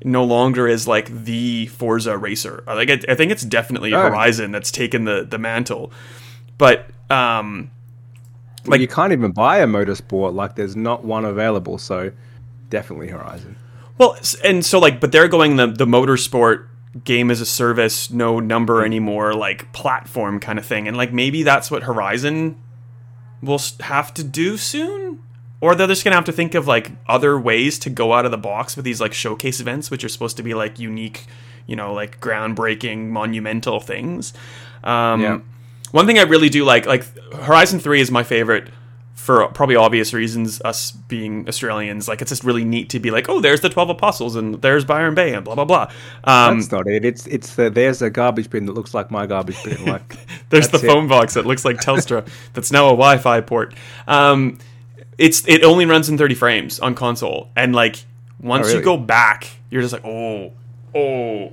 no 0.03 0.23
longer 0.23 0.67
is 0.67 0.87
like 0.87 1.25
the 1.25 1.65
Forza 1.67 2.17
racer. 2.17 2.63
Like 2.67 2.89
I, 2.89 2.99
I 3.09 3.15
think 3.15 3.31
it's 3.31 3.43
definitely 3.43 3.93
oh. 3.93 4.01
Horizon 4.01 4.51
that's 4.51 4.71
taken 4.71 5.05
the 5.05 5.25
the 5.29 5.37
mantle. 5.37 5.91
But 6.57 6.87
um, 7.09 7.71
like 8.67 8.81
you 8.81 8.87
can't 8.87 9.11
even 9.11 9.31
buy 9.31 9.59
a 9.59 9.67
motorsport. 9.67 10.33
Like 10.33 10.55
there's 10.55 10.75
not 10.75 11.03
one 11.03 11.25
available. 11.25 11.77
So 11.77 12.11
definitely 12.69 13.07
Horizon. 13.09 13.55
Well, 13.97 14.17
and 14.43 14.65
so 14.65 14.79
like, 14.79 14.99
but 14.99 15.11
they're 15.11 15.27
going 15.27 15.55
the 15.55 15.67
the 15.67 15.85
motorsport 15.85 16.67
game 17.03 17.29
as 17.29 17.41
a 17.41 17.45
service, 17.45 18.09
no 18.09 18.39
number 18.39 18.83
anymore, 18.83 19.33
like 19.33 19.71
platform 19.73 20.39
kind 20.39 20.59
of 20.59 20.65
thing, 20.65 20.87
and 20.87 20.97
like 20.97 21.11
maybe 21.13 21.43
that's 21.43 21.69
what 21.69 21.83
Horizon 21.83 22.61
will 23.41 23.61
have 23.81 24.13
to 24.15 24.23
do 24.23 24.57
soon, 24.57 25.21
or 25.61 25.75
they're 25.75 25.87
just 25.87 26.03
gonna 26.03 26.15
have 26.15 26.25
to 26.25 26.31
think 26.31 26.55
of 26.55 26.67
like 26.67 26.91
other 27.07 27.39
ways 27.39 27.79
to 27.79 27.89
go 27.89 28.13
out 28.13 28.25
of 28.25 28.31
the 28.31 28.37
box 28.37 28.75
with 28.75 28.85
these 28.85 28.99
like 29.01 29.13
showcase 29.13 29.59
events, 29.59 29.91
which 29.91 30.03
are 30.03 30.09
supposed 30.09 30.37
to 30.37 30.43
be 30.43 30.53
like 30.53 30.79
unique, 30.79 31.25
you 31.67 31.75
know, 31.75 31.93
like 31.93 32.19
groundbreaking, 32.19 33.09
monumental 33.09 33.79
things. 33.79 34.33
Um, 34.83 35.21
yeah. 35.21 35.39
One 35.95 36.05
thing 36.05 36.19
I 36.19 36.23
really 36.23 36.49
do 36.49 36.65
like, 36.65 36.85
like 36.85 37.05
Horizon 37.33 37.79
Three 37.79 38.01
is 38.01 38.11
my 38.11 38.23
favorite 38.23 38.67
for 39.13 39.47
probably 39.47 39.77
obvious 39.77 40.13
reasons, 40.13 40.61
us 40.63 40.91
being 40.91 41.47
Australians, 41.47 42.09
like 42.09 42.21
it's 42.21 42.31
just 42.31 42.43
really 42.43 42.65
neat 42.65 42.89
to 42.89 42.99
be 42.99 43.11
like, 43.11 43.29
oh, 43.29 43.39
there's 43.39 43.61
the 43.61 43.69
Twelve 43.69 43.89
Apostles 43.89 44.35
and 44.35 44.61
there's 44.61 44.83
Byron 44.83 45.15
Bay 45.15 45.33
and 45.33 45.45
blah 45.45 45.55
blah 45.55 45.63
blah. 45.63 45.89
Um, 46.25 46.59
that's 46.59 46.69
not 46.69 46.85
it. 46.87 47.05
It's 47.05 47.25
it's 47.27 47.55
the, 47.55 47.69
there's 47.69 48.01
a 48.01 48.09
garbage 48.09 48.49
bin 48.49 48.65
that 48.65 48.73
looks 48.73 48.93
like 48.93 49.09
my 49.09 49.25
garbage 49.25 49.63
bin. 49.63 49.85
Like 49.85 50.17
there's 50.49 50.67
the 50.67 50.79
phone 50.79 51.07
box 51.07 51.35
that 51.35 51.45
looks 51.45 51.63
like 51.63 51.77
Telstra 51.77 52.27
that's 52.53 52.73
now 52.73 52.87
a 52.87 52.89
Wi-Fi 52.89 53.39
port. 53.39 53.73
Um, 54.05 54.57
it's 55.17 55.47
it 55.47 55.63
only 55.63 55.85
runs 55.85 56.09
in 56.09 56.17
30 56.17 56.35
frames 56.35 56.81
on 56.81 56.93
console, 56.93 57.51
and 57.55 57.73
like 57.73 58.03
once 58.41 58.65
oh, 58.65 58.67
really? 58.67 58.79
you 58.79 58.83
go 58.83 58.97
back, 58.97 59.47
you're 59.69 59.81
just 59.81 59.93
like, 59.93 60.03
oh, 60.03 60.51
oh. 60.93 61.51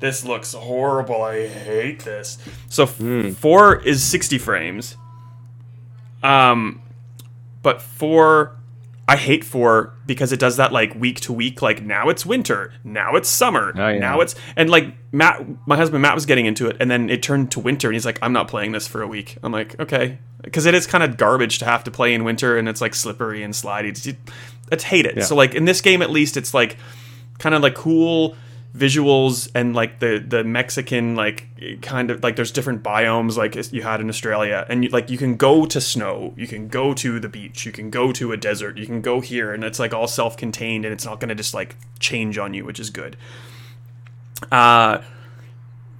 This 0.00 0.24
looks 0.24 0.52
horrible. 0.52 1.22
I 1.22 1.46
hate 1.46 2.00
this. 2.00 2.38
So 2.68 2.86
mm. 2.86 3.34
four 3.34 3.80
is 3.80 4.02
60 4.02 4.38
frames. 4.38 4.96
Um, 6.22 6.82
but 7.62 7.80
four, 7.80 8.56
I 9.06 9.16
hate 9.16 9.44
four 9.44 9.92
because 10.06 10.32
it 10.32 10.40
does 10.40 10.56
that 10.56 10.72
like 10.72 10.94
week 10.94 11.20
to 11.20 11.32
week. 11.32 11.60
Like 11.60 11.82
now 11.82 12.08
it's 12.08 12.24
winter, 12.24 12.72
now 12.82 13.16
it's 13.16 13.28
summer, 13.28 13.72
oh, 13.76 13.88
yeah. 13.88 13.98
now 13.98 14.20
it's 14.20 14.34
and 14.56 14.70
like 14.70 14.94
Matt, 15.12 15.44
my 15.66 15.76
husband 15.76 16.00
Matt 16.00 16.14
was 16.14 16.24
getting 16.24 16.46
into 16.46 16.66
it, 16.68 16.76
and 16.80 16.90
then 16.90 17.10
it 17.10 17.22
turned 17.22 17.52
to 17.52 17.60
winter, 17.60 17.88
and 17.88 17.94
he's 17.94 18.06
like, 18.06 18.18
"I'm 18.22 18.32
not 18.32 18.48
playing 18.48 18.72
this 18.72 18.88
for 18.88 19.02
a 19.02 19.06
week." 19.06 19.36
I'm 19.42 19.52
like, 19.52 19.78
"Okay," 19.78 20.18
because 20.42 20.64
it 20.64 20.74
is 20.74 20.86
kind 20.86 21.04
of 21.04 21.18
garbage 21.18 21.58
to 21.58 21.66
have 21.66 21.84
to 21.84 21.90
play 21.90 22.14
in 22.14 22.24
winter, 22.24 22.56
and 22.56 22.66
it's 22.66 22.80
like 22.80 22.94
slippery 22.94 23.42
and 23.42 23.52
slidey. 23.52 24.16
I 24.72 24.82
hate 24.82 25.04
it. 25.04 25.18
Yeah. 25.18 25.24
So 25.24 25.36
like 25.36 25.54
in 25.54 25.66
this 25.66 25.82
game, 25.82 26.00
at 26.00 26.10
least 26.10 26.38
it's 26.38 26.54
like 26.54 26.78
kind 27.38 27.54
of 27.54 27.62
like 27.62 27.74
cool 27.74 28.36
visuals 28.76 29.48
and 29.54 29.74
like 29.74 30.00
the 30.00 30.18
the 30.26 30.42
Mexican 30.42 31.14
like 31.14 31.46
kind 31.80 32.10
of 32.10 32.22
like 32.24 32.34
there's 32.34 32.50
different 32.50 32.82
biomes 32.82 33.36
like 33.36 33.72
you 33.72 33.82
had 33.82 34.00
in 34.00 34.08
Australia. 34.08 34.66
And 34.68 34.84
you, 34.84 34.90
like 34.90 35.10
you 35.10 35.18
can 35.18 35.36
go 35.36 35.64
to 35.66 35.80
snow 35.80 36.34
you 36.36 36.46
can 36.46 36.68
go 36.68 36.92
to 36.94 37.20
the 37.20 37.28
beach 37.28 37.64
you 37.64 37.72
can 37.72 37.90
go 37.90 38.10
to 38.12 38.32
a 38.32 38.36
desert 38.36 38.76
you 38.76 38.86
can 38.86 39.00
go 39.00 39.20
here 39.20 39.52
and 39.52 39.62
it's 39.62 39.78
like 39.78 39.94
all 39.94 40.08
self-contained 40.08 40.84
and 40.84 40.92
it's 40.92 41.04
not 41.04 41.20
going 41.20 41.28
to 41.28 41.34
just 41.34 41.54
like 41.54 41.76
change 42.00 42.36
on 42.36 42.52
you 42.52 42.64
which 42.64 42.80
is 42.80 42.90
good. 42.90 43.16
Uh 44.50 45.02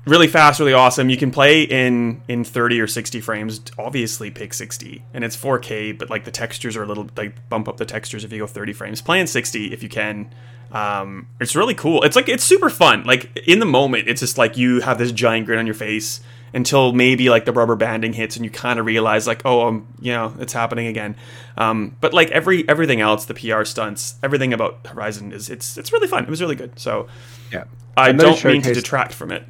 really 0.06 0.26
fast 0.28 0.60
really 0.60 0.72
awesome 0.72 1.08
you 1.08 1.16
can 1.16 1.30
play 1.30 1.62
in 1.62 2.20
in 2.28 2.44
30 2.44 2.80
or 2.80 2.86
60 2.86 3.20
frames 3.20 3.60
obviously 3.78 4.30
pick 4.30 4.52
60 4.52 5.02
and 5.14 5.24
it's 5.24 5.36
4k 5.36 5.96
but 5.96 6.10
like 6.10 6.24
the 6.24 6.30
textures 6.30 6.76
are 6.76 6.82
a 6.82 6.86
little 6.86 7.08
like 7.16 7.48
bump 7.48 7.68
up 7.68 7.78
the 7.78 7.86
textures 7.86 8.24
if 8.24 8.32
you 8.32 8.40
go 8.40 8.46
30 8.46 8.72
frames 8.72 9.00
play 9.00 9.20
in 9.20 9.26
60 9.26 9.72
if 9.72 9.82
you 9.82 9.88
can 9.88 10.30
um, 10.74 11.28
it's 11.40 11.54
really 11.54 11.74
cool. 11.74 12.02
It's 12.02 12.16
like 12.16 12.28
it's 12.28 12.42
super 12.42 12.68
fun. 12.68 13.04
Like 13.04 13.36
in 13.46 13.60
the 13.60 13.66
moment, 13.66 14.08
it's 14.08 14.20
just 14.20 14.36
like 14.36 14.56
you 14.56 14.80
have 14.80 14.98
this 14.98 15.12
giant 15.12 15.46
grin 15.46 15.60
on 15.60 15.66
your 15.66 15.74
face 15.74 16.20
until 16.52 16.92
maybe 16.92 17.30
like 17.30 17.44
the 17.44 17.52
rubber 17.52 17.76
banding 17.76 18.12
hits 18.12 18.36
and 18.36 18.44
you 18.44 18.50
kind 18.50 18.78
of 18.78 18.86
realize 18.86 19.26
like 19.26 19.42
oh 19.44 19.66
um 19.66 19.88
you 20.00 20.12
know 20.12 20.34
it's 20.40 20.52
happening 20.52 20.88
again. 20.88 21.16
Um, 21.56 21.96
but 22.00 22.12
like 22.12 22.30
every 22.32 22.68
everything 22.68 23.00
else, 23.00 23.24
the 23.24 23.34
PR 23.34 23.62
stunts, 23.62 24.16
everything 24.20 24.52
about 24.52 24.84
Horizon 24.84 25.32
is 25.32 25.48
it's 25.48 25.78
it's 25.78 25.92
really 25.92 26.08
fun. 26.08 26.24
It 26.24 26.30
was 26.30 26.40
really 26.40 26.56
good. 26.56 26.76
So 26.78 27.06
yeah, 27.52 27.64
I 27.96 28.10
don't 28.10 28.44
mean 28.44 28.62
to 28.62 28.74
detract 28.74 29.12
from 29.12 29.30
it. 29.30 29.44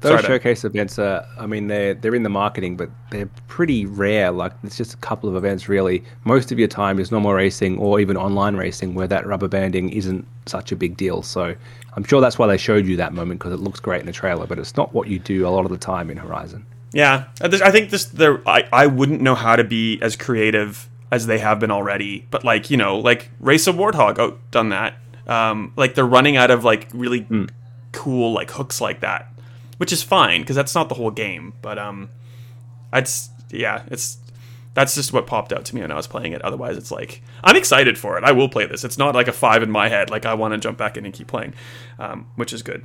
Those 0.00 0.20
Sorry 0.20 0.22
showcase 0.24 0.64
events 0.64 0.98
are, 0.98 1.26
I 1.38 1.46
mean, 1.46 1.68
they're 1.68 1.94
they're 1.94 2.14
in 2.14 2.22
the 2.22 2.28
marketing, 2.28 2.76
but 2.76 2.90
they're 3.10 3.30
pretty 3.48 3.86
rare. 3.86 4.30
Like 4.30 4.52
it's 4.62 4.76
just 4.76 4.92
a 4.92 4.98
couple 4.98 5.28
of 5.28 5.36
events, 5.36 5.68
really. 5.68 6.04
Most 6.24 6.52
of 6.52 6.58
your 6.58 6.68
time 6.68 6.98
is 6.98 7.10
normal 7.10 7.32
racing 7.32 7.78
or 7.78 7.98
even 7.98 8.16
online 8.16 8.56
racing, 8.56 8.94
where 8.94 9.06
that 9.08 9.26
rubber 9.26 9.48
banding 9.48 9.88
isn't 9.90 10.26
such 10.44 10.70
a 10.70 10.76
big 10.76 10.96
deal. 10.98 11.22
So 11.22 11.54
I'm 11.94 12.04
sure 12.04 12.20
that's 12.20 12.38
why 12.38 12.46
they 12.46 12.58
showed 12.58 12.86
you 12.86 12.96
that 12.98 13.14
moment 13.14 13.40
because 13.40 13.54
it 13.54 13.60
looks 13.60 13.80
great 13.80 14.00
in 14.00 14.06
the 14.06 14.12
trailer, 14.12 14.46
but 14.46 14.58
it's 14.58 14.76
not 14.76 14.92
what 14.92 15.08
you 15.08 15.18
do 15.18 15.46
a 15.46 15.50
lot 15.50 15.64
of 15.64 15.70
the 15.70 15.78
time 15.78 16.10
in 16.10 16.18
Horizon. 16.18 16.66
Yeah, 16.92 17.24
I 17.40 17.70
think 17.70 17.90
this 17.90 18.04
there 18.04 18.46
I 18.46 18.68
I 18.72 18.86
wouldn't 18.86 19.22
know 19.22 19.34
how 19.34 19.56
to 19.56 19.64
be 19.64 19.98
as 20.02 20.14
creative 20.14 20.88
as 21.10 21.26
they 21.26 21.38
have 21.38 21.58
been 21.58 21.70
already, 21.70 22.26
but 22.30 22.44
like 22.44 22.70
you 22.70 22.76
know, 22.76 22.98
like 22.98 23.30
race 23.40 23.66
a 23.66 23.72
warthog, 23.72 24.18
oh, 24.18 24.38
done 24.50 24.68
that 24.70 24.94
Um, 25.26 25.72
like 25.76 25.94
they're 25.94 26.06
running 26.06 26.36
out 26.36 26.50
of 26.50 26.64
like 26.64 26.88
really 26.92 27.26
cool 27.92 28.32
like 28.32 28.50
hooks 28.50 28.80
like 28.80 29.00
that, 29.00 29.32
which 29.78 29.92
is 29.92 30.02
fine 30.02 30.40
because 30.40 30.56
that's 30.56 30.74
not 30.74 30.88
the 30.88 30.94
whole 30.94 31.10
game. 31.10 31.54
But 31.62 31.78
um, 31.78 32.10
I'd 32.92 33.08
yeah, 33.50 33.84
it's 33.88 34.18
that's 34.74 34.94
just 34.94 35.12
what 35.12 35.26
popped 35.26 35.52
out 35.52 35.64
to 35.64 35.74
me 35.74 35.80
when 35.80 35.90
I 35.90 35.96
was 35.96 36.06
playing 36.06 36.32
it. 36.32 36.42
Otherwise, 36.42 36.76
it's 36.76 36.90
like 36.90 37.22
I'm 37.42 37.56
excited 37.56 37.98
for 37.98 38.18
it. 38.18 38.24
I 38.24 38.32
will 38.32 38.48
play 38.48 38.66
this. 38.66 38.84
It's 38.84 38.98
not 38.98 39.14
like 39.14 39.28
a 39.28 39.32
five 39.32 39.62
in 39.62 39.70
my 39.70 39.88
head. 39.88 40.10
Like 40.10 40.26
I 40.26 40.34
want 40.34 40.52
to 40.52 40.58
jump 40.58 40.78
back 40.78 40.96
in 40.96 41.04
and 41.04 41.14
keep 41.14 41.28
playing, 41.28 41.54
um, 41.98 42.26
which 42.36 42.52
is 42.52 42.62
good. 42.62 42.84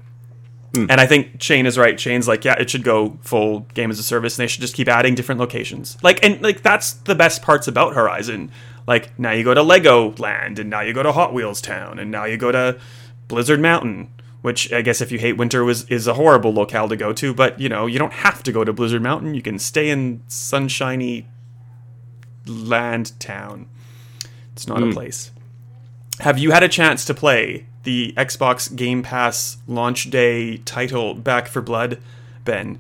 And 0.74 1.02
I 1.02 1.06
think 1.06 1.42
Shane 1.42 1.66
is 1.66 1.78
right. 1.78 2.00
Shane's 2.00 2.30
like, 2.30 2.46
yeah, 2.46 2.56
it 2.58 2.70
should 2.70 2.84
go 2.84 3.18
full 3.24 3.62
game 3.74 3.92
as 3.92 4.00
a 4.00 4.04
service, 4.04 4.38
and 4.38 4.44
they 4.44 4.48
should 4.48 4.62
just 4.62 4.74
keep 4.74 4.88
adding 4.88 5.16
different 5.16 5.42
locations. 5.42 5.98
Like, 6.02 6.24
and 6.24 6.42
like 6.42 6.62
that's 6.62 6.94
the 6.94 7.14
best 7.14 7.42
parts 7.42 7.68
about 7.68 7.94
Horizon. 7.94 8.52
Like 8.88 9.18
now 9.20 9.32
you 9.32 9.44
go 9.44 9.54
to 9.54 9.62
Lego 9.62 10.16
Land, 10.18 10.60
and 10.60 10.70
now 10.70 10.80
you 10.80 10.94
go 10.94 11.04
to 11.04 11.12
Hot 11.12 11.34
Wheels 11.34 11.60
Town, 11.60 12.00
and 12.00 12.10
now 12.10 12.24
you 12.24 12.38
go 12.38 12.54
to 12.54 12.80
Blizzard 13.28 13.60
Mountain. 13.60 14.14
Which 14.42 14.74
I 14.74 14.82
guess 14.82 15.02
if 15.02 15.12
you 15.12 15.20
hate 15.20 15.38
winter 15.38 15.64
was 15.64 15.84
is 15.90 16.08
a 16.08 16.16
horrible 16.16 16.52
locale 16.52 16.90
to 16.90 16.96
go 16.96 17.14
to, 17.14 17.34
but 17.34 17.60
you 17.60 17.70
know 17.70 17.86
you 17.86 18.00
don't 18.00 18.14
have 18.14 18.42
to 18.44 18.52
go 18.52 18.64
to 18.64 18.74
Blizzard 18.74 19.04
Mountain. 19.04 19.36
You 19.36 19.42
can 19.42 19.60
stay 19.60 19.90
in 19.90 20.24
sunshiny 20.28 21.28
land 22.48 23.20
town. 23.20 23.68
It's 24.54 24.68
not 24.68 24.82
a 24.82 24.88
hmm. 24.88 24.92
place. 24.94 25.32
Have 26.20 26.40
you 26.40 26.52
had 26.52 26.64
a 26.64 26.68
chance 26.68 27.06
to 27.06 27.14
play 27.14 27.68
the 27.84 28.14
Xbox 28.18 28.76
Game 28.76 29.04
Pass 29.04 29.58
launch 29.68 30.10
day 30.10 30.58
title 30.58 31.14
Back 31.14 31.48
4 31.48 31.62
Blood, 31.62 32.00
Ben? 32.44 32.80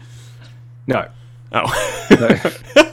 No, 0.85 1.07
Oh, 1.53 2.07
no. 2.11 2.83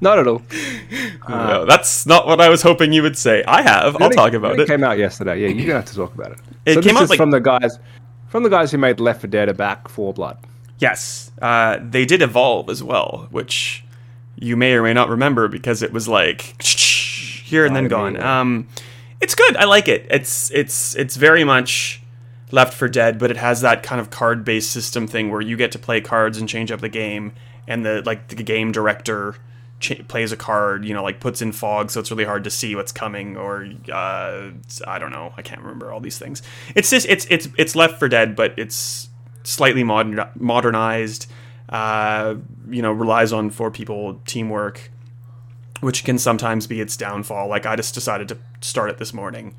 not 0.00 0.18
at 0.18 0.26
all. 0.26 0.42
no, 1.28 1.66
that's 1.66 2.06
not 2.06 2.26
what 2.26 2.40
I 2.40 2.48
was 2.48 2.62
hoping 2.62 2.92
you 2.92 3.02
would 3.02 3.16
say. 3.16 3.44
I 3.44 3.62
have. 3.62 4.00
I'll 4.00 4.10
talk 4.10 4.32
about 4.32 4.52
only 4.52 4.64
it. 4.64 4.66
came 4.68 4.82
out 4.82 4.98
yesterday. 4.98 5.40
Yeah, 5.40 5.48
you're 5.48 5.66
gonna 5.66 5.80
have 5.80 5.84
to 5.86 5.94
talk 5.96 6.14
about 6.14 6.32
it. 6.32 6.38
It 6.66 6.74
so 6.74 6.82
came 6.82 6.96
out 6.96 7.08
like- 7.08 7.16
from 7.18 7.30
the 7.30 7.40
guys, 7.40 7.78
from 8.28 8.42
the 8.42 8.50
guys 8.50 8.70
who 8.70 8.78
made 8.78 9.00
Left 9.00 9.20
4 9.20 9.28
Dead 9.28 9.54
back 9.56 9.88
4 9.88 10.12
Blood. 10.12 10.38
Yes, 10.78 11.30
uh, 11.42 11.78
they 11.82 12.06
did 12.06 12.22
evolve 12.22 12.70
as 12.70 12.82
well, 12.82 13.28
which 13.30 13.84
you 14.36 14.56
may 14.56 14.72
or 14.72 14.82
may 14.82 14.94
not 14.94 15.10
remember 15.10 15.46
because 15.48 15.82
it 15.82 15.92
was 15.92 16.08
like 16.08 16.62
here 16.62 17.66
and 17.66 17.76
then 17.76 17.88
gone. 17.88 18.20
Um, 18.20 18.68
it's 19.20 19.34
good. 19.34 19.56
I 19.56 19.64
like 19.64 19.88
it. 19.88 20.06
It's 20.10 20.50
it's 20.52 20.94
it's 20.96 21.16
very 21.16 21.44
much 21.44 22.02
Left 22.50 22.72
4 22.72 22.88
Dead, 22.88 23.18
but 23.18 23.30
it 23.30 23.36
has 23.36 23.60
that 23.60 23.82
kind 23.82 24.00
of 24.00 24.08
card 24.08 24.44
based 24.44 24.70
system 24.70 25.06
thing 25.06 25.30
where 25.30 25.42
you 25.42 25.56
get 25.56 25.70
to 25.72 25.78
play 25.78 26.00
cards 26.00 26.38
and 26.38 26.48
change 26.48 26.72
up 26.72 26.80
the 26.80 26.88
game, 26.88 27.32
and 27.68 27.84
the 27.84 28.02
like 28.06 28.28
the 28.28 28.42
game 28.42 28.72
director 28.72 29.36
ch- 29.80 30.06
plays 30.06 30.30
a 30.30 30.36
card. 30.36 30.84
You 30.84 30.94
know, 30.94 31.02
like 31.02 31.18
puts 31.18 31.42
in 31.42 31.52
fog, 31.52 31.90
so 31.90 32.00
it's 32.00 32.10
really 32.10 32.24
hard 32.24 32.44
to 32.44 32.50
see 32.50 32.76
what's 32.76 32.92
coming. 32.92 33.36
Or 33.36 33.68
uh, 33.92 34.50
I 34.86 34.98
don't 34.98 35.10
know. 35.10 35.34
I 35.36 35.42
can't 35.42 35.60
remember 35.60 35.90
all 35.92 36.00
these 36.00 36.18
things. 36.18 36.42
It's 36.74 36.90
just 36.90 37.06
it's 37.08 37.26
it's 37.30 37.48
it's 37.58 37.74
Left 37.74 37.98
4 37.98 38.08
Dead, 38.08 38.36
but 38.36 38.56
it's 38.56 39.08
slightly 39.42 39.82
modern, 39.82 40.24
modernized. 40.36 41.26
Uh, 41.68 42.36
you 42.68 42.82
know, 42.82 42.92
relies 42.92 43.32
on 43.32 43.48
four 43.50 43.70
people 43.70 44.20
teamwork, 44.26 44.90
which 45.80 46.04
can 46.04 46.18
sometimes 46.18 46.66
be 46.66 46.80
its 46.80 46.96
downfall. 46.96 47.48
Like 47.48 47.64
I 47.66 47.76
just 47.76 47.94
decided 47.94 48.28
to 48.28 48.38
start 48.60 48.90
it 48.90 48.98
this 48.98 49.14
morning, 49.14 49.54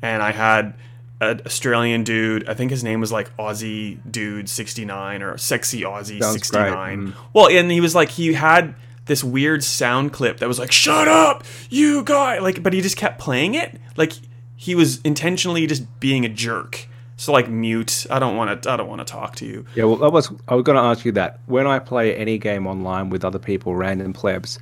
and 0.00 0.22
I 0.22 0.32
had 0.32 0.74
an 1.20 1.42
Australian 1.44 2.04
dude. 2.04 2.48
I 2.48 2.54
think 2.54 2.70
his 2.70 2.82
name 2.82 3.00
was 3.00 3.12
like 3.12 3.34
Aussie 3.36 3.98
Dude 4.10 4.48
sixty 4.48 4.84
nine 4.84 5.22
or 5.22 5.36
Sexy 5.36 5.82
Aussie 5.82 6.22
sixty 6.32 6.58
nine. 6.58 7.08
Mm. 7.08 7.14
Well, 7.34 7.48
and 7.48 7.70
he 7.70 7.80
was 7.80 7.94
like 7.94 8.08
he 8.08 8.32
had 8.32 8.74
this 9.06 9.24
weird 9.24 9.64
sound 9.64 10.12
clip 10.12 10.38
that 10.38 10.48
was 10.48 10.58
like 10.58 10.72
"Shut 10.72 11.08
up, 11.08 11.44
you 11.70 12.02
guy!" 12.04 12.38
Like, 12.38 12.62
but 12.62 12.72
he 12.72 12.80
just 12.80 12.96
kept 12.96 13.18
playing 13.18 13.54
it. 13.54 13.80
Like 13.96 14.12
he 14.56 14.74
was 14.74 15.00
intentionally 15.02 15.66
just 15.66 15.84
being 16.00 16.24
a 16.24 16.28
jerk. 16.28 16.88
So 17.16 17.32
like 17.32 17.48
mute. 17.48 18.06
I 18.10 18.18
don't 18.18 18.36
want 18.36 18.62
to. 18.62 18.70
I 18.70 18.76
don't 18.76 18.88
want 18.88 19.00
to 19.00 19.04
talk 19.04 19.36
to 19.36 19.46
you. 19.46 19.64
Yeah, 19.74 19.84
well, 19.84 19.96
that 19.96 20.10
was 20.12 20.32
I 20.48 20.54
was 20.54 20.64
going 20.64 20.76
to 20.76 20.82
ask 20.82 21.04
you 21.04 21.12
that. 21.12 21.40
When 21.46 21.66
I 21.66 21.78
play 21.78 22.14
any 22.16 22.38
game 22.38 22.66
online 22.66 23.10
with 23.10 23.24
other 23.24 23.38
people, 23.38 23.74
random 23.76 24.12
plebs, 24.12 24.58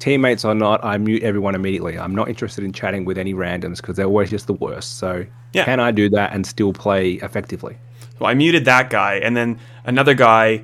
teammates 0.00 0.44
or 0.44 0.54
not, 0.54 0.84
I 0.84 0.98
mute 0.98 1.22
everyone 1.22 1.54
immediately. 1.54 1.98
I'm 1.98 2.14
not 2.14 2.28
interested 2.28 2.62
in 2.64 2.72
chatting 2.72 3.04
with 3.06 3.16
any 3.16 3.32
randoms 3.32 3.76
because 3.76 3.96
they're 3.96 4.06
always 4.06 4.28
just 4.30 4.46
the 4.46 4.54
worst. 4.54 4.98
So, 4.98 5.24
Yeah. 5.54 5.64
can 5.64 5.80
I 5.80 5.92
do 5.92 6.10
that 6.10 6.34
and 6.34 6.46
still 6.46 6.72
play 6.74 7.12
effectively? 7.22 7.76
So 8.18 8.26
I 8.26 8.34
muted 8.34 8.64
that 8.66 8.90
guy, 8.90 9.14
and 9.16 9.34
then 9.36 9.58
another 9.84 10.14
guy 10.14 10.62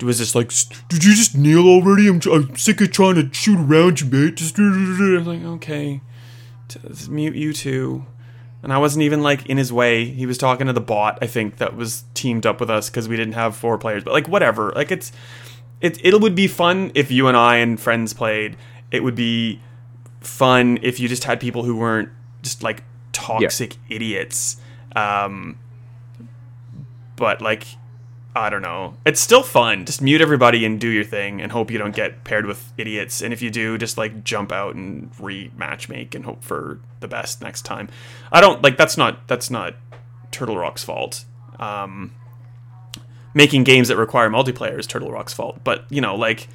was 0.00 0.18
just 0.18 0.34
like, 0.34 0.50
"Did 0.88 1.04
you 1.04 1.14
just 1.14 1.36
kneel 1.36 1.68
already? 1.68 2.08
I'm, 2.08 2.20
I'm 2.30 2.56
sick 2.56 2.80
of 2.80 2.90
trying 2.90 3.14
to 3.16 3.32
shoot 3.32 3.58
around 3.58 4.00
you, 4.00 4.06
mate." 4.08 4.36
Just 4.36 4.58
I 4.58 4.62
was 4.62 5.26
like, 5.26 5.42
"Okay, 5.42 6.00
just 6.68 7.10
mute 7.10 7.34
you 7.34 7.52
too." 7.52 8.06
And 8.62 8.72
I 8.72 8.78
wasn't 8.78 9.02
even 9.02 9.22
like 9.22 9.46
in 9.46 9.58
his 9.58 9.72
way. 9.72 10.04
He 10.04 10.24
was 10.24 10.38
talking 10.38 10.68
to 10.68 10.72
the 10.72 10.80
bot, 10.80 11.18
I 11.20 11.26
think, 11.26 11.56
that 11.56 11.74
was 11.74 12.04
teamed 12.14 12.46
up 12.46 12.60
with 12.60 12.70
us 12.70 12.88
because 12.88 13.08
we 13.08 13.16
didn't 13.16 13.34
have 13.34 13.56
four 13.56 13.76
players. 13.76 14.04
But 14.04 14.12
like, 14.12 14.28
whatever. 14.28 14.72
Like, 14.76 14.92
it's 14.92 15.10
it 15.80 15.98
it 16.04 16.20
would 16.20 16.34
be 16.34 16.46
fun 16.46 16.92
if 16.94 17.10
you 17.10 17.26
and 17.26 17.36
I 17.36 17.56
and 17.56 17.78
friends 17.78 18.14
played. 18.14 18.56
It 18.90 19.02
would 19.02 19.16
be 19.16 19.60
fun 20.20 20.78
if 20.82 21.00
you 21.00 21.08
just 21.08 21.24
had 21.24 21.40
people 21.40 21.64
who 21.64 21.76
weren't 21.76 22.10
just 22.42 22.62
like 22.62 22.84
toxic 23.12 23.76
idiots. 23.88 24.56
Um, 24.94 25.58
but 27.16 27.42
like 27.42 27.66
I 28.34 28.48
don't 28.48 28.62
know. 28.62 28.94
It's 29.04 29.20
still 29.20 29.42
fun. 29.42 29.84
Just 29.84 30.00
mute 30.00 30.22
everybody 30.22 30.64
and 30.64 30.80
do 30.80 30.88
your 30.88 31.04
thing 31.04 31.42
and 31.42 31.52
hope 31.52 31.70
you 31.70 31.78
don't 31.78 31.94
get 31.94 32.24
paired 32.24 32.46
with 32.46 32.72
idiots. 32.78 33.20
And 33.20 33.32
if 33.32 33.42
you 33.42 33.50
do, 33.50 33.76
just 33.76 33.98
like 33.98 34.24
jump 34.24 34.52
out 34.52 34.74
and 34.74 35.10
re-match 35.20 35.88
make 35.90 36.14
and 36.14 36.24
hope 36.24 36.42
for 36.42 36.80
the 37.00 37.08
best 37.08 37.42
next 37.42 37.62
time. 37.62 37.88
I 38.30 38.40
don't 38.40 38.62
like 38.62 38.78
that's 38.78 38.96
not 38.96 39.28
that's 39.28 39.50
not 39.50 39.74
Turtle 40.30 40.56
Rock's 40.56 40.82
fault. 40.82 41.24
Um 41.58 42.12
making 43.34 43.64
games 43.64 43.88
that 43.88 43.96
require 43.96 44.30
multiplayer 44.30 44.78
is 44.78 44.86
Turtle 44.86 45.10
Rock's 45.10 45.32
fault. 45.32 45.60
But, 45.64 45.84
you 45.90 46.00
know, 46.00 46.16
like 46.16 46.48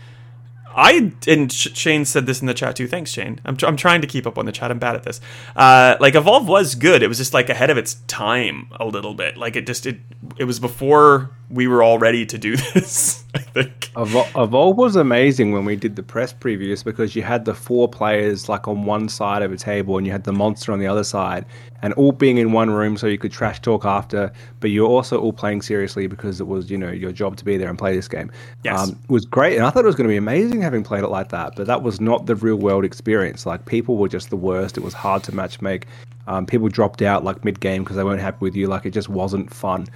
I 0.75 1.11
and 1.27 1.51
Shane 1.51 2.05
said 2.05 2.25
this 2.25 2.41
in 2.41 2.47
the 2.47 2.53
chat 2.53 2.75
too. 2.75 2.87
Thanks, 2.87 3.11
Shane. 3.11 3.39
I'm, 3.45 3.57
tr- 3.57 3.65
I'm 3.65 3.77
trying 3.77 4.01
to 4.01 4.07
keep 4.07 4.27
up 4.27 4.37
on 4.37 4.45
the 4.45 4.51
chat. 4.51 4.69
I'm 4.69 4.79
bad 4.79 4.95
at 4.95 5.03
this. 5.03 5.19
Uh, 5.55 5.95
like 5.99 6.15
Evolve 6.15 6.47
was 6.47 6.75
good. 6.75 7.01
It 7.01 7.07
was 7.07 7.17
just 7.17 7.33
like 7.33 7.49
ahead 7.49 7.69
of 7.69 7.77
its 7.77 7.95
time 8.07 8.67
a 8.79 8.85
little 8.85 9.13
bit. 9.13 9.37
Like 9.37 9.55
it 9.55 9.65
just 9.65 9.85
it 9.85 9.99
it 10.37 10.43
was 10.43 10.59
before 10.59 11.31
we 11.49 11.67
were 11.67 11.81
all 11.81 11.97
ready 11.97 12.25
to 12.25 12.37
do 12.37 12.55
this. 12.73 13.23
I 13.33 13.39
think. 13.39 13.91
Evol- 13.95 14.43
Evolve 14.43 14.77
was 14.77 14.95
amazing 14.95 15.53
when 15.53 15.63
we 15.65 15.75
did 15.75 15.95
the 15.95 16.03
press 16.03 16.33
previews 16.33 16.83
because 16.83 17.15
you 17.15 17.23
had 17.23 17.45
the 17.45 17.53
four 17.53 17.87
players 17.87 18.49
like 18.49 18.67
on 18.67 18.85
one 18.85 19.07
side 19.09 19.41
of 19.41 19.51
a 19.51 19.57
table 19.57 19.97
and 19.97 20.05
you 20.05 20.11
had 20.11 20.23
the 20.23 20.33
monster 20.33 20.71
on 20.71 20.79
the 20.79 20.87
other 20.87 21.03
side, 21.03 21.45
and 21.81 21.93
all 21.93 22.11
being 22.11 22.37
in 22.37 22.51
one 22.51 22.69
room 22.69 22.97
so 22.97 23.07
you 23.07 23.17
could 23.17 23.31
trash 23.31 23.61
talk 23.61 23.85
after, 23.85 24.31
but 24.59 24.71
you're 24.71 24.87
also 24.87 25.19
all 25.19 25.33
playing 25.33 25.61
seriously 25.61 26.07
because 26.07 26.41
it 26.41 26.47
was 26.47 26.69
you 26.69 26.77
know 26.77 26.91
your 26.91 27.11
job 27.11 27.37
to 27.37 27.45
be 27.45 27.57
there 27.57 27.69
and 27.69 27.77
play 27.77 27.95
this 27.95 28.07
game. 28.07 28.31
Yes. 28.63 28.79
Um, 28.79 28.99
it 29.03 29.09
was 29.09 29.25
great, 29.25 29.55
and 29.55 29.65
I 29.65 29.69
thought 29.69 29.83
it 29.83 29.87
was 29.87 29.95
going 29.95 30.07
to 30.07 30.13
be 30.13 30.17
amazing 30.17 30.61
having 30.61 30.83
played 30.83 31.03
it 31.03 31.09
like 31.09 31.29
that. 31.29 31.53
But 31.55 31.67
that 31.67 31.81
was 31.83 32.01
not 32.01 32.25
the 32.25 32.35
real 32.35 32.57
world 32.57 32.83
experience. 32.83 33.45
Like 33.45 33.65
people 33.65 33.97
were 33.97 34.09
just 34.09 34.29
the 34.29 34.37
worst. 34.37 34.77
It 34.77 34.83
was 34.83 34.93
hard 34.93 35.23
to 35.23 35.35
match 35.35 35.61
make. 35.61 35.85
Um, 36.27 36.45
people 36.45 36.67
dropped 36.67 37.01
out 37.01 37.23
like 37.23 37.45
mid 37.45 37.59
game 37.61 37.83
because 37.83 37.95
they 37.95 38.03
weren't 38.03 38.21
happy 38.21 38.39
with 38.41 38.55
you. 38.55 38.67
Like 38.67 38.85
it 38.85 38.91
just 38.91 39.07
wasn't 39.07 39.53
fun. 39.53 39.87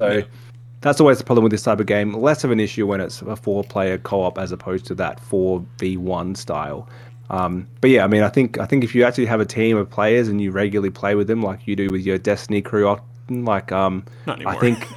So 0.00 0.22
that's 0.80 1.00
always 1.00 1.18
the 1.18 1.24
problem 1.24 1.42
with 1.42 1.52
this 1.52 1.62
type 1.62 1.80
of 1.80 1.86
game. 1.86 2.12
Less 2.14 2.44
of 2.44 2.50
an 2.50 2.60
issue 2.60 2.86
when 2.86 3.00
it's 3.00 3.22
a 3.22 3.36
four-player 3.36 3.98
co-op 3.98 4.38
as 4.38 4.52
opposed 4.52 4.86
to 4.86 4.94
that 4.96 5.18
four 5.20 5.64
v 5.78 5.96
one 5.96 6.34
style. 6.34 6.88
Um, 7.30 7.66
but 7.80 7.90
yeah, 7.90 8.04
I 8.04 8.06
mean, 8.06 8.22
I 8.22 8.28
think 8.28 8.58
I 8.58 8.66
think 8.66 8.84
if 8.84 8.94
you 8.94 9.04
actually 9.04 9.26
have 9.26 9.40
a 9.40 9.44
team 9.44 9.76
of 9.76 9.90
players 9.90 10.28
and 10.28 10.40
you 10.40 10.50
regularly 10.50 10.90
play 10.90 11.14
with 11.14 11.26
them, 11.26 11.42
like 11.42 11.66
you 11.66 11.76
do 11.76 11.88
with 11.90 12.02
your 12.02 12.18
Destiny 12.18 12.62
crew, 12.62 12.88
often, 12.88 13.44
like 13.44 13.72
um, 13.72 14.04
I 14.26 14.56
think. 14.56 14.86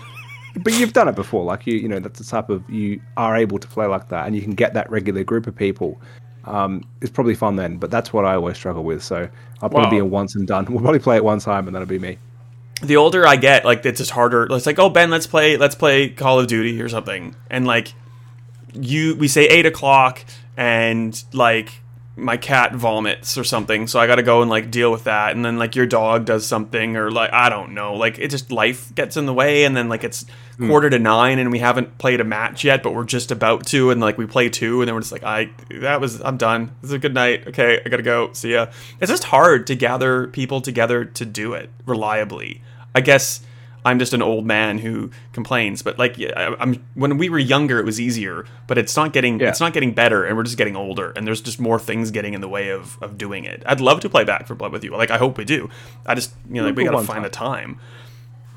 But 0.53 0.73
you've 0.73 0.91
done 0.91 1.07
it 1.07 1.15
before, 1.15 1.45
like 1.45 1.65
you, 1.65 1.75
you 1.75 1.87
know, 1.87 1.99
that's 1.99 2.19
the 2.19 2.25
type 2.25 2.49
of 2.49 2.69
you 2.69 2.99
are 3.15 3.37
able 3.37 3.57
to 3.57 3.67
play 3.69 3.85
like 3.85 4.09
that, 4.09 4.27
and 4.27 4.35
you 4.35 4.41
can 4.41 4.51
get 4.51 4.73
that 4.73 4.91
regular 4.91 5.23
group 5.23 5.47
of 5.47 5.55
people. 5.55 6.01
Um, 6.43 6.83
it's 6.99 7.09
probably 7.09 7.35
fun 7.35 7.55
then, 7.55 7.77
but 7.77 7.89
that's 7.89 8.11
what 8.11 8.25
I 8.25 8.35
always 8.35 8.57
struggle 8.57 8.83
with. 8.83 9.01
So 9.01 9.29
I'll 9.61 9.69
probably 9.69 9.89
be 9.89 9.99
a 9.99 10.05
once 10.05 10.35
and 10.35 10.45
done. 10.45 10.65
We'll 10.69 10.81
probably 10.81 10.99
play 10.99 11.15
it 11.15 11.23
one 11.23 11.39
time, 11.39 11.67
and 11.67 11.75
that'll 11.75 11.87
be 11.87 11.99
me. 11.99 12.17
The 12.81 12.97
older 12.97 13.27
I 13.27 13.35
get, 13.35 13.65
like 13.65 13.85
it's 13.85 13.99
just 13.99 14.11
harder. 14.11 14.47
It's 14.51 14.65
like, 14.65 14.79
oh 14.79 14.89
Ben, 14.89 15.09
let's 15.09 15.27
play, 15.27 15.57
let's 15.57 15.75
play 15.75 16.09
Call 16.09 16.39
of 16.39 16.47
Duty 16.47 16.81
or 16.81 16.89
something, 16.89 17.35
and 17.49 17.65
like 17.65 17.93
you, 18.73 19.15
we 19.15 19.27
say 19.27 19.45
eight 19.47 19.65
o'clock, 19.65 20.23
and 20.57 21.23
like 21.33 21.81
my 22.17 22.37
cat 22.37 22.75
vomits 22.75 23.37
or 23.37 23.43
something, 23.43 23.87
so 23.87 23.99
I 23.99 24.05
got 24.05 24.15
to 24.15 24.23
go 24.23 24.41
and 24.41 24.49
like 24.49 24.69
deal 24.69 24.91
with 24.91 25.05
that, 25.05 25.35
and 25.35 25.45
then 25.45 25.57
like 25.57 25.75
your 25.75 25.85
dog 25.85 26.25
does 26.25 26.45
something, 26.45 26.97
or 26.97 27.09
like 27.09 27.31
I 27.33 27.49
don't 27.49 27.73
know, 27.73 27.93
like 27.93 28.19
it 28.19 28.29
just 28.29 28.51
life 28.51 28.93
gets 28.93 29.17
in 29.17 29.25
the 29.25 29.33
way, 29.33 29.63
and 29.63 29.75
then 29.75 29.87
like 29.89 30.03
it's 30.03 30.25
hmm. 30.57 30.67
quarter 30.67 30.89
to 30.89 30.99
nine, 30.99 31.39
and 31.39 31.51
we 31.51 31.59
haven't 31.59 31.97
played 31.97 32.19
a 32.19 32.23
match 32.23 32.63
yet, 32.63 32.83
but 32.83 32.93
we're 32.93 33.05
just 33.05 33.31
about 33.31 33.65
to, 33.67 33.91
and 33.91 34.01
like 34.01 34.17
we 34.17 34.25
play 34.25 34.49
two, 34.49 34.81
and 34.81 34.87
then 34.87 34.95
we're 34.95 35.01
just 35.01 35.11
like, 35.11 35.23
I 35.23 35.49
that 35.81 36.01
was 36.01 36.21
I'm 36.21 36.37
done. 36.37 36.71
This 36.81 36.89
is 36.89 36.95
a 36.95 36.99
good 36.99 37.13
night. 37.13 37.47
Okay, 37.47 37.79
I 37.83 37.89
gotta 37.89 38.03
go. 38.03 38.33
See 38.33 38.53
ya. 38.53 38.67
It's 38.99 39.11
just 39.11 39.25
hard 39.25 39.67
to 39.67 39.75
gather 39.75 40.27
people 40.27 40.61
together 40.61 41.05
to 41.05 41.25
do 41.25 41.53
it 41.53 41.69
reliably. 41.85 42.61
I 42.95 43.01
guess 43.01 43.41
I'm 43.83 43.97
just 43.97 44.13
an 44.13 44.21
old 44.21 44.45
man 44.45 44.77
who 44.77 45.09
complains. 45.33 45.81
But 45.81 45.97
like, 45.97 46.19
I- 46.19 46.55
I'm 46.59 46.83
when 46.93 47.17
we 47.17 47.29
were 47.29 47.39
younger, 47.39 47.79
it 47.79 47.85
was 47.85 47.99
easier, 47.99 48.45
but 48.67 48.77
it's 48.77 48.95
not 48.95 49.11
getting 49.13 49.39
Yeah. 49.39 49.49
it's 49.49 49.59
not 49.59 49.73
getting 49.73 49.93
better, 49.93 50.23
and 50.23 50.37
we're 50.37 50.43
just 50.43 50.57
getting 50.57 50.75
older, 50.75 51.11
and 51.15 51.25
there's 51.25 51.41
just 51.41 51.59
more 51.59 51.79
things 51.79 52.11
getting 52.11 52.33
in 52.33 52.41
the 52.41 52.47
way 52.49 52.69
of 52.69 52.97
of 53.01 53.17
doing 53.17 53.43
it. 53.45 53.63
I'd 53.65 53.81
love 53.81 53.99
to 54.01 54.09
play 54.09 54.23
Back 54.23 54.45
4 54.47 54.55
Blood 54.55 54.71
with 54.71 54.83
you. 54.83 54.91
Like, 54.91 55.09
I 55.11 55.17
hope 55.17 55.37
we 55.37 55.45
do. 55.45 55.69
I 56.05 56.13
just 56.15 56.33
you 56.49 56.61
know 56.61 56.67
like 56.67 56.75
we 56.75 56.83
gotta 56.83 57.01
find 57.03 57.25
the 57.25 57.29
time. 57.29 57.77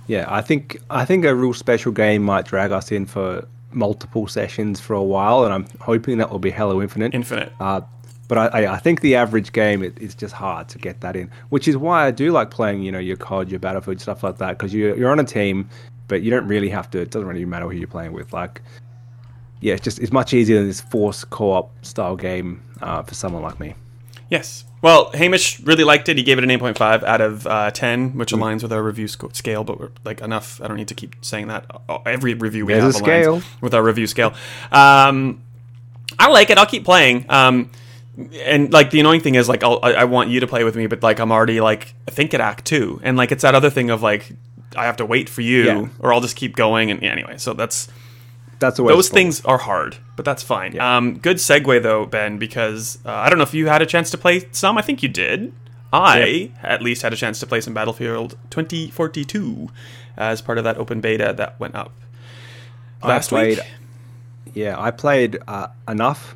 Yeah, 0.07 0.27
I 0.29 0.43
think 0.43 0.79
I 0.91 1.07
think 1.07 1.25
a 1.25 1.35
real 1.35 1.55
special 1.55 1.91
game 1.93 2.23
might 2.23 2.45
drag 2.45 2.73
us 2.73 2.93
in 2.93 3.07
for 3.07 3.47
multiple 3.73 4.27
sessions 4.29 4.79
for 4.79 4.93
a 4.95 5.03
while, 5.03 5.45
and 5.45 5.53
I'm 5.55 5.67
hoping 5.81 6.19
that 6.19 6.31
will 6.31 6.39
be 6.39 6.51
Halo 6.51 6.83
Infinite. 6.83 7.15
Infinite. 7.15 7.51
Uh, 7.59 7.81
but 8.29 8.39
I, 8.39 8.75
I, 8.75 8.79
think 8.79 9.01
the 9.01 9.17
average 9.17 9.53
game 9.53 9.83
it, 9.83 9.97
it's 10.01 10.15
just 10.15 10.33
hard 10.35 10.69
to 10.71 10.79
get 10.79 11.01
that 11.03 11.15
in, 11.17 11.31
which 11.51 11.69
is 11.69 11.77
why 11.77 12.07
I 12.07 12.11
do 12.11 12.33
like 12.33 12.51
playing 12.51 12.83
you 12.83 12.91
know 12.93 12.99
your 12.99 13.17
COD, 13.17 13.51
your 13.51 13.61
Battlefield 13.61 14.01
stuff 14.01 14.23
like 14.23 14.39
that 14.39 14.59
because 14.59 14.73
you 14.73 14.95
you're 14.97 15.11
on 15.11 15.21
a 15.21 15.25
team, 15.25 15.69
but 16.09 16.23
you 16.23 16.31
don't 16.31 16.47
really 16.47 16.69
have 16.71 16.91
to. 16.93 17.01
It 17.01 17.11
doesn't 17.11 17.29
really 17.29 17.45
matter 17.45 17.67
who 17.69 17.77
you're 17.77 17.87
playing 17.89 18.13
with. 18.13 18.33
Like, 18.33 18.63
yeah, 19.61 19.75
it's 19.75 19.85
just 19.85 19.99
it's 19.99 20.13
much 20.13 20.33
easier 20.35 20.59
than 20.59 20.67
this 20.69 20.81
forced 20.81 21.31
co-op 21.31 21.71
style 21.85 22.17
game 22.17 22.63
uh, 22.81 23.03
for 23.03 23.15
someone 23.15 23.43
like 23.43 23.61
me. 23.61 23.75
Yes. 24.31 24.65
Well, 24.81 25.11
Hamish 25.15 25.61
really 25.61 25.85
liked 25.85 26.09
it. 26.11 26.19
He 26.19 26.23
gave 26.23 26.37
it 26.37 26.45
an 26.45 26.51
8.5 26.51 27.05
out 27.05 27.21
of 27.23 27.47
uh, 27.47 27.71
10, 27.71 28.19
which 28.19 28.33
Mm. 28.33 28.39
aligns 28.39 28.63
with 28.63 28.71
our 28.73 28.83
review 28.83 29.09
sc- 29.09 29.35
scale, 29.35 29.65
but 29.65 29.81
we're, 29.81 29.91
like 30.05 30.21
enough. 30.21 30.61
I 30.63 30.69
don't 30.69 30.77
need 30.77 30.89
to 30.89 30.95
keep 30.95 31.17
saying 31.25 31.49
that. 31.49 31.65
Uh, 31.89 31.99
Every 32.05 32.35
review 32.35 32.67
we 32.67 32.75
There's 32.75 32.85
have 32.85 32.95
a 32.97 32.99
aligns 32.99 33.23
scale. 33.23 33.43
with 33.63 33.73
our 33.75 33.83
review 33.83 34.07
scale. 34.07 34.35
Um, 34.73 35.43
I 36.19 36.29
like 36.29 36.51
it. 36.51 36.59
I'll 36.59 36.67
keep 36.67 36.85
playing. 36.85 37.25
Um, 37.31 37.71
and 38.43 38.73
like 38.73 38.91
the 38.91 39.01
annoying 39.01 39.21
thing 39.21 39.35
is 39.35 39.49
like 39.49 39.63
I'll, 39.65 39.81
I, 39.83 39.93
I 39.93 40.05
want 40.05 40.31
you 40.31 40.41
to 40.41 40.47
play 40.47 40.65
with 40.65 40.77
me, 40.77 40.87
but 40.87 41.03
like 41.03 41.19
I'm 41.19 41.33
already 41.33 41.61
like 41.61 41.95
I 42.09 42.11
think 42.11 42.33
at 42.35 42.41
Act 42.41 42.65
Two, 42.65 43.01
and 43.03 43.17
like 43.17 43.33
it's 43.33 43.43
that 43.43 43.55
other 43.55 43.71
thing 43.71 43.91
of 43.91 44.03
like 44.03 44.33
I 44.77 44.85
have 44.85 44.97
to 44.99 45.07
wait 45.07 45.29
for 45.29 45.41
you, 45.41 45.65
Yeah. 45.65 45.89
or 46.01 46.13
I'll 46.13 46.21
just 46.21 46.37
keep 46.37 46.57
going. 46.57 46.91
And 46.91 47.03
yeah, 47.03 47.11
anyway, 47.13 47.39
so 47.39 47.53
that's 47.55 47.89
That's 48.59 48.79
always 48.81 48.95
those 48.97 49.09
fun. 49.09 49.15
things 49.15 49.45
are 49.45 49.59
hard, 49.59 49.97
but 50.17 50.25
that's 50.25 50.43
fine. 50.43 50.79
Um, 50.81 51.19
good 51.19 51.37
segue 51.39 51.83
though, 51.83 52.07
Ben, 52.07 52.39
because 52.39 52.99
uh, 53.05 53.11
I 53.13 53.29
don't 53.29 53.39
know 53.39 53.45
if 53.45 53.55
you 53.55 53.67
had 53.67 53.83
a 53.83 53.87
chance 53.87 54.11
to 54.11 54.19
play 54.19 54.47
some. 54.53 54.77
I 54.79 54.83
think 54.83 55.03
you 55.03 55.09
did. 55.09 55.53
I 55.93 56.51
at 56.63 56.83
least 56.83 57.03
had 57.03 57.13
a 57.13 57.17
chance 57.17 57.39
to 57.39 57.47
play 57.47 57.61
some 57.61 57.73
Battlefield 57.73 58.37
2042 58.51 59.71
as 60.17 60.43
part 60.43 60.59
of 60.59 60.65
that 60.65 60.77
open 60.77 61.01
beta 61.01 61.33
that 61.37 61.59
went 61.61 61.77
up 61.77 61.93
last 63.03 63.29
played, 63.29 63.59
week. 63.59 63.67
Yeah, 64.55 64.81
I 64.81 64.91
played 64.91 65.39
uh, 65.47 65.69
enough. 65.89 66.35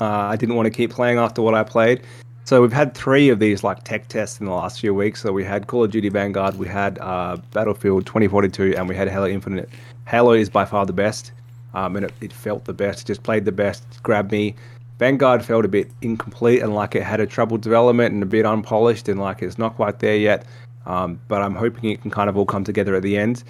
Uh, 0.00 0.04
I 0.04 0.36
didn't 0.36 0.54
want 0.54 0.66
to 0.66 0.70
keep 0.70 0.90
playing 0.90 1.18
after 1.18 1.42
what 1.42 1.54
I 1.54 1.62
played. 1.62 2.02
So 2.44 2.60
we've 2.62 2.72
had 2.72 2.94
three 2.94 3.28
of 3.28 3.38
these 3.38 3.62
like 3.62 3.84
tech 3.84 4.08
tests 4.08 4.40
in 4.40 4.46
the 4.46 4.52
last 4.52 4.80
few 4.80 4.94
weeks. 4.94 5.22
So 5.22 5.32
we 5.32 5.44
had 5.44 5.66
Call 5.66 5.84
of 5.84 5.90
Duty 5.90 6.08
Vanguard, 6.08 6.56
we 6.56 6.66
had 6.66 6.98
uh, 6.98 7.36
Battlefield 7.52 8.06
2042, 8.06 8.74
and 8.76 8.88
we 8.88 8.96
had 8.96 9.08
Halo 9.08 9.28
Infinite. 9.28 9.68
Halo 10.08 10.32
is 10.32 10.48
by 10.48 10.64
far 10.64 10.86
the 10.86 10.92
best, 10.92 11.32
um, 11.74 11.96
and 11.96 12.06
it, 12.06 12.12
it 12.20 12.32
felt 12.32 12.64
the 12.64 12.72
best. 12.72 13.06
Just 13.06 13.22
played 13.22 13.44
the 13.44 13.52
best, 13.52 13.84
grabbed 14.02 14.32
me. 14.32 14.56
Vanguard 14.98 15.44
felt 15.44 15.64
a 15.64 15.68
bit 15.68 15.90
incomplete 16.02 16.60
and 16.60 16.74
like 16.74 16.94
it 16.94 17.02
had 17.02 17.20
a 17.20 17.26
troubled 17.26 17.62
development 17.62 18.12
and 18.12 18.22
a 18.22 18.26
bit 18.26 18.44
unpolished 18.44 19.08
and 19.08 19.18
like 19.18 19.40
it's 19.40 19.56
not 19.56 19.76
quite 19.76 19.98
there 20.00 20.16
yet. 20.16 20.44
Um, 20.84 21.18
but 21.28 21.40
I'm 21.40 21.54
hoping 21.54 21.90
it 21.90 22.02
can 22.02 22.10
kind 22.10 22.28
of 22.28 22.36
all 22.36 22.44
come 22.44 22.64
together 22.64 22.94
at 22.94 23.02
the 23.02 23.16
end. 23.16 23.44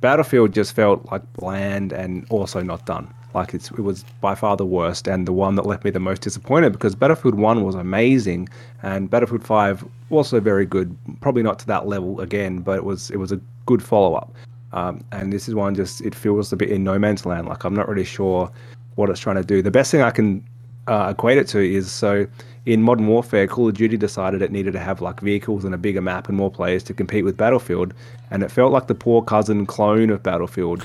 Battlefield 0.00 0.52
just 0.52 0.74
felt 0.74 1.08
like 1.12 1.22
bland 1.34 1.92
and 1.92 2.26
also 2.30 2.62
not 2.62 2.84
done. 2.86 3.12
Like 3.38 3.54
it 3.54 3.70
was 3.78 4.04
by 4.20 4.34
far 4.34 4.56
the 4.56 4.66
worst 4.66 5.06
and 5.06 5.26
the 5.26 5.32
one 5.32 5.54
that 5.54 5.64
left 5.64 5.84
me 5.84 5.92
the 5.92 6.00
most 6.00 6.22
disappointed 6.22 6.72
because 6.72 6.96
Battlefield 6.96 7.36
One 7.36 7.64
was 7.64 7.76
amazing 7.76 8.48
and 8.82 9.08
Battlefield 9.08 9.44
Five 9.44 9.84
also 10.10 10.40
very 10.40 10.66
good. 10.66 10.96
Probably 11.20 11.44
not 11.44 11.60
to 11.60 11.66
that 11.68 11.86
level 11.86 12.20
again, 12.20 12.58
but 12.58 12.76
it 12.76 12.84
was 12.84 13.10
it 13.10 13.18
was 13.18 13.30
a 13.30 13.40
good 13.66 13.82
follow 13.82 14.14
up. 14.14 14.34
Um, 14.72 15.04
and 15.12 15.32
this 15.32 15.48
is 15.48 15.54
one 15.54 15.76
just 15.76 16.00
it 16.00 16.14
feels 16.14 16.52
a 16.52 16.56
bit 16.56 16.70
in 16.70 16.82
no 16.82 16.98
man's 16.98 17.24
land. 17.24 17.46
Like 17.46 17.62
I'm 17.64 17.74
not 17.74 17.88
really 17.88 18.04
sure 18.04 18.50
what 18.96 19.08
it's 19.08 19.20
trying 19.20 19.36
to 19.36 19.44
do. 19.44 19.62
The 19.62 19.70
best 19.70 19.92
thing 19.92 20.02
I 20.02 20.10
can 20.10 20.44
uh, 20.88 21.12
equate 21.16 21.38
it 21.38 21.46
to 21.48 21.60
is 21.60 21.92
so 21.92 22.26
in 22.66 22.82
Modern 22.82 23.06
Warfare, 23.06 23.46
Call 23.46 23.68
of 23.68 23.74
Duty 23.74 23.96
decided 23.96 24.42
it 24.42 24.50
needed 24.50 24.72
to 24.72 24.78
have 24.80 25.00
like 25.00 25.20
vehicles 25.20 25.64
and 25.64 25.74
a 25.74 25.78
bigger 25.78 26.02
map 26.02 26.28
and 26.28 26.36
more 26.36 26.50
players 26.50 26.82
to 26.84 26.92
compete 26.92 27.24
with 27.24 27.36
Battlefield, 27.36 27.94
and 28.30 28.42
it 28.42 28.50
felt 28.50 28.72
like 28.72 28.88
the 28.88 28.94
poor 28.94 29.22
cousin 29.22 29.64
clone 29.64 30.10
of 30.10 30.22
Battlefield, 30.22 30.84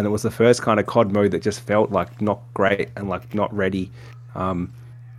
and 0.00 0.06
it 0.06 0.10
was 0.10 0.22
the 0.22 0.30
first 0.30 0.62
kind 0.62 0.80
of 0.80 0.86
COD 0.86 1.12
mode 1.12 1.30
that 1.32 1.42
just 1.42 1.60
felt 1.60 1.90
like 1.90 2.22
not 2.22 2.40
great 2.54 2.88
and 2.96 3.10
like 3.10 3.34
not 3.34 3.54
ready. 3.54 3.92
Um, 4.34 4.72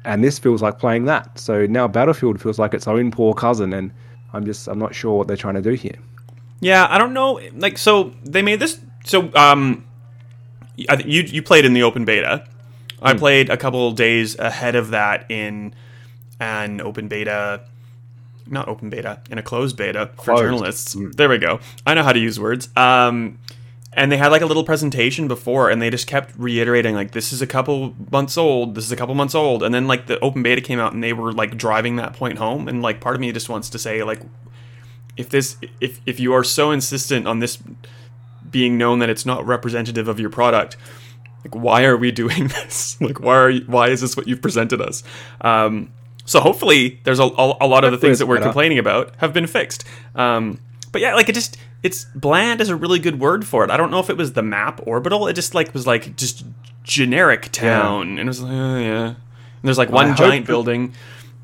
and 0.05 0.23
this 0.23 0.39
feels 0.39 0.63
like 0.63 0.79
playing 0.79 1.05
that. 1.05 1.38
So 1.38 1.67
now 1.67 1.88
Battlefield 1.88 2.41
feels 2.41 2.57
like 2.57 2.73
its 2.73 2.88
own 2.88 3.11
poor 3.11 3.36
cousin, 3.36 3.73
and 3.73 3.91
I'm 4.34 4.43
just 4.43 4.67
I'm 4.67 4.79
not 4.79 4.95
sure 4.95 5.15
what 5.19 5.27
they're 5.27 5.38
trying 5.38 5.53
to 5.53 5.61
do 5.61 5.73
here. 5.73 5.93
Yeah, 6.61 6.88
I 6.89 6.97
don't 6.97 7.13
know. 7.13 7.39
Like, 7.53 7.77
so 7.77 8.11
they 8.23 8.41
made 8.41 8.59
this. 8.59 8.79
So, 9.05 9.32
um, 9.36 9.86
I 10.89 10.95
think 10.95 11.09
you 11.09 11.21
you 11.21 11.43
played 11.43 11.63
in 11.63 11.73
the 11.73 11.84
open 11.84 12.03
beta. 12.03 12.47
Hmm. 12.99 13.05
I 13.05 13.13
played 13.13 13.51
a 13.51 13.57
couple 13.57 13.91
days 13.91 14.36
ahead 14.39 14.73
of 14.73 14.89
that 14.89 15.29
in 15.29 15.75
an 16.39 16.82
open 16.82 17.07
beta, 17.07 17.61
not 18.47 18.67
open 18.67 18.89
beta, 18.89 19.21
in 19.29 19.38
a 19.38 19.43
closed 19.43 19.77
beta 19.77 20.09
for 20.15 20.23
Closed. 20.23 20.39
Hmm. 20.41 20.45
journalists. 20.47 20.97
There 21.17 21.29
we 21.29 21.38
go. 21.38 21.59
I 21.86 21.93
know 21.93 22.01
how 22.01 22.13
to 22.13 22.19
use 22.19 22.39
words. 22.39 22.69
Um, 22.75 23.38
and 23.93 24.11
they 24.11 24.17
had 24.17 24.29
like 24.29 24.41
a 24.41 24.45
little 24.45 24.63
presentation 24.63 25.27
before, 25.27 25.69
and 25.69 25.81
they 25.81 25.89
just 25.89 26.07
kept 26.07 26.33
reiterating 26.37 26.95
like, 26.95 27.11
"This 27.11 27.33
is 27.33 27.41
a 27.41 27.47
couple 27.47 27.95
months 28.11 28.37
old. 28.37 28.75
This 28.75 28.85
is 28.85 28.91
a 28.91 28.95
couple 28.95 29.15
months 29.15 29.35
old." 29.35 29.63
And 29.63 29.73
then 29.73 29.87
like 29.87 30.07
the 30.07 30.19
open 30.19 30.43
beta 30.43 30.61
came 30.61 30.79
out, 30.79 30.93
and 30.93 31.03
they 31.03 31.13
were 31.13 31.31
like 31.31 31.57
driving 31.57 31.97
that 31.97 32.13
point 32.13 32.37
home. 32.37 32.67
And 32.67 32.81
like 32.81 33.01
part 33.01 33.15
of 33.15 33.21
me 33.21 33.31
just 33.31 33.49
wants 33.49 33.69
to 33.69 33.79
say 33.79 34.03
like, 34.03 34.21
if 35.17 35.29
this 35.29 35.57
if 35.79 35.99
if 36.05 36.19
you 36.19 36.33
are 36.33 36.43
so 36.43 36.71
insistent 36.71 37.27
on 37.27 37.39
this 37.39 37.57
being 38.49 38.77
known 38.77 38.99
that 38.99 39.09
it's 39.09 39.25
not 39.25 39.45
representative 39.45 40.07
of 40.07 40.19
your 40.19 40.29
product 40.29 40.77
like 41.43 41.55
why 41.55 41.83
are 41.83 41.97
we 41.97 42.11
doing 42.11 42.47
this 42.47 42.99
like 43.01 43.19
why 43.19 43.35
are 43.35 43.49
you, 43.49 43.63
why 43.67 43.89
is 43.89 44.01
this 44.01 44.15
what 44.15 44.27
you've 44.27 44.41
presented 44.41 44.81
us 44.81 45.03
um 45.41 45.91
so 46.25 46.39
hopefully 46.39 46.99
there's 47.03 47.19
a, 47.19 47.23
a, 47.23 47.57
a 47.61 47.67
lot 47.67 47.83
of 47.83 47.91
the 47.91 47.97
things 47.97 48.19
that 48.19 48.27
we're 48.27 48.39
complaining 48.39 48.77
about 48.77 49.13
have 49.17 49.33
been 49.33 49.47
fixed 49.47 49.83
um 50.15 50.59
but 50.91 51.01
yeah 51.01 51.15
like 51.15 51.29
it 51.29 51.35
just 51.35 51.57
it's 51.84 52.05
bland 52.15 52.61
is 52.61 52.69
a 52.69 52.75
really 52.75 52.99
good 52.99 53.19
word 53.19 53.45
for 53.45 53.63
it 53.63 53.69
i 53.71 53.77
don't 53.77 53.91
know 53.91 53.99
if 53.99 54.09
it 54.09 54.17
was 54.17 54.34
the 54.34 54.41
map 54.43 54.79
orbital 54.86 55.27
it 55.27 55.34
just 55.34 55.55
like 55.55 55.73
was 55.73 55.88
like 55.88 56.15
just 56.15 56.45
generic 56.84 57.49
town 57.51 58.09
and 58.17 58.19
it 58.19 58.25
was 58.25 58.41
like 58.41 58.51
oh, 58.51 58.77
yeah 58.79 59.05
and 59.07 59.15
there's 59.63 59.77
like 59.77 59.89
one 59.89 60.09
hope 60.09 60.17
giant 60.17 60.47
building 60.47 60.93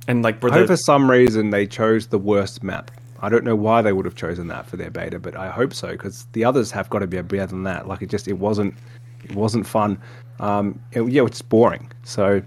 and 0.07 0.23
like 0.23 0.41
where 0.41 0.51
I 0.51 0.59
hope 0.59 0.67
for 0.67 0.77
some 0.77 1.09
reason 1.11 1.49
they 1.49 1.67
chose 1.67 2.07
the 2.07 2.17
worst 2.17 2.63
map. 2.63 2.91
I 3.19 3.27
don't 3.29 3.43
know 3.43 3.55
why 3.57 3.81
they 3.81 3.91
would 3.91 4.05
have 4.05 4.15
chosen 4.15 4.47
that 4.47 4.65
for 4.65 4.77
their 4.77 4.89
beta, 4.89 5.19
but 5.19 5.35
I 5.35 5.49
hope 5.49 5.73
so 5.73 5.89
because 5.89 6.25
the 6.31 6.45
others 6.45 6.71
have 6.71 6.89
got 6.89 6.99
to 6.99 7.07
be 7.07 7.21
better 7.21 7.47
than 7.47 7.63
that. 7.63 7.88
Like 7.89 8.01
it 8.01 8.09
just 8.09 8.27
it 8.27 8.39
wasn't 8.39 8.73
it 9.25 9.35
wasn't 9.35 9.67
fun. 9.67 9.99
Um, 10.39 10.79
it- 10.93 11.01
yeah, 11.09 11.25
it's 11.25 11.41
boring. 11.41 11.91
So 12.03 12.41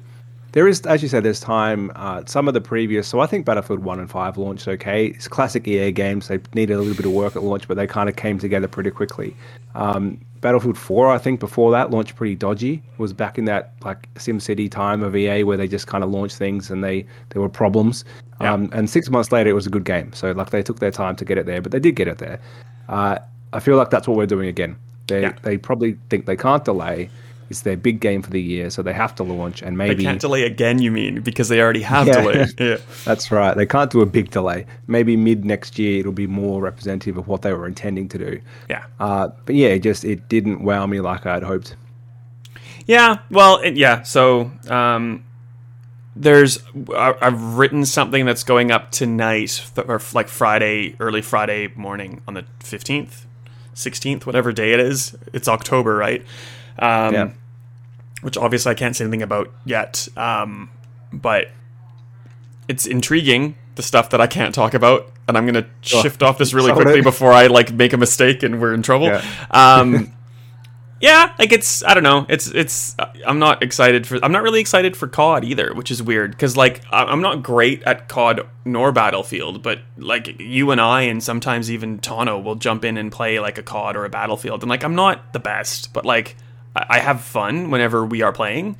there 0.53 0.67
is, 0.67 0.81
as 0.87 1.03
you 1.03 1.09
said, 1.09 1.23
there's 1.23 1.41
time. 1.41 1.93
Uh, 1.95 2.23
some 2.27 2.49
of 2.49 2.55
the 2.55 2.61
previous, 2.61 3.07
so 3.07 3.21
I 3.21 3.27
think 3.27 3.47
Battlefield 3.47 3.81
One 3.85 4.01
and 4.01 4.11
Five 4.11 4.37
launched 4.37 4.67
okay. 4.69 5.07
It's 5.07 5.29
classic 5.29 5.67
EA 5.69 5.93
games. 5.93 6.29
They 6.29 6.39
needed 6.55 6.75
a 6.75 6.79
little 6.79 6.95
bit 6.95 7.07
of 7.07 7.13
work 7.13 7.37
at 7.37 7.43
launch, 7.43 7.69
but 7.69 7.77
they 7.77 7.87
kind 7.87 8.09
of 8.09 8.17
came 8.17 8.39
together 8.39 8.67
pretty 8.69 8.91
quickly. 8.91 9.37
Um, 9.75 10.21
Battlefield 10.41 10.79
4, 10.79 11.11
I 11.11 11.19
think, 11.19 11.39
before 11.39 11.71
that 11.73 11.91
launched 11.91 12.17
pretty 12.17 12.35
dodgy. 12.35 12.75
It 12.93 12.99
was 12.99 13.13
back 13.13 13.39
in 13.39 13.45
that 13.45 13.75
like 13.85 14.13
SimCity 14.15 14.71
time 14.71 15.03
of 15.03 15.15
EA 15.15 15.45
where 15.45 15.57
they 15.57 15.69
just 15.69 15.87
kind 15.87 16.03
of 16.03 16.11
launched 16.11 16.37
things 16.37 16.71
and 16.71 16.83
they 16.83 17.05
there 17.29 17.43
were 17.43 17.49
problems. 17.49 18.05
Yeah. 18.41 18.55
Um, 18.55 18.71
and 18.73 18.89
six 18.89 19.11
months 19.11 19.33
later, 19.33 19.51
it 19.51 19.55
was 19.55 19.67
a 19.67 19.71
good 19.71 19.85
game. 19.85 20.13
So 20.15 20.33
like 20.33 20.51
they 20.51 20.63
took 20.63 20.79
their 20.81 20.91
time 20.91 21.15
to 21.17 21.25
get 21.25 21.37
it 21.39 21.45
there, 21.47 21.61
but 21.61 21.73
they 21.73 21.79
did 21.81 21.95
get 21.95 22.09
it 22.09 22.19
there. 22.19 22.41
Uh, 22.89 23.19
I 23.53 23.61
feel 23.61 23.77
like 23.77 23.91
that's 23.91 24.09
what 24.09 24.17
we're 24.17 24.27
doing 24.27 24.49
again. 24.49 24.77
They 25.09 25.23
Yeah. 25.23 25.35
they 25.43 25.59
probably 25.59 25.99
think 26.09 26.25
they 26.25 26.37
can't 26.37 26.65
delay. 26.65 27.11
It's 27.51 27.63
their 27.63 27.77
big 27.77 28.01
game 28.01 28.23
for 28.23 28.31
the 28.31 28.41
year, 28.41 28.71
so 28.71 28.81
they 28.83 28.93
have 28.93 29.15
to 29.17 29.23
launch 29.25 29.61
and 29.61 29.77
maybe 29.77 29.95
they 29.97 30.03
can't 30.05 30.21
delay 30.21 30.45
again 30.45 30.79
you 30.81 30.91
mean 30.91 31.21
because 31.21 31.49
they 31.49 31.61
already 31.61 31.83
have 31.83 32.07
Yeah. 32.07 32.21
delayed 32.21 32.55
yeah 32.61 32.77
that's 33.05 33.31
right. 33.33 33.57
They 33.57 33.67
can't 33.67 33.91
do 33.91 34.01
a 34.01 34.07
big 34.07 34.31
delay. 34.31 34.67
Maybe 34.87 35.17
mid 35.17 35.45
next 35.45 35.79
year 35.79 36.01
it'll 36.01 36.13
be 36.13 36.29
more 36.29 36.61
representative 36.63 37.17
of 37.19 37.27
what 37.29 37.43
they 37.43 37.53
were 37.53 37.67
intending 37.67 38.09
to 38.11 38.19
do. 38.19 38.41
yeah 38.69 38.85
Uh, 39.01 39.29
but 39.47 39.55
yeah, 39.57 39.69
it 39.69 39.81
just 39.81 40.05
it 40.05 40.29
didn't 40.29 40.63
wow 40.63 40.87
me 40.87 41.01
like 41.01 41.27
I 41.27 41.35
had 41.35 41.43
hoped. 41.43 41.75
Yeah, 42.87 43.19
well, 43.31 43.59
it, 43.59 43.77
yeah. 43.77 44.03
So 44.03 44.51
um, 44.69 45.25
there's 46.17 46.59
I've 46.97 47.43
written 47.57 47.85
something 47.85 48.25
that's 48.27 48.43
going 48.43 48.71
up 48.73 48.91
tonight, 48.91 49.71
th- 49.75 49.87
or 49.87 50.01
like 50.13 50.29
Friday, 50.29 50.97
early 50.99 51.23
Friday 51.23 51.73
morning 51.77 52.21
on 52.27 52.35
the 52.35 52.45
fifteenth, 52.61 53.27
sixteenth, 53.75 54.27
whatever 54.27 54.53
day 54.53 54.73
it 54.73 54.81
is. 54.81 55.17
It's 55.33 55.47
October, 55.47 55.95
right? 55.97 56.25
Um, 56.81 57.15
Yeah. 57.15 57.31
Which 58.23 58.37
obviously 58.37 58.71
I 58.73 58.75
can't 58.75 58.95
say 58.95 59.05
anything 59.05 59.23
about 59.23 59.51
yet, 59.65 60.07
um, 60.17 60.69
but 61.13 61.49
it's 62.69 62.87
intriguing. 62.87 63.57
The 63.77 63.83
stuff 63.83 64.11
that 64.11 64.21
I 64.21 64.27
can't 64.27 64.55
talk 64.55 64.75
about, 64.75 65.11
and 65.27 65.39
I'm 65.39 65.47
gonna 65.47 65.65
shift 65.81 66.23
off 66.23 66.37
this 66.37 66.53
really 66.53 66.73
quickly 66.73 67.01
before 67.03 67.33
I 67.33 67.47
like 67.47 67.73
make 67.73 67.93
a 67.95 67.97
mistake 67.97 68.43
and 68.43 68.61
we're 68.61 68.75
in 68.75 68.83
trouble. 68.83 69.07
Yeah. 69.07 69.25
Um, 69.51 70.13
yeah, 71.01 71.33
like 71.39 71.51
it's 71.53 71.83
I 71.85 71.95
don't 71.95 72.03
know. 72.03 72.27
It's 72.29 72.49
it's 72.49 72.95
I'm 73.27 73.39
not 73.39 73.63
excited 73.63 74.07
for 74.07 74.19
I'm 74.23 74.33
not 74.33 74.43
really 74.43 74.61
excited 74.61 74.99
for 74.99 75.09
COD 75.09 75.45
either, 75.45 75.73
which 75.73 75.91
is 75.91 76.03
weird 76.03 76.33
because 76.33 76.59
like 76.59 76.83
I- 76.93 77.05
I'm 77.05 77.23
not 77.23 77.43
great 77.43 77.83
at 77.85 78.09
COD 78.09 78.41
nor 78.67 78.93
Battlefield, 78.93 79.63
but 79.63 79.79
like 79.97 80.39
you 80.39 80.71
and 80.73 80.81
I 80.81 81.03
and 81.03 81.23
sometimes 81.23 81.71
even 81.71 82.01
Tono 82.01 82.39
will 82.39 82.57
jump 82.57 82.85
in 82.85 82.99
and 82.99 83.11
play 83.11 83.41
like 83.41 83.57
a 83.57 83.63
COD 83.63 83.97
or 83.97 84.05
a 84.05 84.11
Battlefield, 84.11 84.63
and 84.63 84.69
like 84.69 84.85
I'm 84.85 84.95
not 84.97 85.33
the 85.33 85.41
best, 85.41 85.95
but 85.95 86.05
like 86.05 86.37
I 86.77 86.99
have 87.01 87.21
fun 87.21 87.71
whenever 87.71 88.05
we 88.05 88.23
are 88.23 88.33
playing. 88.33 88.77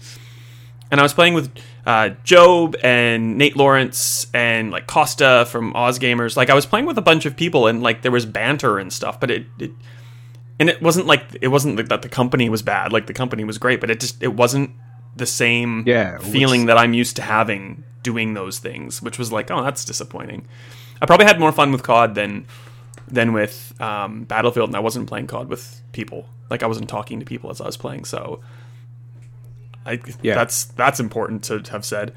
And 0.91 0.99
I 0.99 1.03
was 1.03 1.15
playing 1.15 1.35
with 1.35 1.53
uh, 1.87 2.11
Job 2.25 2.75
and 2.83 3.39
Nate 3.39 3.57
Lawrence 3.57 4.27
and 4.35 4.71
like 4.73 4.87
Costa 4.87 5.47
from 5.49 5.75
Oz 5.77 5.99
Gamers. 5.99 6.37
Like 6.37 6.51
I 6.51 6.55
was 6.55 6.67
playing 6.67 6.87
with 6.87 6.99
a 6.99 7.03
bunch 7.03 7.27
of 7.27 7.37
people 7.37 7.67
and 7.69 7.83
like 7.83 8.03
there 8.03 8.11
was 8.11 8.27
banter 8.27 8.79
and 8.79 8.93
stuff, 8.93 9.21
but 9.21 9.31
it, 9.31 9.47
it 9.59 9.71
and 10.59 10.69
it 10.69 10.83
wasn't 10.83 11.07
like 11.07 11.25
it 11.41 11.49
wasn't 11.49 11.77
like 11.77 11.89
that 11.89 12.03
the 12.03 12.09
company 12.09 12.49
was 12.49 12.63
bad. 12.63 12.93
Like 12.93 13.07
the 13.07 13.15
company 13.15 13.45
was 13.45 13.57
great, 13.59 13.81
but 13.81 13.89
it 13.91 14.01
just 14.01 14.21
it 14.23 14.35
wasn't 14.35 14.71
the 15.17 15.27
same 15.27 15.85
Yeah, 15.87 16.19
feeling 16.19 16.67
that 16.67 16.77
I'm 16.77 16.93
used 16.93 17.17
to 17.17 17.23
having 17.23 17.85
doing 18.03 18.35
those 18.35 18.59
things, 18.59 19.01
which 19.01 19.19
was 19.19 19.31
like, 19.31 19.51
oh, 19.51 19.63
that's 19.63 19.85
disappointing. 19.85 20.47
I 21.01 21.07
probably 21.07 21.27
had 21.27 21.39
more 21.39 21.53
fun 21.53 21.73
with 21.73 21.83
COD 21.83 22.15
than 22.15 22.47
than 23.11 23.33
with 23.33 23.75
um, 23.81 24.25
Battlefield, 24.25 24.69
and 24.71 24.77
I 24.77 24.81
wasn't 24.81 25.09
playing 25.09 25.27
COD 25.27 25.49
with 25.49 25.83
people. 25.93 26.27
Like 26.51 26.63
I 26.63 26.67
wasn't 26.67 26.89
talking 26.89 27.21
to 27.21 27.27
people 27.27 27.51
as 27.51 27.61
I 27.61 27.67
was 27.67 27.77
playing, 27.77 28.05
so 28.05 28.41
I 29.87 30.01
Yeah. 30.23 30.35
that's 30.35 30.65
that's 30.67 31.01
important 31.01 31.45
to 31.45 31.63
have 31.71 31.85
said. 31.85 32.13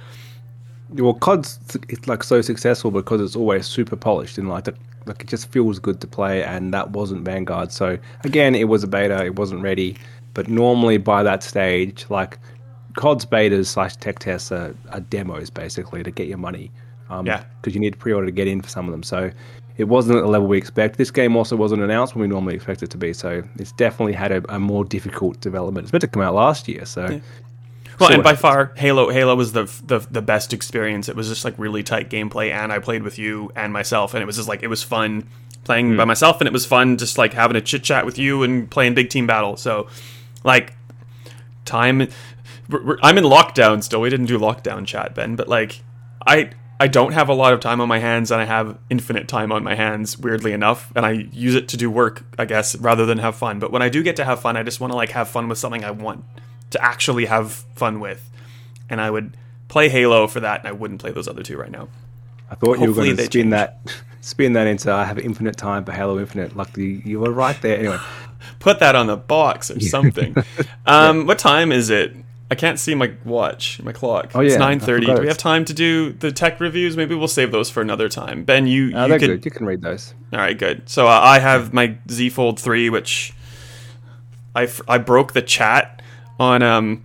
well, 0.89 1.13
COD's 1.15 1.59
it's 1.89 2.07
like 2.07 2.23
so 2.23 2.41
successful 2.41 2.91
because 2.91 3.21
it's 3.21 3.35
always 3.35 3.65
super 3.65 3.95
polished 3.95 4.37
and 4.37 4.49
like 4.49 4.65
the, 4.65 4.75
like 5.05 5.21
it 5.21 5.27
just 5.27 5.51
feels 5.51 5.79
good 5.79 5.99
to 6.01 6.07
play, 6.07 6.43
and 6.43 6.73
that 6.73 6.91
wasn't 6.91 7.23
Vanguard. 7.25 7.71
So 7.71 7.97
again, 8.23 8.55
it 8.55 8.65
was 8.67 8.83
a 8.83 8.87
beta, 8.87 9.23
it 9.25 9.35
wasn't 9.37 9.61
ready. 9.61 9.97
But 10.33 10.47
normally 10.47 10.97
by 10.97 11.23
that 11.23 11.43
stage, 11.43 12.05
like 12.09 12.39
COD's 12.95 13.25
betas 13.25 13.67
slash 13.67 13.95
tech 13.97 14.19
tests 14.19 14.51
are, 14.51 14.75
are 14.91 14.99
demos 14.99 15.49
basically 15.49 16.03
to 16.03 16.11
get 16.11 16.27
your 16.27 16.37
money. 16.39 16.71
Um, 17.09 17.25
Yeah. 17.25 17.43
Because 17.61 17.75
you 17.75 17.81
need 17.81 17.93
to 17.93 17.99
pre-order 17.99 18.25
to 18.27 18.31
get 18.31 18.47
in 18.47 18.61
for 18.61 18.69
some 18.69 18.85
of 18.87 18.91
them. 18.91 19.03
So 19.03 19.29
it 19.77 19.85
wasn't 19.85 20.17
at 20.17 20.21
the 20.21 20.27
level 20.27 20.47
we 20.47 20.57
expect. 20.57 20.97
This 20.97 21.11
game 21.11 21.35
also 21.35 21.55
wasn't 21.55 21.81
announced 21.81 22.15
when 22.15 22.21
we 22.21 22.27
normally 22.27 22.55
expect 22.55 22.83
it 22.83 22.89
to 22.91 22.97
be. 22.97 23.13
So 23.13 23.43
it's 23.57 23.71
definitely 23.71 24.13
had 24.13 24.31
a, 24.31 24.55
a 24.55 24.59
more 24.59 24.85
difficult 24.85 25.39
development. 25.41 25.85
It's 25.85 25.93
meant 25.93 26.01
to 26.01 26.07
come 26.07 26.21
out 26.21 26.35
last 26.35 26.67
year. 26.67 26.85
So 26.85 27.19
Well, 27.99 28.09
So 28.09 28.15
and 28.15 28.23
by 28.23 28.35
far, 28.35 28.71
Halo 28.75 29.09
Halo 29.09 29.35
was 29.35 29.53
the, 29.53 29.63
the 29.85 29.99
the 30.11 30.21
best 30.21 30.53
experience. 30.53 31.09
It 31.09 31.15
was 31.15 31.27
just 31.29 31.43
like 31.45 31.55
really 31.57 31.83
tight 31.83 32.09
gameplay, 32.09 32.51
and 32.51 32.71
I 32.71 32.79
played 32.79 33.03
with 33.03 33.17
you 33.19 33.51
and 33.55 33.71
myself, 33.73 34.13
and 34.13 34.21
it 34.21 34.25
was 34.25 34.35
just 34.37 34.47
like 34.49 34.63
it 34.63 34.67
was 34.67 34.83
fun 34.83 35.27
playing 35.63 35.91
Hmm. 35.91 35.97
by 35.97 36.05
myself, 36.05 36.41
and 36.41 36.47
it 36.47 36.53
was 36.53 36.65
fun 36.65 36.97
just 36.97 37.17
like 37.17 37.33
having 37.33 37.55
a 37.55 37.61
chit 37.61 37.83
chat 37.83 38.05
with 38.05 38.17
you 38.19 38.43
and 38.43 38.69
playing 38.69 38.93
big 38.95 39.09
team 39.09 39.25
battle. 39.27 39.55
So, 39.57 39.87
like, 40.43 40.73
time. 41.65 41.99
we're- 42.69 42.83
we're- 42.83 42.99
I'm 43.01 43.17
in 43.17 43.23
lockdown 43.23 43.81
still. 43.83 44.01
We 44.01 44.09
didn't 44.09 44.25
do 44.27 44.37
lockdown 44.37 44.85
chat, 44.85 45.15
Ben, 45.15 45.35
but 45.35 45.47
like, 45.47 45.81
I 46.27 46.49
I 46.83 46.87
don't 46.87 47.13
have 47.13 47.29
a 47.29 47.33
lot 47.33 47.53
of 47.53 47.61
time 47.61 47.79
on 47.79 47.87
my 47.87 47.99
hands, 47.99 48.29
and 48.29 48.41
I 48.41 48.43
have 48.43 48.77
infinite 48.89 49.29
time 49.29 49.53
on 49.53 49.63
my 49.63 49.73
hands. 49.73 50.19
Weirdly 50.19 50.51
enough, 50.51 50.91
and 50.97 51.05
I 51.05 51.11
use 51.31 51.55
it 51.55 51.69
to 51.69 51.77
do 51.77 51.89
work, 51.89 52.25
I 52.37 52.43
guess, 52.43 52.75
rather 52.75 53.05
than 53.05 53.19
have 53.19 53.37
fun. 53.37 53.59
But 53.59 53.71
when 53.71 53.81
I 53.81 53.87
do 53.87 54.03
get 54.03 54.17
to 54.17 54.25
have 54.25 54.41
fun, 54.41 54.57
I 54.57 54.63
just 54.63 54.81
want 54.81 54.91
to 54.91 54.97
like 54.97 55.11
have 55.11 55.29
fun 55.29 55.47
with 55.47 55.57
something 55.57 55.85
I 55.85 55.91
want 55.91 56.25
to 56.71 56.83
actually 56.83 57.27
have 57.27 57.53
fun 57.75 58.01
with, 58.01 58.29
and 58.89 58.99
I 58.99 59.09
would 59.09 59.37
play 59.69 59.87
Halo 59.87 60.27
for 60.27 60.41
that, 60.41 60.59
and 60.59 60.67
I 60.67 60.73
wouldn't 60.73 60.99
play 60.99 61.11
those 61.11 61.29
other 61.29 61.41
two 61.41 61.55
right 61.55 61.71
now. 61.71 61.87
I 62.51 62.55
thought 62.55 62.79
you 62.79 62.89
were 62.89 62.93
going 62.93 63.15
to 63.15 63.23
spin 63.23 63.43
change. 63.43 63.51
that, 63.51 63.79
spin 64.19 64.51
that 64.51 64.67
into 64.67 64.91
I 64.91 65.05
have 65.05 65.17
infinite 65.17 65.55
time 65.55 65.85
for 65.85 65.93
Halo 65.93 66.19
Infinite. 66.19 66.57
Like 66.57 66.75
you 66.75 67.21
were 67.21 67.31
right 67.31 67.59
there. 67.61 67.79
Anyway, 67.79 67.99
Put 68.59 68.79
that 68.79 68.95
on 68.95 69.07
the 69.07 69.17
box 69.17 69.71
or 69.71 69.79
something. 69.79 70.35
um, 70.85 71.25
What 71.27 71.39
time 71.39 71.71
is 71.71 71.89
it? 71.89 72.15
I 72.53 72.55
can't 72.55 72.79
see 72.79 72.93
my 72.93 73.11
watch, 73.25 73.81
my 73.81 73.91
clock. 73.91 74.31
Oh, 74.35 74.41
it's 74.41 74.53
yeah, 74.53 74.57
I 74.57 74.69
nine 74.69 74.79
thirty. 74.79 75.07
Do 75.07 75.15
we 75.15 75.25
have 75.25 75.39
time 75.39 75.65
to 75.65 75.73
do 75.73 76.11
the 76.11 76.31
tech 76.31 76.59
reviews? 76.59 76.95
Maybe 76.95 77.15
we'll 77.15 77.27
save 77.27 77.51
those 77.51 77.71
for 77.71 77.81
another 77.81 78.07
time. 78.09 78.43
Ben, 78.43 78.67
you, 78.67 78.83
you 78.83 78.91
they're 78.91 79.17
could. 79.17 79.27
good. 79.27 79.45
You 79.45 79.49
can 79.49 79.65
read 79.65 79.81
those. 79.81 80.13
All 80.31 80.37
right, 80.37 80.55
good. 80.55 80.87
So 80.87 81.07
uh, 81.07 81.19
I 81.19 81.39
have 81.39 81.73
my 81.73 81.97
Z 82.11 82.29
Fold 82.29 82.59
three, 82.59 82.91
which 82.91 83.33
I, 84.53 84.69
I 84.87 84.99
broke 84.99 85.33
the 85.33 85.41
chat 85.41 86.03
on 86.39 86.61
um 86.61 87.03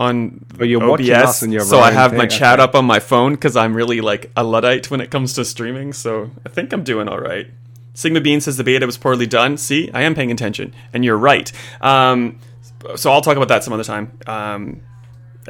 on 0.00 0.46
Oh, 0.58 0.64
you're 0.64 0.82
OBS, 0.82 1.10
us 1.10 1.42
and 1.42 1.52
you're 1.52 1.60
so 1.60 1.80
I 1.80 1.90
have 1.90 2.14
my 2.14 2.24
chat 2.24 2.58
up 2.58 2.74
on 2.74 2.86
my 2.86 2.98
phone 2.98 3.32
because 3.34 3.54
I'm 3.54 3.74
really 3.74 4.00
like 4.00 4.30
a 4.34 4.44
luddite 4.44 4.90
when 4.90 5.02
it 5.02 5.10
comes 5.10 5.34
to 5.34 5.44
streaming. 5.44 5.92
So 5.92 6.30
I 6.46 6.48
think 6.48 6.72
I'm 6.72 6.84
doing 6.84 7.06
all 7.06 7.20
right. 7.20 7.48
Sigma 7.92 8.22
Bean 8.22 8.40
says 8.40 8.56
the 8.56 8.64
beta 8.64 8.86
was 8.86 8.96
poorly 8.96 9.26
done. 9.26 9.58
See, 9.58 9.90
I 9.92 10.04
am 10.04 10.14
paying 10.14 10.32
attention, 10.32 10.74
and 10.94 11.04
you're 11.04 11.18
right. 11.18 11.52
Um, 11.82 12.38
so 12.94 13.10
I'll 13.10 13.20
talk 13.20 13.36
about 13.36 13.48
that 13.48 13.64
some 13.64 13.72
other 13.72 13.84
time, 13.84 14.18
um, 14.26 14.82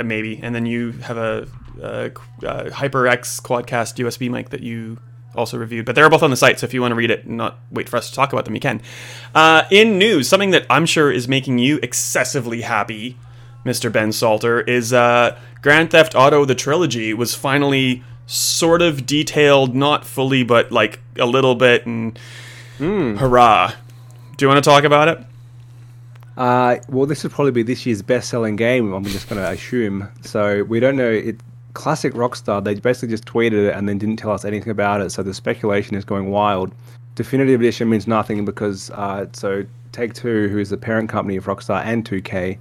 maybe. 0.02 0.40
And 0.42 0.54
then 0.54 0.66
you 0.66 0.92
have 0.92 1.16
a, 1.16 1.48
a, 1.82 2.06
a 2.06 2.70
HyperX 2.70 3.40
Quadcast 3.42 4.02
USB 4.02 4.30
mic 4.30 4.50
that 4.50 4.62
you 4.62 4.98
also 5.34 5.58
reviewed, 5.58 5.84
but 5.84 5.94
they're 5.94 6.08
both 6.08 6.22
on 6.22 6.30
the 6.30 6.36
site. 6.36 6.58
So 6.58 6.64
if 6.64 6.74
you 6.74 6.80
want 6.80 6.92
to 6.92 6.96
read 6.96 7.10
it 7.10 7.24
and 7.26 7.36
not 7.36 7.58
wait 7.70 7.88
for 7.88 7.96
us 7.96 8.08
to 8.08 8.16
talk 8.16 8.32
about 8.32 8.44
them, 8.44 8.54
you 8.54 8.60
can. 8.60 8.80
Uh, 9.34 9.64
in 9.70 9.98
news, 9.98 10.28
something 10.28 10.50
that 10.50 10.66
I'm 10.70 10.86
sure 10.86 11.12
is 11.12 11.28
making 11.28 11.58
you 11.58 11.78
excessively 11.82 12.62
happy, 12.62 13.16
Mr. 13.64 13.92
Ben 13.92 14.12
Salter, 14.12 14.60
is 14.60 14.92
uh, 14.92 15.38
Grand 15.62 15.90
Theft 15.90 16.14
Auto: 16.14 16.44
The 16.44 16.54
Trilogy 16.54 17.12
was 17.12 17.34
finally 17.34 18.02
sort 18.26 18.82
of 18.82 19.06
detailed, 19.06 19.74
not 19.74 20.04
fully, 20.06 20.42
but 20.42 20.72
like 20.72 21.00
a 21.18 21.26
little 21.26 21.54
bit, 21.54 21.86
and 21.86 22.18
hurrah! 23.18 23.72
Do 24.36 24.44
you 24.44 24.48
want 24.48 24.62
to 24.62 24.68
talk 24.68 24.84
about 24.84 25.08
it? 25.08 25.18
Uh, 26.36 26.76
well, 26.88 27.06
this 27.06 27.22
would 27.22 27.32
probably 27.32 27.52
be 27.52 27.62
this 27.62 27.86
year's 27.86 28.02
best-selling 28.02 28.56
game. 28.56 28.92
I'm 28.92 29.04
just 29.04 29.28
going 29.28 29.40
to 29.40 29.50
assume. 29.50 30.08
So 30.22 30.64
we 30.64 30.80
don't 30.80 30.96
know. 30.96 31.10
It 31.10 31.40
classic 31.76 32.14
Rockstar. 32.14 32.64
They 32.64 32.74
basically 32.74 33.08
just 33.08 33.26
tweeted 33.26 33.68
it 33.68 33.74
and 33.74 33.88
then 33.88 33.98
didn't 33.98 34.16
tell 34.16 34.32
us 34.32 34.44
anything 34.44 34.70
about 34.70 35.00
it. 35.02 35.10
So 35.10 35.22
the 35.22 35.34
speculation 35.34 35.94
is 35.94 36.04
going 36.04 36.30
wild. 36.30 36.74
Definitive 37.14 37.60
Edition 37.60 37.88
means 37.88 38.06
nothing 38.06 38.44
because 38.44 38.90
uh, 38.90 39.26
so 39.32 39.64
Take 39.92 40.14
Two, 40.14 40.48
who 40.48 40.58
is 40.58 40.70
the 40.70 40.76
parent 40.76 41.08
company 41.08 41.36
of 41.36 41.44
Rockstar 41.44 41.84
and 41.84 42.04
2K, 42.08 42.58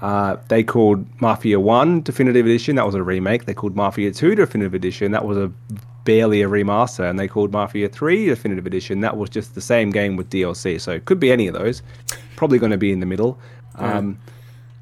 uh, 0.00 0.36
they 0.48 0.62
called 0.62 1.06
Mafia 1.20 1.58
One 1.58 2.02
Definitive 2.02 2.46
Edition. 2.46 2.76
That 2.76 2.86
was 2.86 2.94
a 2.94 3.02
remake. 3.02 3.46
They 3.46 3.54
called 3.54 3.74
Mafia 3.74 4.12
Two 4.12 4.34
Definitive 4.34 4.74
Edition. 4.74 5.12
That 5.12 5.24
was 5.24 5.36
a 5.36 5.50
barely 6.04 6.42
a 6.42 6.48
remaster. 6.48 7.08
And 7.08 7.18
they 7.18 7.28
called 7.28 7.52
Mafia 7.52 7.88
Three 7.88 8.26
Definitive 8.26 8.66
Edition. 8.66 9.00
That 9.00 9.16
was 9.16 9.28
just 9.30 9.54
the 9.54 9.60
same 9.60 9.90
game 9.90 10.16
with 10.16 10.30
DLC. 10.30 10.80
So 10.80 10.92
it 10.92 11.06
could 11.06 11.18
be 11.18 11.32
any 11.32 11.48
of 11.48 11.54
those. 11.54 11.82
Probably 12.38 12.58
going 12.60 12.70
to 12.70 12.78
be 12.78 12.92
in 12.92 13.00
the 13.00 13.06
middle. 13.06 13.36
Um, 13.74 14.16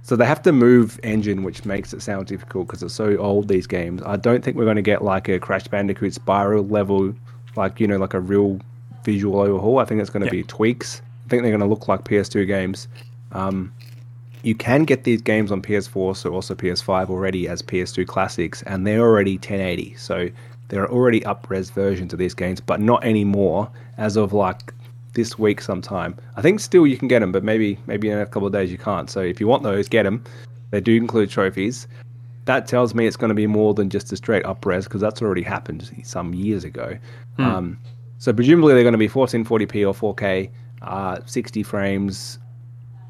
so 0.03 0.15
they 0.15 0.27
have 0.27 0.43
to 0.43 0.53
move 0.53 1.01
engine, 1.03 1.43
which 1.43 1.65
makes 1.65 1.95
it 1.95 2.03
sound 2.03 2.27
difficult 2.27 2.67
because 2.67 2.83
it's 2.83 2.93
so 2.95 3.17
old. 3.17 3.49
These 3.49 3.67
games. 3.67 4.03
I 4.05 4.17
don't 4.17 4.45
think 4.45 4.57
we're 4.59 4.65
going 4.65 4.77
to 4.77 4.83
get 4.83 5.03
like 5.03 5.27
a 5.29 5.39
Crash 5.39 5.67
Bandicoot 5.69 6.13
Spyro 6.13 6.71
level, 6.71 7.15
like 7.57 7.81
you 7.81 7.87
know, 7.87 7.97
like 7.97 8.13
a 8.15 8.21
real 8.21 8.61
visual 9.05 9.41
overhaul. 9.41 9.79
I 9.79 9.87
think 9.87 10.03
it's 10.03 10.11
going 10.11 10.21
to 10.21 10.27
Yeah. 10.27 10.43
be 10.43 10.45
tweaks. 10.45 11.01
I 11.25 11.29
think 11.31 11.43
they're 11.43 11.51
going 11.51 11.61
to 11.61 11.67
look 11.67 11.89
like 11.89 12.05
PS2 12.05 12.47
games. 12.47 12.89
Um, 13.33 13.73
you 14.43 14.55
can 14.55 14.85
get 14.85 15.05
these 15.05 15.23
games 15.23 15.51
on 15.51 15.61
PS4, 15.63 16.15
so 16.15 16.33
also 16.35 16.55
PS5 16.55 17.09
already 17.11 17.49
as 17.49 17.63
PS2 17.63 18.07
classics, 18.07 18.63
and 18.63 18.87
they're 18.87 19.01
already 19.01 19.39
1080. 19.39 19.95
So 19.99 20.29
there 20.69 20.83
are 20.83 20.91
already 20.91 21.25
up 21.25 21.49
res 21.51 21.71
versions 21.71 22.13
of 22.13 22.19
these 22.19 22.35
games, 22.35 22.61
but 22.61 22.81
not 22.81 23.03
anymore 23.05 23.71
as 23.99 24.17
of 24.17 24.33
like 24.33 24.73
this 25.17 25.37
week 25.39 25.61
sometime. 25.61 26.17
I 26.37 26.43
think 26.43 26.61
still 26.61 26.87
you 26.87 26.97
can 26.97 27.09
get 27.09 27.19
them, 27.19 27.33
but 27.33 27.43
maybe 27.43 27.79
maybe 27.87 28.09
in 28.09 28.19
a 28.19 28.27
couple 28.27 28.47
of 28.47 28.53
days 28.53 28.71
you 28.71 28.79
can't. 28.79 29.11
So 29.11 29.21
if 29.21 29.41
you 29.41 29.49
want 29.49 29.65
those, 29.65 29.89
get 29.89 30.05
them. 30.05 30.23
They 30.71 30.81
do 30.81 30.95
include 30.95 31.31
trophies. 31.31 31.89
That 32.45 32.69
tells 32.69 32.95
me 32.95 33.09
it's 33.09 33.17
going 33.17 33.31
to 33.31 33.35
be 33.35 33.49
more 33.49 33.75
than 33.75 33.91
just 33.91 34.13
a 34.13 34.17
straight 34.17 34.45
up 34.45 34.65
res 34.65 34.85
because 34.85 35.01
that's 35.01 35.21
already 35.21 35.43
happened 35.43 35.91
some 36.05 36.33
years 36.33 36.63
ago. 36.63 36.97
Um, 37.39 37.79
so 38.19 38.33
presumably 38.33 38.75
they're 38.75 38.85
going 38.85 38.93
to 38.93 38.99
be 38.99 39.09
1440p 39.09 39.87
or 39.87 40.15
4K, 40.15 40.51
uh, 40.83 41.19
60 41.27 41.63
frames, 41.65 42.39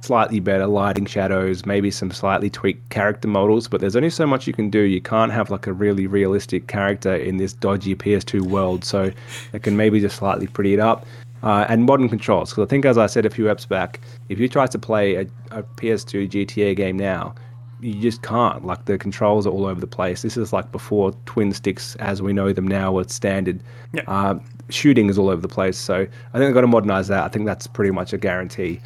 slightly 0.01 0.41
better 0.41 0.67
lighting, 0.67 1.05
shadows, 1.05 1.67
maybe 1.67 1.91
some 1.91 2.11
slightly 2.11 2.49
tweaked 2.49 2.89
character 2.89 3.29
models. 3.29 3.69
But 3.69 3.81
there's 3.81 3.97
only 3.97 4.11
so 4.11 4.27
much 4.27 4.47
you 4.47 4.53
can 4.53 4.71
do. 4.71 4.81
You 4.81 5.01
can't 5.01 5.33
have 5.33 5.51
like 5.51 5.67
a 5.67 5.73
really 5.73 6.07
realistic 6.07 6.67
character 6.67 7.15
in 7.15 7.37
this 7.37 7.53
dodgy 7.53 7.95
PS2 7.95 8.43
world. 8.43 8.85
So 8.85 9.11
they 9.53 9.59
can 9.59 9.77
maybe 9.77 10.01
just 10.01 10.17
slightly 10.17 10.47
pretty 10.47 10.75
it 10.75 10.81
up. 10.81 11.07
Uh, 11.43 11.66
and 11.68 11.84
modern 11.84 12.09
controls, 12.09 12.51
because 12.51 12.64
I 12.64 12.68
think, 12.68 12.84
as 12.84 12.99
I 12.99 13.07
said 13.07 13.26
a 13.26 13.30
few 13.30 13.45
eps 13.45 13.68
back, 13.68 14.01
if 14.28 14.39
you 14.39 14.49
try 14.49 14.66
to 14.66 14.78
play 14.78 15.16
a, 15.16 15.20
a 15.51 15.62
PS2 15.62 16.28
GTA 16.28 16.74
game 16.74 16.97
now, 16.97 17.34
you 17.80 17.95
just 17.95 18.22
can't. 18.22 18.64
Like 18.64 18.87
the 18.87 18.99
controls 18.99 19.47
are 19.47 19.51
all 19.51 19.66
over 19.66 19.80
the 19.80 19.87
place. 19.87 20.22
This 20.22 20.37
is 20.37 20.53
like 20.53 20.72
before 20.72 21.12
twin 21.26 21.53
sticks 21.53 21.95
as 21.97 22.22
we 22.22 22.32
know 22.32 22.53
them 22.53 22.66
now 22.66 22.93
were 22.93 23.05
standard. 23.05 23.62
Yeah. 23.93 24.03
Uh, 24.07 24.39
shooting 24.70 25.09
is 25.09 25.18
all 25.18 25.28
over 25.28 25.41
the 25.41 25.49
place. 25.49 25.78
So 25.78 25.95
I 25.95 25.99
think 26.05 26.11
they've 26.32 26.55
got 26.55 26.62
to 26.62 26.66
modernize 26.66 27.09
that. 27.09 27.24
I 27.24 27.28
think 27.28 27.47
that's 27.47 27.66
pretty 27.66 27.91
much 27.91 28.12
a 28.12 28.18
guarantee. 28.18 28.80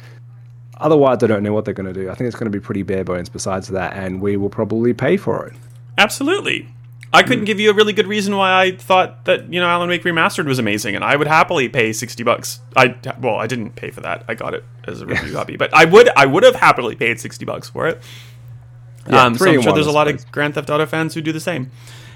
Otherwise, 0.77 1.23
I 1.23 1.27
don't 1.27 1.43
know 1.43 1.53
what 1.53 1.65
they're 1.65 1.73
going 1.73 1.93
to 1.93 1.99
do. 1.99 2.09
I 2.09 2.15
think 2.15 2.27
it's 2.27 2.35
going 2.35 2.51
to 2.51 2.57
be 2.57 2.63
pretty 2.63 2.83
bare 2.83 3.03
bones 3.03 3.29
besides 3.29 3.67
that, 3.69 3.93
and 3.93 4.19
we 4.19 4.35
will 4.35 4.49
probably 4.49 4.93
pay 4.93 5.15
for 5.15 5.45
it. 5.45 5.53
Absolutely. 5.97 6.67
I 7.13 7.23
couldn't 7.23 7.43
give 7.45 7.59
you 7.59 7.69
a 7.71 7.73
really 7.73 7.91
good 7.91 8.07
reason 8.07 8.37
why 8.37 8.61
I 8.61 8.71
thought 8.77 9.25
that 9.25 9.51
you 9.51 9.59
know 9.59 9.67
Alan 9.67 9.89
Wake 9.89 10.03
Remastered 10.03 10.45
was 10.45 10.59
amazing, 10.59 10.95
and 10.95 11.03
I 11.03 11.15
would 11.15 11.27
happily 11.27 11.67
pay 11.67 11.91
sixty 11.91 12.23
bucks. 12.23 12.59
I 12.75 12.95
well, 13.19 13.35
I 13.35 13.47
didn't 13.47 13.75
pay 13.75 13.91
for 13.91 14.01
that. 14.01 14.23
I 14.27 14.33
got 14.35 14.53
it 14.53 14.63
as 14.87 15.01
a 15.01 15.05
review 15.05 15.33
copy, 15.39 15.57
but 15.57 15.73
I 15.73 15.85
would 15.85 16.09
I 16.15 16.25
would 16.25 16.43
have 16.43 16.55
happily 16.55 16.95
paid 16.95 17.19
sixty 17.19 17.43
bucks 17.43 17.69
for 17.69 17.87
it. 17.87 18.01
Yeah, 19.09 19.23
um, 19.25 19.35
so 19.35 19.45
I'm 19.49 19.61
sure 19.61 19.73
there's 19.73 19.87
a 19.87 19.91
lot 19.91 20.07
suppose. 20.07 20.23
of 20.23 20.31
Grand 20.31 20.53
Theft 20.53 20.69
Auto 20.69 20.85
fans 20.85 21.13
who 21.13 21.21
do 21.21 21.31
the 21.31 21.39
same, 21.39 21.71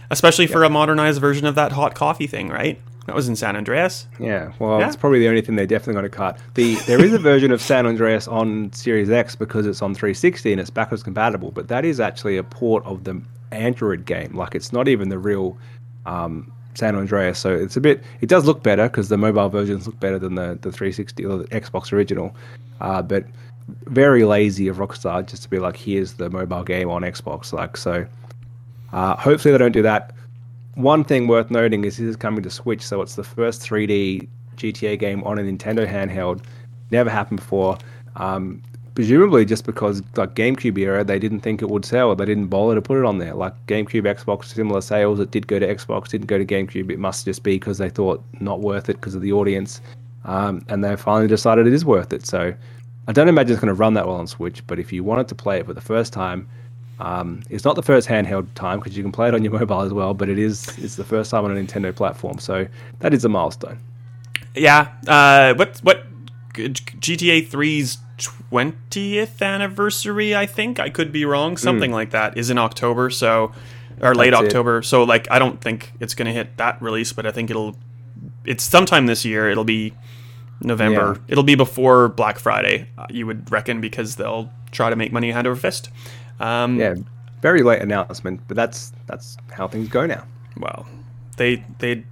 especially 0.09 0.47
for 0.47 0.63
a 0.63 0.69
modernized 0.69 1.19
version 1.19 1.45
of 1.45 1.55
that 1.55 1.71
hot 1.73 1.93
coffee 1.95 2.27
thing, 2.27 2.49
right? 2.49 2.79
That 3.07 3.15
was 3.15 3.27
in 3.27 3.35
San 3.35 3.55
Andreas. 3.55 4.07
Yeah, 4.19 4.53
well, 4.59 4.79
Yeah. 4.79 4.87
it's 4.87 4.95
probably 4.95 5.19
the 5.19 5.27
only 5.27 5.41
thing 5.41 5.55
they're 5.55 5.67
definitely 5.67 5.93
going 5.93 6.05
to 6.05 6.09
cut. 6.09 6.39
The 6.55 6.75
there 6.87 7.03
is 7.03 7.13
a 7.13 7.19
version 7.19 7.51
of 7.51 7.61
San 7.61 7.85
Andreas 7.85 8.27
on 8.27 8.71
Series 8.73 9.09
X 9.11 9.35
because 9.35 9.67
it's 9.67 9.81
on 9.81 9.93
360 9.93 10.51
and 10.53 10.61
it's 10.61 10.69
backwards 10.71 11.03
compatible, 11.03 11.51
but 11.51 11.67
that 11.67 11.85
is 11.85 11.99
actually 11.99 12.37
a 12.37 12.43
port 12.43 12.83
of 12.85 13.03
the 13.03 13.21
Android 13.55 14.05
game. 14.05 14.35
Like 14.35 14.55
it's 14.55 14.71
not 14.71 14.87
even 14.87 15.09
the 15.09 15.19
real 15.19 15.57
um, 16.05 16.51
San 16.73 16.95
Andreas, 16.95 17.39
so 17.39 17.53
it's 17.53 17.77
a 17.77 17.81
bit. 17.81 18.03
It 18.21 18.29
does 18.29 18.45
look 18.45 18.63
better 18.63 18.87
because 18.89 19.09
the 19.09 19.17
mobile 19.17 19.49
versions 19.49 19.87
look 19.87 19.99
better 19.99 20.19
than 20.19 20.35
the 20.35 20.57
the 20.61 20.71
360 20.71 21.25
or 21.25 21.37
the 21.39 21.45
Xbox 21.45 21.91
original, 21.91 22.35
uh, 22.81 23.01
but 23.01 23.25
very 23.85 24.25
lazy 24.25 24.67
of 24.67 24.77
Rockstar 24.77 25.25
just 25.25 25.43
to 25.43 25.49
be 25.49 25.57
like, 25.57 25.75
here's 25.75 26.13
the 26.13 26.29
mobile 26.29 26.63
game 26.63 26.89
on 26.89 27.01
Xbox. 27.01 27.51
Like 27.53 27.77
so, 27.77 28.05
uh, 28.93 29.15
hopefully 29.15 29.51
they 29.51 29.57
don't 29.57 29.71
do 29.71 29.81
that 29.81 30.15
one 30.75 31.03
thing 31.03 31.27
worth 31.27 31.49
noting 31.49 31.85
is 31.85 31.97
this 31.97 32.07
is 32.07 32.15
coming 32.15 32.43
to 32.43 32.49
Switch, 32.49 32.81
so 32.81 33.01
it's 33.01 33.15
the 33.15 33.23
first 33.23 33.61
3D 33.61 34.27
GTA 34.57 34.99
game 34.99 35.23
on 35.23 35.39
a 35.39 35.41
Nintendo 35.41 35.87
handheld. 35.89 36.43
Never 36.91 37.09
happened 37.09 37.39
before. 37.39 37.77
Um, 38.17 38.61
presumably 38.95 39.45
just 39.45 39.65
because 39.65 40.01
like 40.15 40.33
GameCube 40.33 40.77
era, 40.77 41.03
they 41.03 41.19
didn't 41.19 41.41
think 41.41 41.61
it 41.61 41.69
would 41.69 41.85
sell. 41.85 42.09
or 42.09 42.15
They 42.15 42.25
didn't 42.25 42.47
bother 42.47 42.75
to 42.75 42.81
put 42.81 42.97
it 42.97 43.05
on 43.05 43.19
there. 43.19 43.35
Like 43.35 43.53
GameCube, 43.67 44.03
Xbox, 44.03 44.45
similar 44.45 44.81
sales. 44.81 45.19
It 45.19 45.31
did 45.31 45.47
go 45.47 45.59
to 45.59 45.67
Xbox, 45.67 46.07
didn't 46.09 46.27
go 46.27 46.37
to 46.37 46.45
GameCube. 46.45 46.89
It 46.89 46.97
must 46.97 47.25
just 47.25 47.43
be 47.43 47.55
because 47.57 47.77
they 47.77 47.89
thought 47.89 48.23
not 48.39 48.61
worth 48.61 48.89
it 48.89 48.93
because 48.93 49.13
of 49.13 49.21
the 49.21 49.33
audience. 49.33 49.81
Um, 50.23 50.65
and 50.69 50.83
they 50.83 50.95
finally 50.95 51.27
decided 51.27 51.67
it 51.67 51.73
is 51.73 51.85
worth 51.85 52.11
it. 52.11 52.25
So 52.25 52.53
I 53.07 53.11
don't 53.11 53.27
imagine 53.27 53.51
it's 53.51 53.61
going 53.61 53.67
to 53.67 53.79
run 53.79 53.93
that 53.93 54.07
well 54.07 54.15
on 54.15 54.27
Switch. 54.27 54.65
But 54.65 54.79
if 54.79 54.91
you 54.91 55.03
wanted 55.03 55.27
to 55.27 55.35
play 55.35 55.59
it 55.59 55.65
for 55.65 55.73
the 55.73 55.81
first 55.81 56.13
time, 56.13 56.47
um, 56.99 57.43
it's 57.49 57.65
not 57.65 57.75
the 57.75 57.83
first 57.83 58.07
handheld 58.07 58.47
time 58.55 58.79
because 58.79 58.95
you 58.95 59.03
can 59.03 59.11
play 59.11 59.27
it 59.27 59.33
on 59.33 59.43
your 59.43 59.53
mobile 59.59 59.81
as 59.81 59.91
well, 59.93 60.13
but 60.13 60.29
it 60.29 60.39
is 60.39 60.77
it's 60.77 60.95
the 60.95 61.03
first 61.03 61.31
time 61.31 61.43
on 61.43 61.55
a 61.55 61.61
Nintendo 61.61 61.93
platform, 61.93 62.39
so 62.39 62.65
that 62.99 63.13
is 63.13 63.25
a 63.25 63.29
milestone. 63.29 63.79
Yeah. 64.55 64.93
Uh, 65.05 65.53
what 65.55 65.77
what 65.79 66.05
GTA 66.55 67.47
3's 67.47 67.97
twentieth 68.17 69.41
anniversary? 69.41 70.35
I 70.35 70.45
think 70.45 70.79
I 70.79 70.89
could 70.89 71.11
be 71.11 71.25
wrong. 71.25 71.57
Something 71.57 71.91
like 71.91 72.11
that 72.11 72.37
is 72.37 72.49
in 72.49 72.57
October. 72.57 73.09
So 73.09 73.51
or 74.01 74.15
late 74.15 74.31
That's 74.31 74.43
it. 74.43 74.47
October. 74.47 74.81
So 74.81 75.03
like 75.03 75.29
I 75.31 75.39
don't 75.39 75.61
think 75.61 75.93
it's 75.99 76.13
going 76.13 76.27
to 76.27 76.33
hit 76.33 76.57
that 76.57 76.81
release, 76.81 77.13
but 77.13 77.25
I 77.25 77.31
think 77.31 77.49
it'll. 77.49 77.75
It's 78.45 78.63
sometime 78.63 79.05
this 79.05 79.25
year. 79.25 79.49
It'll 79.49 79.63
be 79.63 79.93
November. 80.61 81.15
Yeah. 81.15 81.31
It'll 81.33 81.43
be 81.43 81.55
before 81.55 82.09
Black 82.09 82.39
Friday. 82.39 82.89
Uh, 82.97 83.07
you 83.09 83.25
would 83.27 83.51
reckon 83.51 83.81
because 83.81 84.15
they'll 84.15 84.51
try 84.71 84.89
to 84.89 84.95
make 84.95 85.11
money 85.11 85.31
hand 85.31 85.47
over 85.47 85.55
fist. 85.55 85.89
Um, 86.39 86.79
Yeah, 86.79 86.95
very 87.41 87.63
late 87.63 87.81
announcement, 87.81 88.41
but 88.47 88.55
that's 88.55 88.91
that's 89.07 89.37
how 89.51 89.67
things 89.67 89.89
go 89.89 90.05
now. 90.05 90.25
well, 90.57 90.85
they 91.37 91.63
they 91.79 92.03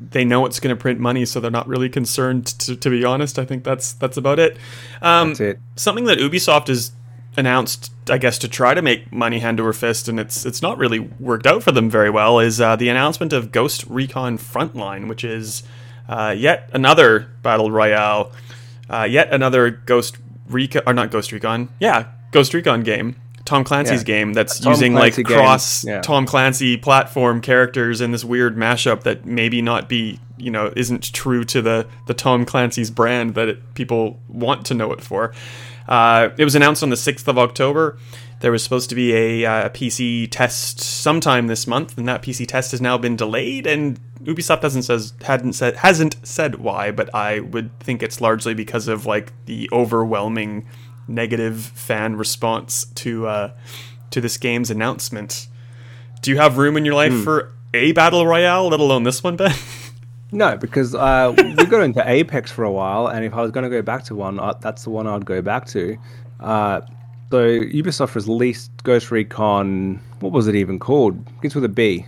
they 0.00 0.24
know 0.24 0.46
it's 0.46 0.60
going 0.60 0.74
to 0.74 0.80
print 0.80 1.00
money, 1.00 1.24
so 1.24 1.40
they're 1.40 1.50
not 1.50 1.66
really 1.68 1.88
concerned. 1.88 2.46
To, 2.46 2.76
to 2.76 2.90
be 2.90 3.04
honest, 3.04 3.38
I 3.38 3.44
think 3.44 3.64
that's 3.64 3.92
that's 3.92 4.16
about 4.16 4.38
it. 4.38 4.56
Um, 5.02 5.28
That's 5.28 5.40
it. 5.40 5.58
Something 5.76 6.04
that 6.04 6.18
Ubisoft 6.18 6.68
has 6.68 6.92
announced, 7.36 7.92
I 8.10 8.18
guess, 8.18 8.38
to 8.38 8.48
try 8.48 8.74
to 8.74 8.82
make 8.82 9.12
money 9.12 9.38
hand 9.38 9.60
over 9.60 9.72
fist, 9.72 10.08
and 10.08 10.18
it's 10.20 10.44
it's 10.44 10.62
not 10.62 10.78
really 10.78 11.00
worked 11.00 11.46
out 11.46 11.62
for 11.62 11.72
them 11.72 11.90
very 11.90 12.10
well. 12.10 12.38
Is 12.40 12.60
uh, 12.60 12.76
the 12.76 12.88
announcement 12.88 13.32
of 13.32 13.52
Ghost 13.52 13.84
Recon 13.88 14.38
Frontline, 14.38 15.08
which 15.08 15.24
is 15.24 15.62
uh, 16.08 16.34
yet 16.36 16.68
another 16.72 17.28
battle 17.42 17.70
royale, 17.70 18.32
uh, 18.90 19.06
yet 19.08 19.32
another 19.32 19.70
Ghost 19.70 20.16
Recon 20.48 20.82
or 20.86 20.92
not 20.92 21.10
Ghost 21.10 21.32
Recon, 21.32 21.68
yeah, 21.80 22.06
Ghost 22.30 22.54
Recon 22.54 22.82
game. 22.82 23.16
Tom 23.48 23.64
Clancy's 23.64 24.00
Yeah. 24.00 24.04
game 24.04 24.32
that's 24.34 24.60
Tom 24.60 24.72
using 24.72 24.92
Clancy 24.92 25.24
like 25.24 25.32
cross 25.32 25.84
yeah. 25.84 26.02
Tom 26.02 26.26
Clancy 26.26 26.76
platform 26.76 27.40
characters 27.40 28.02
in 28.02 28.12
this 28.12 28.24
weird 28.24 28.56
mashup 28.56 29.04
that 29.04 29.24
maybe 29.24 29.62
not 29.62 29.88
be 29.88 30.20
you 30.36 30.50
know 30.50 30.70
isn't 30.76 31.14
true 31.14 31.44
to 31.44 31.62
the 31.62 31.86
the 32.06 32.12
Tom 32.14 32.44
Clancy's 32.44 32.90
brand 32.90 33.34
that 33.34 33.48
it, 33.48 33.74
people 33.74 34.20
want 34.28 34.66
to 34.66 34.74
know 34.74 34.92
it 34.92 35.00
for. 35.00 35.32
Uh, 35.88 36.28
it 36.36 36.44
was 36.44 36.54
announced 36.54 36.82
on 36.82 36.90
the 36.90 36.96
sixth 36.98 37.26
of 37.26 37.38
October. 37.38 37.96
There 38.40 38.52
was 38.52 38.62
supposed 38.62 38.90
to 38.90 38.94
be 38.94 39.14
a 39.14 39.46
uh, 39.46 39.68
PC 39.70 40.28
test 40.30 40.78
sometime 40.80 41.46
this 41.46 41.66
month, 41.66 41.96
and 41.96 42.06
that 42.06 42.22
PC 42.22 42.46
test 42.46 42.72
has 42.72 42.80
now 42.82 42.98
been 42.98 43.16
delayed. 43.16 43.66
And 43.66 43.98
Ubisoft 44.22 44.62
hasn't 44.62 44.84
says 44.84 45.14
hadn't 45.22 45.54
said 45.54 45.76
hasn't 45.76 46.16
said 46.22 46.56
why, 46.56 46.90
but 46.90 47.12
I 47.14 47.40
would 47.40 47.70
think 47.80 48.02
it's 48.02 48.20
largely 48.20 48.52
because 48.52 48.86
of 48.86 49.06
like 49.06 49.32
the 49.46 49.68
overwhelming 49.72 50.68
negative 51.08 51.60
fan 51.60 52.16
response 52.16 52.84
to 52.96 53.26
uh, 53.26 53.52
to 54.10 54.20
this 54.20 54.36
game's 54.36 54.70
announcement. 54.70 55.48
Do 56.22 56.30
you 56.30 56.36
have 56.38 56.58
room 56.58 56.76
in 56.76 56.84
your 56.84 56.94
life 56.94 57.24
for 57.24 57.52
a 57.74 57.92
battle 57.92 58.26
royale, 58.26 58.68
let 58.68 58.80
alone 58.80 59.04
this 59.04 59.22
one, 59.22 59.36
Ben? 59.36 59.54
No, 60.30 60.56
because 60.56 60.94
uh, 60.94 61.32
we 61.36 61.64
got 61.66 61.82
into 61.82 62.02
Apex 62.06 62.50
for 62.50 62.64
a 62.64 62.70
while, 62.70 63.06
and 63.06 63.24
if 63.24 63.32
I 63.32 63.40
was 63.40 63.50
going 63.50 63.64
to 63.64 63.70
go 63.70 63.80
back 63.80 64.04
to 64.04 64.14
one, 64.14 64.38
uh, 64.38 64.52
that's 64.60 64.84
the 64.84 64.90
one 64.90 65.06
I'd 65.06 65.24
go 65.24 65.40
back 65.40 65.66
to. 65.68 65.96
Uh, 66.38 66.82
so 67.30 67.38
Ubisoft 67.38 68.14
released 68.14 68.70
Ghost 68.84 69.10
Recon. 69.10 70.00
What 70.20 70.32
was 70.32 70.46
it 70.46 70.54
even 70.54 70.78
called? 70.78 71.24
Begins 71.36 71.54
with 71.54 71.64
a 71.64 71.68
B. 71.68 72.06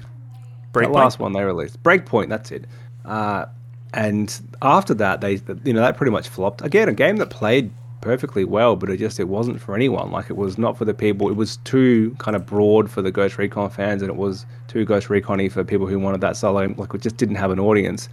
That 0.73 0.93
last 0.93 1.19
one 1.19 1.33
they 1.33 1.43
released, 1.43 1.83
Breakpoint. 1.83 2.29
That's 2.29 2.51
it. 2.51 2.67
Uh, 3.05 3.47
and 3.93 4.41
after 4.63 4.95
that, 4.95 5.21
they 5.21 5.41
you 5.65 5.73
know 5.73 5.81
that 5.81 5.97
pretty 5.97 6.13
much 6.13 6.29
flopped. 6.29 6.63
Again, 6.63 6.89
a 6.89 6.93
game 6.93 7.17
that 7.17 7.31
played 7.31 7.71
perfectly 8.01 8.45
well, 8.45 8.77
but 8.77 8.91
it 8.91 8.99
just 8.99 9.21
it 9.21 9.29
wasn't 9.29 9.61
for 9.61 9.75
anyone. 9.75 10.11
Like 10.11 10.31
it 10.31 10.37
was 10.37 10.59
not 10.59 10.77
for 10.77 10.85
the 10.85 10.95
people. 10.95 11.29
It 11.29 11.37
was 11.37 11.59
too 11.59 12.15
kind 12.19 12.37
of 12.37 12.47
broad 12.47 12.91
for 12.91 13.03
the 13.03 13.11
Ghost 13.11 13.39
Recon 13.39 13.71
fans, 13.71 14.03
and 14.03 14.11
it 14.11 14.17
was 14.17 14.47
too 14.69 14.85
Ghost 14.85 15.11
Recon-y 15.11 15.49
for 15.49 15.65
people 15.65 15.87
who 15.87 15.99
wanted 15.99 16.21
that 16.23 16.37
solo. 16.37 16.75
Like 16.77 16.95
it 16.95 17.03
just 17.03 17.17
didn't 17.17 17.37
have 17.37 17.51
an 17.51 17.61
audience. 17.61 18.09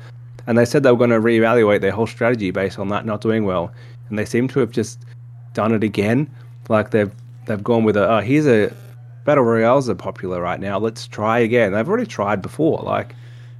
And 0.45 0.57
they 0.57 0.65
said 0.65 0.83
they 0.83 0.91
were 0.91 0.97
going 0.97 1.09
to 1.09 1.19
reevaluate 1.19 1.81
their 1.81 1.91
whole 1.91 2.07
strategy 2.07 2.51
based 2.51 2.79
on 2.79 2.87
that 2.89 3.05
not 3.05 3.21
doing 3.21 3.43
well. 3.45 3.71
And 4.09 4.17
they 4.17 4.25
seem 4.25 4.47
to 4.49 4.59
have 4.61 4.71
just 4.71 4.99
done 5.53 5.73
it 5.73 5.83
again. 5.83 6.29
Like 6.69 6.91
they've 6.91 7.11
they've 7.45 7.63
gone 7.63 7.83
with 7.83 7.97
a 7.97 8.09
oh 8.09 8.19
here's 8.19 8.47
a 8.47 8.73
battle 9.25 9.43
royales 9.43 9.89
are 9.89 9.95
popular 9.95 10.41
right 10.41 10.59
now. 10.59 10.79
Let's 10.79 11.07
try 11.07 11.39
again. 11.39 11.73
They've 11.73 11.87
already 11.87 12.05
tried 12.05 12.41
before. 12.41 12.79
Like 12.79 13.15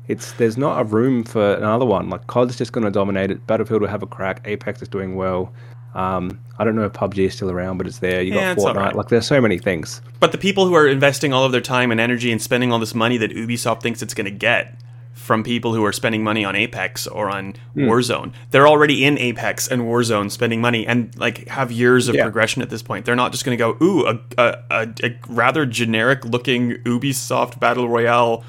it's 0.08 0.32
there's 0.34 0.58
not 0.58 0.80
a 0.80 0.84
room 0.86 1.24
for 1.24 1.56
another 1.56 1.86
one. 1.86 2.10
Like 2.10 2.28
COD's 2.28 2.58
just 2.58 2.72
going 2.72 2.86
to 2.86 2.92
dominate 2.92 3.32
it. 3.32 3.46
Battlefield 3.48 3.82
will 3.82 3.90
have 3.90 4.04
a 4.04 4.08
crack. 4.08 4.42
Apex 4.46 4.82
is 4.82 4.88
doing 4.88 5.16
well. 5.16 5.52
Um, 5.98 6.40
I 6.60 6.64
don't 6.64 6.76
know 6.76 6.86
if 6.86 6.94
PUBG 6.94 7.26
is 7.26 7.34
still 7.34 7.50
around, 7.52 7.78
but 7.80 7.88
it's 7.88 8.00
there. 8.00 8.22
You 8.22 8.36
Yeah, 8.36 8.54
got 8.56 8.58
Fortnite. 8.64 8.68
alright. 8.78 8.96
Like 8.96 9.10
there's 9.10 9.26
so 9.28 9.42
many 9.42 9.58
things. 9.58 10.02
But 10.20 10.32
the 10.32 10.38
people 10.38 10.66
who 10.68 10.76
are 10.76 10.88
investing 10.88 11.34
all 11.34 11.44
of 11.44 11.52
their 11.52 11.62
time 11.62 11.92
and 11.92 12.00
energy 12.00 12.32
and 12.32 12.42
spending 12.42 12.72
all 12.72 12.80
this 12.80 12.94
money 12.96 13.18
that 13.18 13.32
Ubisoft 13.32 13.82
thinks 13.82 14.02
it's 14.02 14.14
going 14.14 14.26
to 14.26 14.32
get 14.32 14.76
from 15.14 15.44
people 15.44 15.74
who 15.74 15.84
are 15.84 15.92
spending 15.92 16.24
money 16.24 16.46
on 16.46 16.56
Apex 16.56 17.06
or 17.08 17.30
on 17.30 17.54
Hmm. 17.74 17.90
Warzone, 17.90 18.32
they're 18.52 18.68
already 18.68 19.04
in 19.04 19.18
Apex 19.18 19.68
and 19.68 19.82
Warzone 19.82 20.32
spending 20.32 20.62
money 20.62 20.86
and 20.88 21.14
like 21.20 21.48
have 21.50 21.72
years 21.72 22.08
of 22.08 22.16
Yeah. 22.16 22.24
progression 22.24 22.62
at 22.62 22.70
this 22.70 22.82
point. 22.84 23.06
They're 23.06 23.16
not 23.16 23.32
just 23.32 23.44
going 23.44 23.58
to 23.58 23.62
go, 23.62 23.76
ooh, 23.84 24.06
a, 24.06 24.20
a, 24.38 24.58
a, 24.72 24.88
a 25.04 25.16
rather 25.28 25.66
generic 25.66 26.24
looking 26.24 26.74
Ubisoft 26.86 27.60
battle 27.60 27.90
royale 27.90 28.44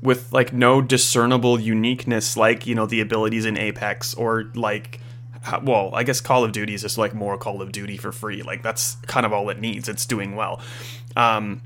with 0.00 0.32
like 0.32 0.52
no 0.52 0.80
discernible 0.80 1.60
uniqueness, 1.60 2.36
like 2.36 2.66
you 2.66 2.74
know 2.74 2.86
the 2.86 3.00
abilities 3.00 3.44
in 3.44 3.56
Apex 3.58 4.14
or 4.14 4.44
like. 4.54 5.00
Well, 5.62 5.90
I 5.94 6.02
guess 6.04 6.20
Call 6.20 6.44
of 6.44 6.52
Duty 6.52 6.74
is 6.74 6.82
just 6.82 6.98
like 6.98 7.14
more 7.14 7.36
Call 7.38 7.62
of 7.62 7.72
Duty 7.72 7.96
for 7.96 8.12
free. 8.12 8.42
Like 8.42 8.62
that's 8.62 8.96
kind 9.06 9.26
of 9.26 9.32
all 9.32 9.48
it 9.50 9.58
needs. 9.60 9.88
It's 9.88 10.06
doing 10.06 10.36
well. 10.36 10.60
Um, 11.16 11.62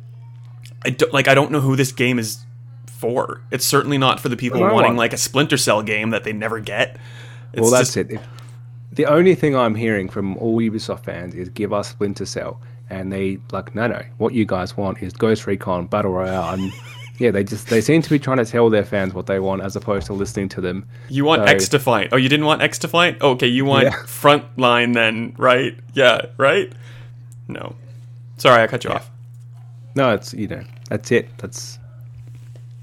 I 0.84 0.90
don't 0.90 1.12
like. 1.12 1.28
I 1.28 1.34
don't 1.34 1.50
know 1.50 1.60
who 1.60 1.76
this 1.76 1.92
game 1.92 2.18
is 2.18 2.38
for. 2.86 3.42
It's 3.50 3.66
certainly 3.66 3.98
not 3.98 4.20
for 4.20 4.28
the 4.28 4.36
people 4.36 4.60
No 4.60 4.72
wanting 4.72 4.90
one. 4.92 4.96
like 4.96 5.12
a 5.12 5.16
Splinter 5.18 5.56
Cell 5.56 5.82
game 5.82 6.10
that 6.10 6.24
they 6.24 6.32
never 6.32 6.60
get. 6.60 6.96
It's 7.52 7.60
well, 7.62 7.70
that's 7.70 7.94
just- 7.94 8.10
it. 8.10 8.12
If, 8.12 8.22
the 8.92 9.04
only 9.06 9.34
thing 9.34 9.54
I'm 9.54 9.74
hearing 9.74 10.08
from 10.08 10.38
all 10.38 10.56
Ubisoft 10.58 11.04
fans 11.04 11.34
is 11.34 11.50
give 11.50 11.70
us 11.72 11.90
Splinter 11.90 12.24
Cell, 12.24 12.60
and 12.88 13.12
they 13.12 13.38
like 13.52 13.74
no, 13.74 13.86
no. 13.88 14.02
What 14.16 14.32
you 14.32 14.46
guys 14.46 14.74
want 14.76 15.02
is 15.02 15.12
Ghost 15.12 15.46
Recon 15.46 15.86
Battle 15.86 16.12
Royale, 16.12 16.54
and 16.54 16.72
yeah, 17.18 17.30
they 17.30 17.44
just 17.44 17.68
they 17.68 17.80
seem 17.80 18.02
to 18.02 18.10
be 18.10 18.18
trying 18.18 18.38
to 18.38 18.44
tell 18.44 18.68
their 18.70 18.84
fans 18.84 19.14
what 19.14 19.26
they 19.26 19.38
want 19.40 19.62
as 19.62 19.74
opposed 19.76 20.06
to 20.06 20.12
listening 20.12 20.48
to 20.50 20.60
them. 20.60 20.86
You 21.08 21.24
want 21.24 21.42
So- 21.48 21.54
X 21.54 21.68
fight? 21.82 22.08
Oh, 22.12 22.16
you 22.16 22.28
didn't 22.28 22.46
want 22.46 22.60
XDefiant? 22.62 23.18
Oh, 23.20 23.30
okay, 23.32 23.46
you 23.46 23.64
want 23.64 23.84
Yeah. 23.84 23.92
Frontline 24.04 24.94
then, 24.94 25.34
right? 25.38 25.76
Yeah, 25.94 26.26
right. 26.36 26.72
No, 27.48 27.74
sorry, 28.36 28.62
I 28.62 28.66
cut 28.66 28.84
you 28.84 28.90
off. 28.90 29.10
No, 29.94 30.12
it's 30.14 30.34
you 30.34 30.46
know 30.48 30.62
that's 30.90 31.10
it. 31.12 31.28
That's 31.38 31.78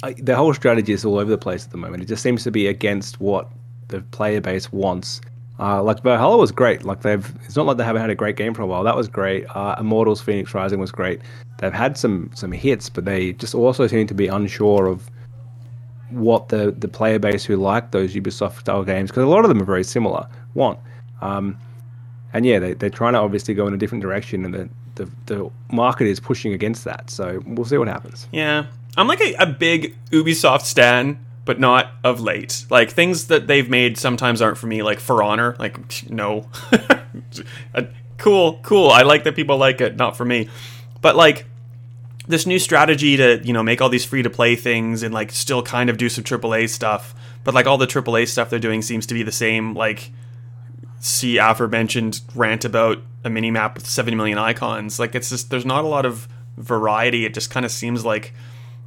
I, 0.01 0.13
the 0.13 0.35
whole 0.35 0.53
strategy 0.53 0.93
is 0.93 1.05
all 1.05 1.17
over 1.19 1.29
the 1.29 1.37
place 1.37 1.65
at 1.65 1.71
the 1.71 1.77
moment. 1.77 2.03
It 2.03 2.07
just 2.07 2.23
seems 2.23 2.43
to 2.43 2.51
be 2.51 2.67
against 2.67 3.19
what 3.21 3.49
the 3.89 4.01
player 4.01 4.41
base 4.41 4.71
wants, 4.71 5.21
Uh, 5.59 5.83
like 5.83 6.01
Valhalla 6.01 6.37
was 6.37 6.51
great. 6.51 6.83
Like 6.83 7.01
they've, 7.01 7.31
it's 7.45 7.55
not 7.55 7.65
like 7.65 7.77
they 7.77 7.83
haven't 7.83 8.01
had 8.01 8.09
a 8.09 8.15
great 8.15 8.35
game 8.35 8.53
for 8.53 8.63
a 8.63 8.67
while. 8.67 8.83
That 8.83 8.95
was 8.95 9.07
great. 9.07 9.45
Uh, 9.55 9.75
Immortals: 9.79 10.21
Fenyx 10.21 10.53
Rising 10.53 10.79
was 10.79 10.91
great. 10.91 11.21
They've 11.59 11.73
had 11.73 11.97
some 11.97 12.31
some 12.33 12.51
hits, 12.51 12.89
but 12.89 13.05
they 13.05 13.33
just 13.33 13.53
also 13.53 13.87
seem 13.87 14.07
to 14.07 14.13
be 14.13 14.27
unsure 14.27 14.87
of 14.87 15.09
what 16.09 16.49
the 16.49 16.71
the 16.77 16.87
player 16.87 17.19
base 17.19 17.45
who 17.45 17.55
like 17.55 17.91
those 17.91 18.15
Ubisoft 18.15 18.59
style 18.59 18.83
games, 18.83 19.11
because 19.11 19.23
a 19.23 19.27
lot 19.27 19.45
of 19.45 19.49
them 19.49 19.61
are 19.61 19.65
very 19.65 19.83
similar, 19.83 20.27
want. 20.55 20.79
Um, 21.21 21.57
and 22.33 22.45
yeah, 22.45 22.59
they 22.59 22.73
they're 22.73 22.89
trying 22.89 23.13
to 23.13 23.19
obviously 23.19 23.53
go 23.53 23.67
in 23.67 23.73
a 23.73 23.77
different 23.77 24.01
direction, 24.01 24.45
and 24.45 24.53
the 24.53 24.69
the, 24.95 25.09
the 25.25 25.51
market 25.71 26.07
is 26.07 26.19
pushing 26.19 26.53
against 26.53 26.83
that. 26.85 27.09
So 27.09 27.41
we'll 27.45 27.65
see 27.65 27.77
what 27.77 27.87
happens. 27.87 28.27
Yeah, 28.31 28.65
I'm 28.97 29.07
like 29.07 29.21
a, 29.21 29.33
a 29.35 29.45
big 29.45 29.95
Ubisoft 30.11 30.61
stan, 30.63 31.23
but 31.45 31.59
not 31.59 31.91
of 32.03 32.21
late. 32.21 32.65
Like 32.69 32.91
things 32.91 33.27
that 33.27 33.47
they've 33.47 33.69
made 33.69 33.97
sometimes 33.97 34.41
aren't 34.41 34.57
for 34.57 34.67
me. 34.67 34.83
Like 34.83 34.99
For 34.99 35.21
Honor, 35.21 35.55
like 35.59 35.77
no, 36.09 36.49
cool, 38.17 38.59
cool. 38.63 38.89
I 38.89 39.01
like 39.01 39.23
that 39.23 39.35
people 39.35 39.57
like 39.57 39.81
it, 39.81 39.95
not 39.95 40.15
for 40.17 40.25
me. 40.25 40.49
But 41.01 41.15
like 41.15 41.45
this 42.27 42.45
new 42.45 42.59
strategy 42.59 43.17
to 43.17 43.41
you 43.43 43.51
know 43.51 43.63
make 43.63 43.81
all 43.81 43.89
these 43.89 44.05
free 44.05 44.23
to 44.23 44.29
play 44.29 44.55
things 44.55 45.03
and 45.03 45.13
like 45.13 45.31
still 45.31 45.61
kind 45.61 45.89
of 45.89 45.97
do 45.97 46.09
some 46.09 46.23
AAA 46.23 46.69
stuff, 46.69 47.13
but 47.43 47.53
like 47.53 47.67
all 47.67 47.77
the 47.77 47.87
AAA 47.87 48.27
stuff 48.27 48.49
they're 48.49 48.59
doing 48.59 48.81
seems 48.81 49.05
to 49.07 49.13
be 49.13 49.23
the 49.23 49.31
same. 49.31 49.73
Like 49.73 50.11
see 50.99 51.37
aforementioned 51.37 52.21
rant 52.33 52.63
about 52.63 52.99
a 53.25 53.29
mini 53.29 53.51
map 53.51 53.75
with 53.75 53.85
70 53.85 54.15
million 54.15 54.37
icons. 54.37 54.99
Like 54.99 55.15
it's 55.15 55.29
just 55.29 55.49
there's 55.49 55.65
not 55.65 55.83
a 55.83 55.87
lot 55.87 56.05
of 56.05 56.27
variety. 56.57 57.25
It 57.25 57.33
just 57.33 57.49
kind 57.49 57.65
of 57.65 57.71
seems 57.71 58.05
like 58.05 58.33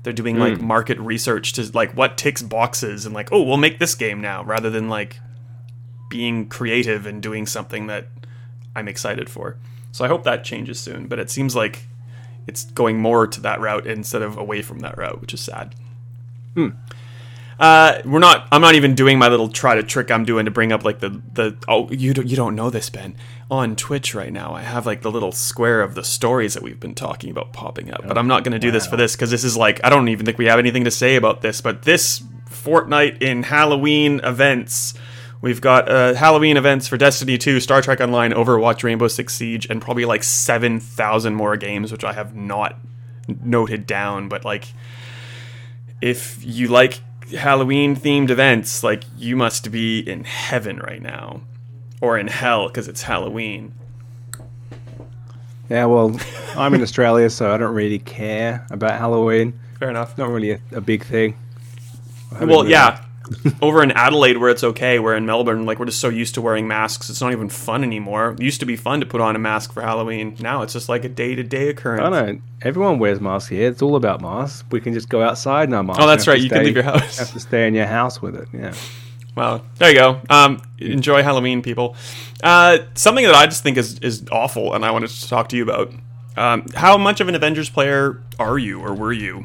they're 0.06 0.12
doing 0.12 0.38
like 0.38 0.58
hmm. 0.58 0.64
market 0.64 1.00
research 1.00 1.52
to 1.54 1.68
like 1.74 1.90
what 1.96 2.16
ticks 2.16 2.40
boxes 2.40 3.04
and 3.06 3.12
like 3.12 3.32
oh 3.32 3.42
we'll 3.42 3.56
make 3.56 3.80
this 3.80 3.96
game 3.96 4.20
now 4.20 4.44
rather 4.44 4.70
than 4.70 4.88
like 4.88 5.18
being 6.08 6.48
creative 6.48 7.06
and 7.06 7.20
doing 7.20 7.44
something 7.44 7.88
that 7.88 8.06
I'm 8.76 8.86
excited 8.86 9.28
for. 9.28 9.56
So 9.90 10.04
I 10.04 10.08
hope 10.08 10.22
that 10.22 10.44
changes 10.44 10.78
soon. 10.78 11.08
But 11.08 11.18
it 11.18 11.28
seems 11.28 11.56
like 11.56 11.86
it's 12.46 12.66
going 12.66 12.98
more 12.98 13.26
to 13.26 13.40
that 13.40 13.60
route 13.60 13.84
instead 13.86 14.22
of 14.22 14.36
away 14.36 14.62
from 14.62 14.78
that 14.80 14.96
route, 14.96 15.20
which 15.20 15.34
is 15.34 15.40
sad. 15.40 15.74
Hmm. 16.54 16.68
Uh, 17.58 18.02
we're 18.04 18.18
not. 18.18 18.46
I'm 18.52 18.60
not 18.60 18.74
even 18.74 18.94
doing 18.94 19.18
my 19.18 19.28
little 19.28 19.48
try 19.48 19.76
to 19.76 19.82
trick 19.82 20.10
I'm 20.10 20.24
doing 20.24 20.44
to 20.44 20.50
bring 20.50 20.72
up 20.72 20.84
like 20.84 21.00
the 21.00 21.22
the. 21.32 21.56
Oh, 21.66 21.90
you 21.90 22.12
don't 22.12 22.26
you 22.26 22.36
don't 22.36 22.54
know 22.54 22.68
this, 22.68 22.90
Ben. 22.90 23.16
On 23.50 23.76
Twitch 23.76 24.14
right 24.14 24.32
now, 24.32 24.52
I 24.52 24.62
have 24.62 24.84
like 24.84 25.02
the 25.02 25.10
little 25.10 25.32
square 25.32 25.80
of 25.80 25.94
the 25.94 26.04
stories 26.04 26.54
that 26.54 26.62
we've 26.62 26.80
been 26.80 26.94
talking 26.94 27.30
about 27.30 27.52
popping 27.52 27.90
up. 27.90 28.06
But 28.06 28.18
I'm 28.18 28.26
not 28.26 28.44
going 28.44 28.52
to 28.52 28.58
do 28.58 28.70
this 28.70 28.86
for 28.86 28.96
this 28.96 29.14
because 29.14 29.30
this 29.30 29.44
is 29.44 29.56
like 29.56 29.80
I 29.82 29.88
don't 29.88 30.08
even 30.08 30.26
think 30.26 30.36
we 30.36 30.46
have 30.46 30.58
anything 30.58 30.84
to 30.84 30.90
say 30.90 31.16
about 31.16 31.40
this. 31.40 31.62
But 31.62 31.82
this 31.82 32.22
fortnight 32.46 33.22
in 33.22 33.44
Halloween 33.44 34.20
events, 34.22 34.92
we've 35.40 35.62
got 35.62 35.88
uh, 35.88 36.12
Halloween 36.14 36.58
events 36.58 36.88
for 36.88 36.98
Destiny 36.98 37.38
2, 37.38 37.60
Star 37.60 37.80
Trek 37.80 38.00
Online, 38.00 38.32
Overwatch, 38.32 38.82
Rainbow 38.82 39.08
Six 39.08 39.34
Siege, 39.34 39.66
and 39.70 39.80
probably 39.80 40.04
like 40.04 40.24
seven 40.24 40.78
thousand 40.78 41.36
more 41.36 41.56
games, 41.56 41.90
which 41.90 42.04
I 42.04 42.12
have 42.12 42.34
not 42.34 42.78
noted 43.42 43.86
down. 43.86 44.28
But 44.28 44.44
like 44.44 44.66
if 46.02 46.44
you 46.44 46.68
like 46.68 47.00
Halloween 47.32 47.96
themed 47.96 48.30
events, 48.30 48.84
like 48.84 49.04
you 49.16 49.36
must 49.36 49.70
be 49.70 50.00
in 50.00 50.24
heaven 50.24 50.78
right 50.78 51.02
now, 51.02 51.40
or 52.00 52.18
in 52.18 52.28
hell 52.28 52.68
because 52.68 52.88
it's 52.88 53.02
Halloween. 53.02 53.74
Yeah, 55.68 55.86
well, 55.86 56.18
I'm 56.56 56.74
in 56.74 56.82
Australia, 56.82 57.28
so 57.28 57.52
I 57.52 57.56
don't 57.56 57.74
really 57.74 57.98
care 57.98 58.66
about 58.70 58.92
Halloween. 58.98 59.58
Fair 59.78 59.90
enough. 59.90 60.16
Not 60.16 60.28
really 60.28 60.52
a, 60.52 60.60
a 60.72 60.80
big 60.80 61.04
thing. 61.04 61.36
Well, 62.40 62.68
yeah. 62.68 63.04
Over 63.62 63.82
in 63.82 63.90
Adelaide, 63.92 64.38
where 64.38 64.50
it's 64.50 64.62
okay, 64.64 64.98
where 64.98 65.14
in 65.16 65.26
Melbourne, 65.26 65.66
like 65.66 65.78
we're 65.78 65.86
just 65.86 66.00
so 66.00 66.08
used 66.08 66.34
to 66.34 66.40
wearing 66.42 66.68
masks, 66.68 67.10
it's 67.10 67.20
not 67.20 67.32
even 67.32 67.48
fun 67.48 67.82
anymore. 67.82 68.32
It 68.38 68.42
used 68.42 68.60
to 68.60 68.66
be 68.66 68.76
fun 68.76 69.00
to 69.00 69.06
put 69.06 69.20
on 69.20 69.34
a 69.34 69.38
mask 69.38 69.72
for 69.72 69.82
Halloween. 69.82 70.36
Now 70.40 70.62
it's 70.62 70.72
just 70.72 70.88
like 70.88 71.04
a 71.04 71.08
day 71.08 71.34
to 71.34 71.42
day 71.42 71.68
occurrence. 71.68 72.02
I 72.04 72.10
don't 72.10 72.34
know. 72.36 72.40
Everyone 72.62 72.98
wears 72.98 73.20
masks 73.20 73.48
here. 73.50 73.68
It's 73.68 73.82
all 73.82 73.96
about 73.96 74.20
masks. 74.20 74.64
We 74.70 74.80
can 74.80 74.92
just 74.94 75.08
go 75.08 75.22
outside 75.22 75.72
our 75.72 75.82
masks. 75.82 76.02
Oh, 76.02 76.06
that's 76.06 76.24
have 76.24 76.32
right. 76.34 76.40
You 76.40 76.48
can 76.48 76.58
stay- 76.58 76.64
leave 76.66 76.74
your 76.76 76.84
house. 76.84 77.18
You 77.18 77.24
Have 77.24 77.32
to 77.34 77.40
stay 77.40 77.66
in 77.66 77.74
your 77.74 77.86
house 77.86 78.20
with 78.22 78.36
it. 78.36 78.48
Yeah. 78.52 78.74
Well, 79.34 79.62
there 79.76 79.90
you 79.90 79.96
go. 79.98 80.20
Um, 80.30 80.62
enjoy 80.78 81.22
Halloween, 81.22 81.60
people. 81.62 81.94
Uh, 82.42 82.78
something 82.94 83.24
that 83.24 83.34
I 83.34 83.46
just 83.46 83.62
think 83.62 83.76
is 83.76 83.98
is 83.98 84.24
awful, 84.32 84.72
and 84.74 84.84
I 84.84 84.90
wanted 84.92 85.10
to 85.10 85.28
talk 85.28 85.48
to 85.50 85.56
you 85.56 85.62
about. 85.62 85.92
Um, 86.38 86.64
how 86.74 86.96
much 86.98 87.20
of 87.20 87.28
an 87.28 87.34
Avengers 87.34 87.68
player 87.70 88.22
are 88.38 88.58
you, 88.58 88.80
or 88.80 88.94
were 88.94 89.12
you? 89.12 89.44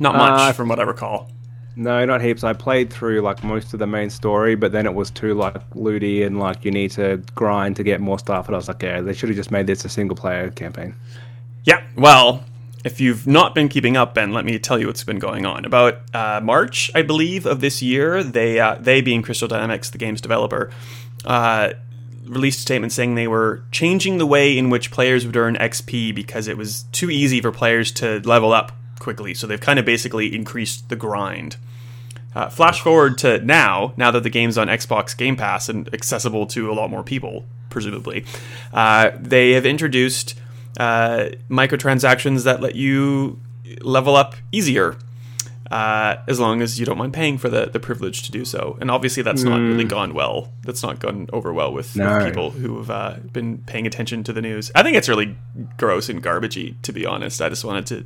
Not 0.00 0.14
much, 0.16 0.40
Uh, 0.40 0.52
from 0.52 0.68
what 0.68 0.78
I 0.78 0.84
recall. 0.84 1.30
No, 1.78 2.04
not 2.04 2.20
heaps. 2.20 2.42
I 2.42 2.54
played 2.54 2.92
through 2.92 3.20
like 3.20 3.44
most 3.44 3.72
of 3.72 3.78
the 3.78 3.86
main 3.86 4.10
story, 4.10 4.56
but 4.56 4.72
then 4.72 4.84
it 4.84 4.92
was 4.92 5.12
too 5.12 5.34
like 5.34 5.54
looty 5.76 6.24
and 6.24 6.40
like 6.40 6.64
you 6.64 6.72
need 6.72 6.90
to 6.92 7.22
grind 7.36 7.76
to 7.76 7.84
get 7.84 8.00
more 8.00 8.18
stuff. 8.18 8.46
And 8.46 8.56
I 8.56 8.58
was 8.58 8.66
like, 8.66 8.82
yeah, 8.82 9.00
they 9.00 9.14
should 9.14 9.28
have 9.28 9.36
just 9.36 9.52
made 9.52 9.68
this 9.68 9.84
a 9.84 9.88
single 9.88 10.16
player 10.16 10.50
campaign. 10.50 10.96
Yeah. 11.62 11.84
Well, 11.96 12.42
if 12.84 13.00
you've 13.00 13.28
not 13.28 13.54
been 13.54 13.68
keeping 13.68 13.96
up, 13.96 14.12
Ben, 14.12 14.32
let 14.32 14.44
me 14.44 14.58
tell 14.58 14.76
you 14.76 14.88
what's 14.88 15.04
been 15.04 15.20
going 15.20 15.46
on. 15.46 15.64
About 15.64 16.00
uh, 16.12 16.40
March, 16.42 16.90
I 16.96 17.02
believe, 17.02 17.46
of 17.46 17.60
this 17.60 17.80
year, 17.80 18.24
they 18.24 18.58
uh, 18.58 18.74
they 18.80 19.00
being 19.00 19.22
Crystal 19.22 19.46
Dynamics, 19.46 19.88
the 19.90 19.98
game's 19.98 20.20
developer, 20.20 20.72
uh, 21.26 21.74
released 22.24 22.58
a 22.58 22.62
statement 22.62 22.92
saying 22.92 23.14
they 23.14 23.28
were 23.28 23.62
changing 23.70 24.18
the 24.18 24.26
way 24.26 24.58
in 24.58 24.68
which 24.68 24.90
players 24.90 25.24
would 25.24 25.36
earn 25.36 25.54
XP 25.54 26.12
because 26.12 26.48
it 26.48 26.56
was 26.56 26.86
too 26.90 27.08
easy 27.08 27.40
for 27.40 27.52
players 27.52 27.92
to 27.92 28.18
level 28.24 28.52
up 28.52 28.72
quickly. 28.98 29.34
So 29.34 29.46
they've 29.46 29.60
kind 29.60 29.78
of 29.78 29.84
basically 29.84 30.34
increased 30.34 30.88
the 30.88 30.96
grind. 30.96 31.56
Uh, 32.34 32.48
flash 32.48 32.80
forward 32.80 33.18
to 33.18 33.44
now, 33.44 33.94
now 33.96 34.10
that 34.10 34.22
the 34.22 34.30
game's 34.30 34.58
on 34.58 34.68
Xbox 34.68 35.16
Game 35.16 35.34
Pass 35.34 35.68
and 35.68 35.92
accessible 35.94 36.46
to 36.48 36.70
a 36.70 36.74
lot 36.74 36.90
more 36.90 37.02
people, 37.02 37.46
presumably, 37.70 38.24
uh, 38.72 39.10
they 39.18 39.52
have 39.52 39.64
introduced 39.64 40.38
uh, 40.78 41.30
microtransactions 41.48 42.44
that 42.44 42.60
let 42.60 42.74
you 42.74 43.40
level 43.80 44.14
up 44.14 44.36
easier, 44.52 44.96
uh, 45.70 46.16
as 46.26 46.38
long 46.38 46.62
as 46.62 46.78
you 46.78 46.86
don't 46.86 46.98
mind 46.98 47.12
paying 47.12 47.38
for 47.38 47.48
the, 47.48 47.66
the 47.66 47.80
privilege 47.80 48.22
to 48.22 48.30
do 48.30 48.44
so. 48.44 48.78
And 48.80 48.90
obviously, 48.90 49.22
that's 49.22 49.42
not 49.42 49.58
really 49.60 49.84
gone 49.84 50.14
well. 50.14 50.52
That's 50.62 50.82
not 50.82 51.00
gone 51.00 51.28
over 51.32 51.52
well 51.52 51.72
with, 51.72 51.96
with 51.96 52.26
people 52.26 52.50
who 52.50 52.76
have 52.78 52.90
uh, 52.90 53.16
been 53.32 53.58
paying 53.58 53.86
attention 53.86 54.22
to 54.24 54.32
the 54.32 54.40
news. 54.40 54.70
I 54.74 54.82
think 54.82 54.96
it's 54.96 55.08
really 55.08 55.36
gross 55.76 56.08
and 56.08 56.22
garbagey, 56.22 56.80
to 56.82 56.92
be 56.92 57.04
honest. 57.04 57.42
I 57.42 57.48
just 57.48 57.64
wanted 57.64 57.86
to 57.86 58.04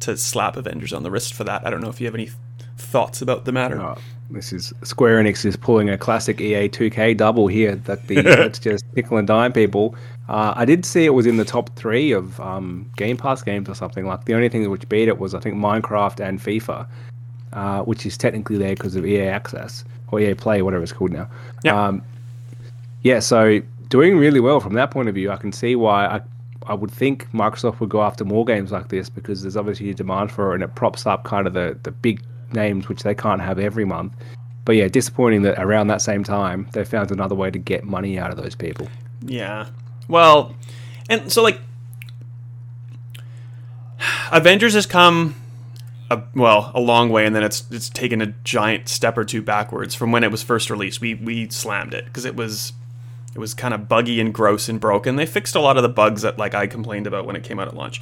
to 0.00 0.16
slap 0.16 0.56
Avengers 0.56 0.92
on 0.92 1.02
the 1.02 1.10
wrist 1.10 1.34
for 1.34 1.44
that. 1.44 1.66
I 1.66 1.70
don't 1.70 1.80
know 1.80 1.88
if 1.88 2.00
you 2.00 2.06
have 2.06 2.14
any 2.14 2.30
thoughts 2.76 3.22
about 3.22 3.44
the 3.44 3.52
matter. 3.52 3.80
Oh, 3.80 3.98
this 4.30 4.52
is 4.52 4.72
Square 4.82 5.22
Enix 5.22 5.44
is 5.44 5.56
pulling 5.56 5.88
a 5.88 5.96
classic 5.96 6.40
EA 6.40 6.68
2K 6.68 7.16
double 7.16 7.46
here. 7.46 7.76
That 7.76 8.06
the 8.08 8.22
let's 8.22 8.58
just 8.70 8.84
nickel 8.94 9.18
and 9.18 9.26
dime 9.26 9.52
people. 9.52 9.94
Uh, 10.28 10.52
I 10.56 10.64
did 10.64 10.84
see 10.84 11.04
it 11.04 11.14
was 11.14 11.26
in 11.26 11.36
the 11.36 11.44
top 11.44 11.74
three 11.76 12.12
of 12.12 12.38
um, 12.40 12.90
Game 12.96 13.16
Pass 13.16 13.42
games 13.42 13.68
or 13.68 13.74
something. 13.74 14.06
Like 14.06 14.24
the 14.24 14.34
only 14.34 14.48
thing 14.48 14.68
which 14.68 14.88
beat 14.88 15.08
it 15.08 15.18
was 15.18 15.34
I 15.34 15.40
think 15.40 15.54
Minecraft 15.56 16.20
and 16.20 16.40
FIFA, 16.40 16.86
uh, 17.52 17.82
which 17.82 18.04
is 18.04 18.16
technically 18.16 18.58
there 18.58 18.74
because 18.74 18.96
of 18.96 19.06
EA 19.06 19.22
Access 19.22 19.84
or 20.10 20.20
EA 20.20 20.34
Play, 20.34 20.62
whatever 20.62 20.82
it's 20.82 20.92
called 20.92 21.12
now. 21.12 21.28
Yeah. 21.64 21.86
Um, 21.86 22.02
yeah, 23.02 23.20
so 23.20 23.60
doing 23.88 24.18
really 24.18 24.40
well 24.40 24.58
from 24.58 24.74
that 24.74 24.90
point 24.90 25.08
of 25.08 25.14
view. 25.14 25.30
I 25.30 25.36
can 25.36 25.52
see 25.52 25.76
why 25.76 26.06
I, 26.06 26.20
I 26.66 26.74
would 26.74 26.90
think 26.90 27.30
Microsoft 27.32 27.80
would 27.80 27.90
go 27.90 28.02
after 28.02 28.24
more 28.24 28.44
games 28.44 28.72
like 28.72 28.88
this 28.88 29.08
because 29.08 29.42
there's 29.42 29.56
obviously 29.56 29.90
a 29.90 29.94
demand 29.94 30.32
for 30.32 30.52
it 30.52 30.54
and 30.56 30.64
it 30.64 30.74
props 30.74 31.06
up 31.06 31.24
kind 31.24 31.46
of 31.46 31.52
the, 31.52 31.78
the 31.82 31.90
big 31.90 32.22
names 32.52 32.88
which 32.88 33.02
they 33.02 33.14
can't 33.14 33.40
have 33.40 33.58
every 33.58 33.84
month. 33.84 34.14
But 34.64 34.76
yeah, 34.76 34.88
disappointing 34.88 35.42
that 35.42 35.62
around 35.62 35.86
that 35.88 36.02
same 36.02 36.24
time 36.24 36.68
they 36.72 36.84
found 36.84 37.10
another 37.10 37.34
way 37.34 37.50
to 37.50 37.58
get 37.58 37.84
money 37.84 38.18
out 38.18 38.30
of 38.30 38.36
those 38.36 38.54
people. 38.54 38.88
Yeah. 39.22 39.68
Well, 40.08 40.54
and 41.08 41.32
so 41.32 41.42
like 41.42 41.60
Avengers 44.32 44.74
has 44.74 44.86
come 44.86 45.34
a, 46.10 46.22
well 46.34 46.70
a 46.74 46.80
long 46.80 47.10
way, 47.10 47.26
and 47.26 47.34
then 47.34 47.42
it's 47.42 47.64
it's 47.70 47.88
taken 47.88 48.20
a 48.20 48.26
giant 48.44 48.88
step 48.88 49.16
or 49.16 49.24
two 49.24 49.42
backwards 49.42 49.94
from 49.94 50.12
when 50.12 50.24
it 50.24 50.30
was 50.30 50.42
first 50.42 50.70
released. 50.70 51.00
We 51.00 51.14
we 51.14 51.48
slammed 51.50 51.94
it 51.94 52.06
because 52.06 52.24
it 52.24 52.36
was 52.36 52.72
it 53.36 53.40
was 53.40 53.52
kind 53.52 53.74
of 53.74 53.86
buggy 53.86 54.18
and 54.18 54.32
gross 54.32 54.66
and 54.66 54.80
broken. 54.80 55.16
They 55.16 55.26
fixed 55.26 55.54
a 55.54 55.60
lot 55.60 55.76
of 55.76 55.82
the 55.82 55.90
bugs 55.90 56.22
that 56.22 56.38
like 56.38 56.54
I 56.54 56.66
complained 56.66 57.06
about 57.06 57.26
when 57.26 57.36
it 57.36 57.44
came 57.44 57.58
out 57.58 57.68
at 57.68 57.76
launch, 57.76 58.00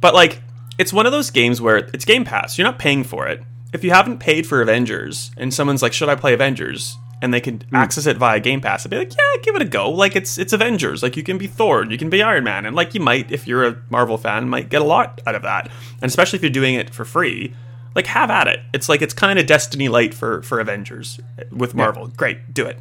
but 0.00 0.14
like 0.14 0.40
it's 0.78 0.90
one 0.90 1.04
of 1.04 1.12
those 1.12 1.30
games 1.30 1.60
where 1.60 1.76
it's 1.76 2.06
Game 2.06 2.24
Pass. 2.24 2.56
You're 2.56 2.66
not 2.66 2.78
paying 2.78 3.04
for 3.04 3.28
it. 3.28 3.42
If 3.74 3.84
you 3.84 3.90
haven't 3.90 4.20
paid 4.20 4.46
for 4.46 4.62
Avengers, 4.62 5.32
and 5.36 5.52
someone's 5.52 5.82
like, 5.82 5.92
"Should 5.92 6.08
I 6.08 6.14
play 6.14 6.32
Avengers?" 6.32 6.96
and 7.22 7.34
they 7.34 7.40
can 7.42 7.62
access 7.74 8.06
it 8.06 8.16
via 8.16 8.40
Game 8.40 8.62
Pass, 8.62 8.86
I'd 8.86 8.90
be 8.90 8.96
like, 8.96 9.12
"Yeah, 9.14 9.42
give 9.42 9.54
it 9.54 9.60
a 9.60 9.66
go." 9.66 9.90
Like 9.90 10.16
it's 10.16 10.38
it's 10.38 10.54
Avengers. 10.54 11.02
Like 11.02 11.14
you 11.18 11.22
can 11.22 11.36
be 11.36 11.46
Thor, 11.46 11.84
you 11.84 11.98
can 11.98 12.08
be 12.08 12.22
Iron 12.22 12.44
Man, 12.44 12.64
and 12.64 12.74
like 12.74 12.94
you 12.94 13.00
might, 13.00 13.30
if 13.30 13.46
you're 13.46 13.66
a 13.66 13.76
Marvel 13.90 14.16
fan, 14.16 14.48
might 14.48 14.70
get 14.70 14.80
a 14.80 14.86
lot 14.86 15.20
out 15.26 15.34
of 15.34 15.42
that. 15.42 15.70
And 16.00 16.08
especially 16.08 16.38
if 16.38 16.42
you're 16.42 16.50
doing 16.50 16.74
it 16.74 16.94
for 16.94 17.04
free, 17.04 17.54
like 17.94 18.06
have 18.06 18.30
at 18.30 18.48
it. 18.48 18.60
It's 18.72 18.88
like 18.88 19.02
it's 19.02 19.12
kind 19.12 19.38
of 19.38 19.44
Destiny 19.44 19.90
Light 19.90 20.14
for 20.14 20.40
for 20.42 20.58
Avengers 20.58 21.20
with 21.50 21.74
Marvel. 21.74 22.06
Great, 22.08 22.54
do 22.54 22.64
it. 22.64 22.78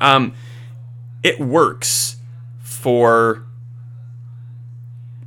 Um, 0.00 0.34
it 1.22 1.40
works 1.40 2.16
for 2.60 3.44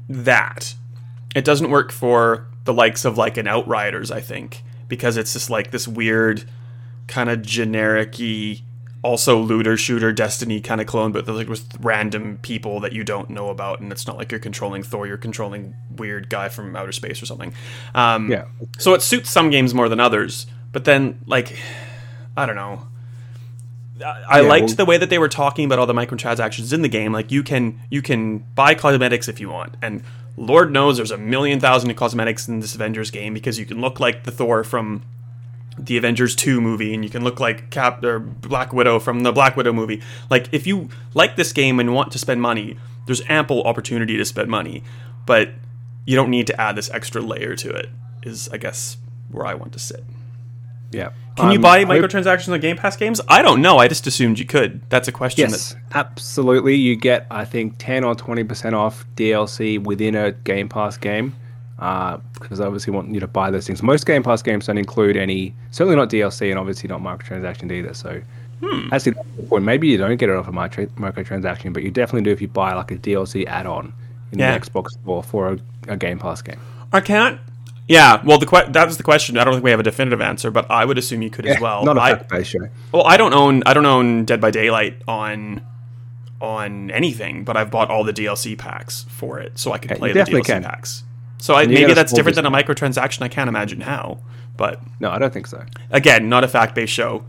that. 0.07 0.75
It 1.35 1.45
doesn't 1.45 1.69
work 1.69 1.91
for 1.91 2.47
the 2.65 2.73
likes 2.73 3.05
of 3.05 3.17
like 3.17 3.37
an 3.37 3.47
Outriders, 3.47 4.11
I 4.11 4.19
think, 4.21 4.63
because 4.87 5.17
it's 5.17 5.33
just 5.33 5.49
like 5.49 5.71
this 5.71 5.87
weird 5.87 6.43
kind 7.07 7.29
of 7.29 7.41
generic 7.41 8.19
also 9.03 9.39
looter 9.39 9.75
shooter 9.77 10.11
Destiny 10.11 10.61
kind 10.61 10.79
of 10.79 10.87
clone, 10.87 11.11
but 11.11 11.27
like 11.27 11.47
with 11.47 11.67
random 11.79 12.37
people 12.41 12.79
that 12.81 12.93
you 12.93 13.03
don't 13.03 13.29
know 13.29 13.49
about, 13.49 13.79
and 13.79 13.91
it's 13.91 14.05
not 14.05 14.17
like 14.17 14.31
you're 14.31 14.39
controlling 14.39 14.83
Thor, 14.83 15.07
you're 15.07 15.17
controlling 15.17 15.73
weird 15.97 16.29
guy 16.29 16.49
from 16.49 16.75
outer 16.75 16.91
space 16.91 17.21
or 17.21 17.25
something. 17.25 17.53
Um, 17.95 18.29
Yeah. 18.29 18.45
So 18.77 18.93
it 18.93 19.01
suits 19.01 19.29
some 19.29 19.49
games 19.49 19.73
more 19.73 19.89
than 19.89 19.99
others, 19.99 20.45
but 20.71 20.85
then 20.85 21.19
like 21.25 21.57
I 22.37 22.45
don't 22.45 22.55
know. 22.55 22.87
I 24.03 24.41
Yeah, 24.41 24.47
liked 24.47 24.67
well- 24.67 24.75
the 24.75 24.85
way 24.85 24.97
that 24.97 25.09
they 25.09 25.19
were 25.19 25.29
talking 25.29 25.65
about 25.65 25.79
all 25.79 25.85
the 25.85 25.93
microtransactions 25.93 26.73
in 26.73 26.81
the 26.81 26.89
game. 26.89 27.11
Like 27.11 27.31
you 27.31 27.43
can 27.43 27.79
you 27.89 28.01
can 28.01 28.39
buy 28.55 28.75
cosmetics 28.75 29.27
if 29.27 29.39
you 29.39 29.49
want, 29.49 29.75
and 29.81 30.03
Lord 30.37 30.71
knows 30.71 30.97
there's 30.97 31.11
a 31.11 31.17
million 31.17 31.59
thousand 31.59 31.93
cosmetics 31.95 32.47
in 32.47 32.59
this 32.59 32.73
Avengers 32.75 33.11
game 33.11 33.33
because 33.33 33.59
you 33.59 33.65
can 33.65 33.81
look 33.81 33.99
like 33.99 34.23
the 34.23 34.31
Thor 34.31 34.63
from 34.63 35.03
the 35.77 35.97
Avengers 35.97 36.35
2 36.35 36.59
movie 36.61 36.93
and 36.93 37.03
you 37.03 37.09
can 37.09 37.23
look 37.23 37.39
like 37.39 37.69
Cap 37.69 38.03
or 38.03 38.19
Black 38.19 38.73
Widow 38.73 38.99
from 38.99 39.21
the 39.21 39.31
Black 39.31 39.55
Widow 39.55 39.73
movie. 39.73 40.01
Like 40.29 40.47
if 40.51 40.67
you 40.67 40.89
like 41.13 41.35
this 41.37 41.53
game 41.53 41.79
and 41.79 41.93
want 41.93 42.11
to 42.11 42.17
spend 42.19 42.41
money, 42.41 42.77
there's 43.05 43.21
ample 43.29 43.63
opportunity 43.63 44.17
to 44.17 44.25
spend 44.25 44.49
money, 44.49 44.83
but 45.25 45.49
you 46.05 46.15
don't 46.15 46.29
need 46.29 46.47
to 46.47 46.59
add 46.59 46.75
this 46.75 46.89
extra 46.91 47.21
layer 47.21 47.55
to 47.55 47.69
it. 47.69 47.89
Is 48.23 48.49
I 48.49 48.57
guess 48.57 48.97
where 49.29 49.45
I 49.45 49.53
want 49.53 49.73
to 49.73 49.79
sit. 49.79 50.03
Yeah. 50.91 51.09
Can 51.37 51.49
you 51.51 51.55
Um, 51.57 51.61
buy 51.61 51.77
I 51.79 51.85
hope- 51.85 52.03
microtransactions 52.03 52.51
on 52.51 52.59
Game 52.59 52.75
Pass 52.77 52.97
games? 52.97 53.21
I 53.27 53.41
don't 53.41 53.61
know. 53.61 53.77
I 53.77 53.87
just 53.87 54.05
assumed 54.07 54.37
you 54.37 54.45
could. 54.45 54.81
That's 54.89 55.07
a 55.07 55.11
question. 55.11 55.49
Yes, 55.49 55.75
absolutely. 55.93 56.75
You 56.75 56.95
get, 56.95 57.25
I 57.31 57.45
think, 57.45 57.75
10 57.77 58.03
or 58.03 58.13
20% 58.15 58.73
off 58.73 59.05
DLC 59.15 59.77
within 59.81 60.15
a 60.15 60.31
Game 60.33 60.67
Pass 60.69 60.97
game. 60.97 61.33
Uh, 61.79 62.17
because 62.33 62.59
I 62.59 62.65
obviously 62.65 62.93
want 62.93 63.11
you 63.11 63.19
to 63.21 63.27
buy 63.27 63.49
those 63.49 63.65
things. 63.65 63.81
Most 63.81 64.05
Game 64.05 64.21
Pass 64.21 64.41
games 64.43 64.67
don't 64.67 64.77
include 64.77 65.17
any, 65.17 65.55
certainly 65.71 65.95
not 65.95 66.09
DLC 66.09 66.51
and 66.51 66.59
obviously 66.59 66.87
not 66.87 67.01
microtransactions 67.01 67.71
either. 67.71 67.93
So, 67.95 68.21
Hmm. 68.61 68.89
actually, 68.93 69.13
point. 69.49 69.63
maybe 69.63 69.87
you 69.87 69.97
don't 69.97 70.17
get 70.17 70.29
it 70.29 70.35
off 70.35 70.47
a 70.47 70.51
micro- 70.51 70.85
microtransaction, 70.99 71.73
but 71.73 71.81
you 71.81 71.89
definitely 71.89 72.21
do 72.21 72.31
if 72.31 72.39
you 72.41 72.47
buy 72.47 72.73
like 72.75 72.91
a 72.91 72.97
DLC 72.97 73.47
add 73.47 73.65
on 73.65 73.93
in 74.31 74.37
Yeah. 74.37 74.55
the 74.55 74.59
Xbox 74.63 74.89
Store 75.01 75.23
for 75.23 75.53
a, 75.53 75.57
a 75.87 75.97
Game 75.97 76.19
Pass 76.19 76.43
game. 76.43 76.59
I 76.93 76.99
can't. 77.01 77.39
Yeah, 77.87 78.21
well, 78.23 78.37
the 78.37 78.45
que- 78.45 78.69
that 78.69 78.85
was 78.87 78.97
the 78.97 79.03
question. 79.03 79.37
I 79.37 79.43
don't 79.43 79.53
think 79.55 79.63
we 79.63 79.71
have 79.71 79.79
a 79.79 79.83
definitive 79.83 80.21
answer, 80.21 80.49
but 80.51 80.69
I 80.71 80.85
would 80.85 80.97
assume 80.97 81.21
you 81.21 81.29
could 81.29 81.45
as 81.45 81.59
well. 81.59 81.83
not 81.83 81.97
a 81.97 82.01
I, 82.01 82.11
fact 82.15 82.29
based 82.29 82.51
show. 82.51 82.67
Well, 82.91 83.03
I 83.05 83.17
don't 83.17 83.33
own 83.33 83.63
I 83.65 83.73
don't 83.73 83.85
own 83.85 84.23
Dead 84.25 84.39
by 84.39 84.51
Daylight 84.51 85.01
on 85.07 85.61
on 86.39 86.89
anything, 86.91 87.43
but 87.43 87.57
I've 87.57 87.69
bought 87.69 87.89
all 87.89 88.03
the 88.03 88.13
DLC 88.13 88.57
packs 88.57 89.05
for 89.09 89.39
it, 89.39 89.57
so 89.59 89.73
I 89.73 89.77
could 89.77 89.91
Yeah, 89.91 89.97
play 89.97 90.11
the 90.13 90.19
DLC 90.21 90.45
can. 90.45 90.63
packs. 90.63 91.03
So 91.39 91.55
I, 91.55 91.65
maybe 91.65 91.93
that's 91.93 92.13
different 92.13 92.35
than 92.35 92.45
a 92.45 92.51
microtransaction. 92.51 93.21
I 93.23 93.27
can't 93.27 93.47
imagine 93.49 93.81
how, 93.81 94.19
but 94.57 94.79
No, 94.99 95.09
I 95.11 95.17
don't 95.19 95.33
think 95.33 95.47
so. 95.47 95.63
again, 95.89 96.29
not 96.29 96.43
a 96.43 96.47
fact 96.47 96.75
based 96.75 96.93
show. 96.93 97.23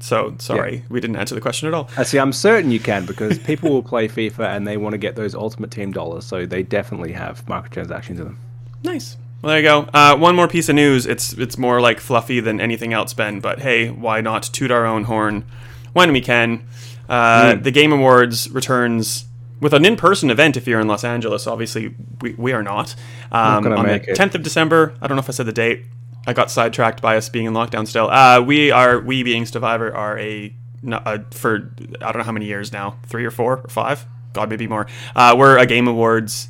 So 0.00 0.34
sorry, 0.38 0.84
we 0.88 0.98
didn't 1.00 1.16
answer 1.16 1.34
the 1.34 1.40
question 1.40 1.68
at 1.68 1.74
all. 1.74 1.88
Uh, 1.96 2.00
Actually, 2.00 2.20
I'm 2.20 2.32
certain 2.32 2.70
you 2.70 2.80
can 2.80 3.04
because 3.06 3.38
people 3.38 3.70
will 3.70 3.82
play 3.82 4.08
FIFA 4.08 4.56
and 4.56 4.66
they 4.66 4.76
want 4.76 4.92
to 4.94 4.98
get 4.98 5.14
those 5.16 5.34
Ultimate 5.34 5.70
Team 5.70 5.92
dollars, 5.92 6.24
so 6.24 6.46
they 6.46 6.62
definitely 6.62 7.12
have 7.12 7.44
microtransactions 7.46 8.10
in 8.18 8.24
them. 8.24 8.38
Nice. 8.82 9.16
Well, 9.42 9.50
there 9.50 9.58
you 9.60 9.64
go. 9.64 9.88
Uh, 9.94 10.16
one 10.16 10.36
more 10.36 10.48
piece 10.48 10.68
of 10.68 10.74
news. 10.74 11.06
It's 11.06 11.32
it's 11.32 11.56
more 11.56 11.80
like 11.80 11.98
fluffy 12.00 12.40
than 12.40 12.60
anything 12.60 12.92
else, 12.92 13.14
Ben. 13.14 13.40
But 13.40 13.60
hey, 13.60 13.88
why 13.88 14.20
not 14.20 14.42
toot 14.42 14.70
our 14.70 14.84
own 14.84 15.04
horn 15.04 15.44
when 15.92 16.12
we 16.12 16.20
can? 16.20 16.66
Uh, 17.08 17.54
Hmm. 17.56 17.62
The 17.62 17.70
Game 17.70 17.92
Awards 17.92 18.50
returns 18.50 19.24
with 19.60 19.72
an 19.72 19.84
in-person 19.84 20.30
event. 20.30 20.56
If 20.56 20.66
you're 20.66 20.80
in 20.80 20.86
Los 20.88 21.04
Angeles, 21.04 21.46
obviously 21.46 21.94
we, 22.20 22.34
we 22.34 22.52
are 22.52 22.62
not. 22.62 22.94
Um, 23.32 23.66
on 23.66 23.86
the 23.86 23.94
it. 24.10 24.16
10th 24.16 24.34
of 24.34 24.42
December. 24.42 24.94
I 25.00 25.06
don't 25.06 25.16
know 25.16 25.20
if 25.20 25.28
I 25.28 25.32
said 25.32 25.46
the 25.46 25.52
date. 25.52 25.84
I 26.26 26.32
got 26.34 26.50
sidetracked 26.50 27.00
by 27.00 27.16
us 27.16 27.28
being 27.30 27.46
in 27.46 27.54
lockdown 27.54 27.86
still. 27.88 28.10
Uh, 28.10 28.42
we 28.42 28.70
are 28.70 29.00
we 29.00 29.22
being 29.22 29.46
Stevivor 29.46 29.92
are 29.94 30.18
a, 30.18 30.54
uh 30.92 31.18
for 31.30 31.72
I 32.02 32.12
don't 32.12 32.18
know 32.18 32.24
how 32.24 32.32
many 32.32 32.44
years 32.46 32.72
now, 32.72 32.98
three 33.06 33.24
or 33.24 33.30
four 33.30 33.58
or 33.64 33.68
five. 33.68 34.04
God, 34.34 34.50
maybe 34.50 34.66
more. 34.66 34.86
Uh, 35.16 35.34
we're 35.36 35.58
a 35.58 35.66
Game 35.66 35.88
Awards 35.88 36.48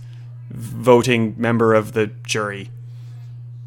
voting 0.51 1.35
member 1.39 1.73
of 1.75 1.93
the 1.93 2.09
jury. 2.25 2.71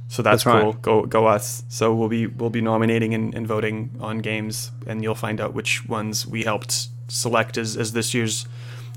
So 0.09 0.21
that's, 0.21 0.43
That's 0.43 0.45
right. 0.45 0.61
cool. 0.61 0.73
Go 0.73 1.05
go 1.05 1.25
us. 1.27 1.63
So 1.69 1.93
we'll 1.93 2.09
be 2.09 2.27
we'll 2.27 2.49
be 2.51 2.61
nominating 2.61 3.13
and, 3.15 3.33
and 3.33 3.47
voting 3.47 3.95
on 3.99 4.19
games, 4.19 4.71
and 4.85 5.01
you'll 5.01 5.15
find 5.15 5.41
out 5.41 5.53
which 5.55 5.87
ones 5.87 6.27
we 6.27 6.43
helped 6.43 6.87
select 7.07 7.57
as, 7.57 7.75
as 7.75 7.93
this 7.93 8.13
year's 8.13 8.47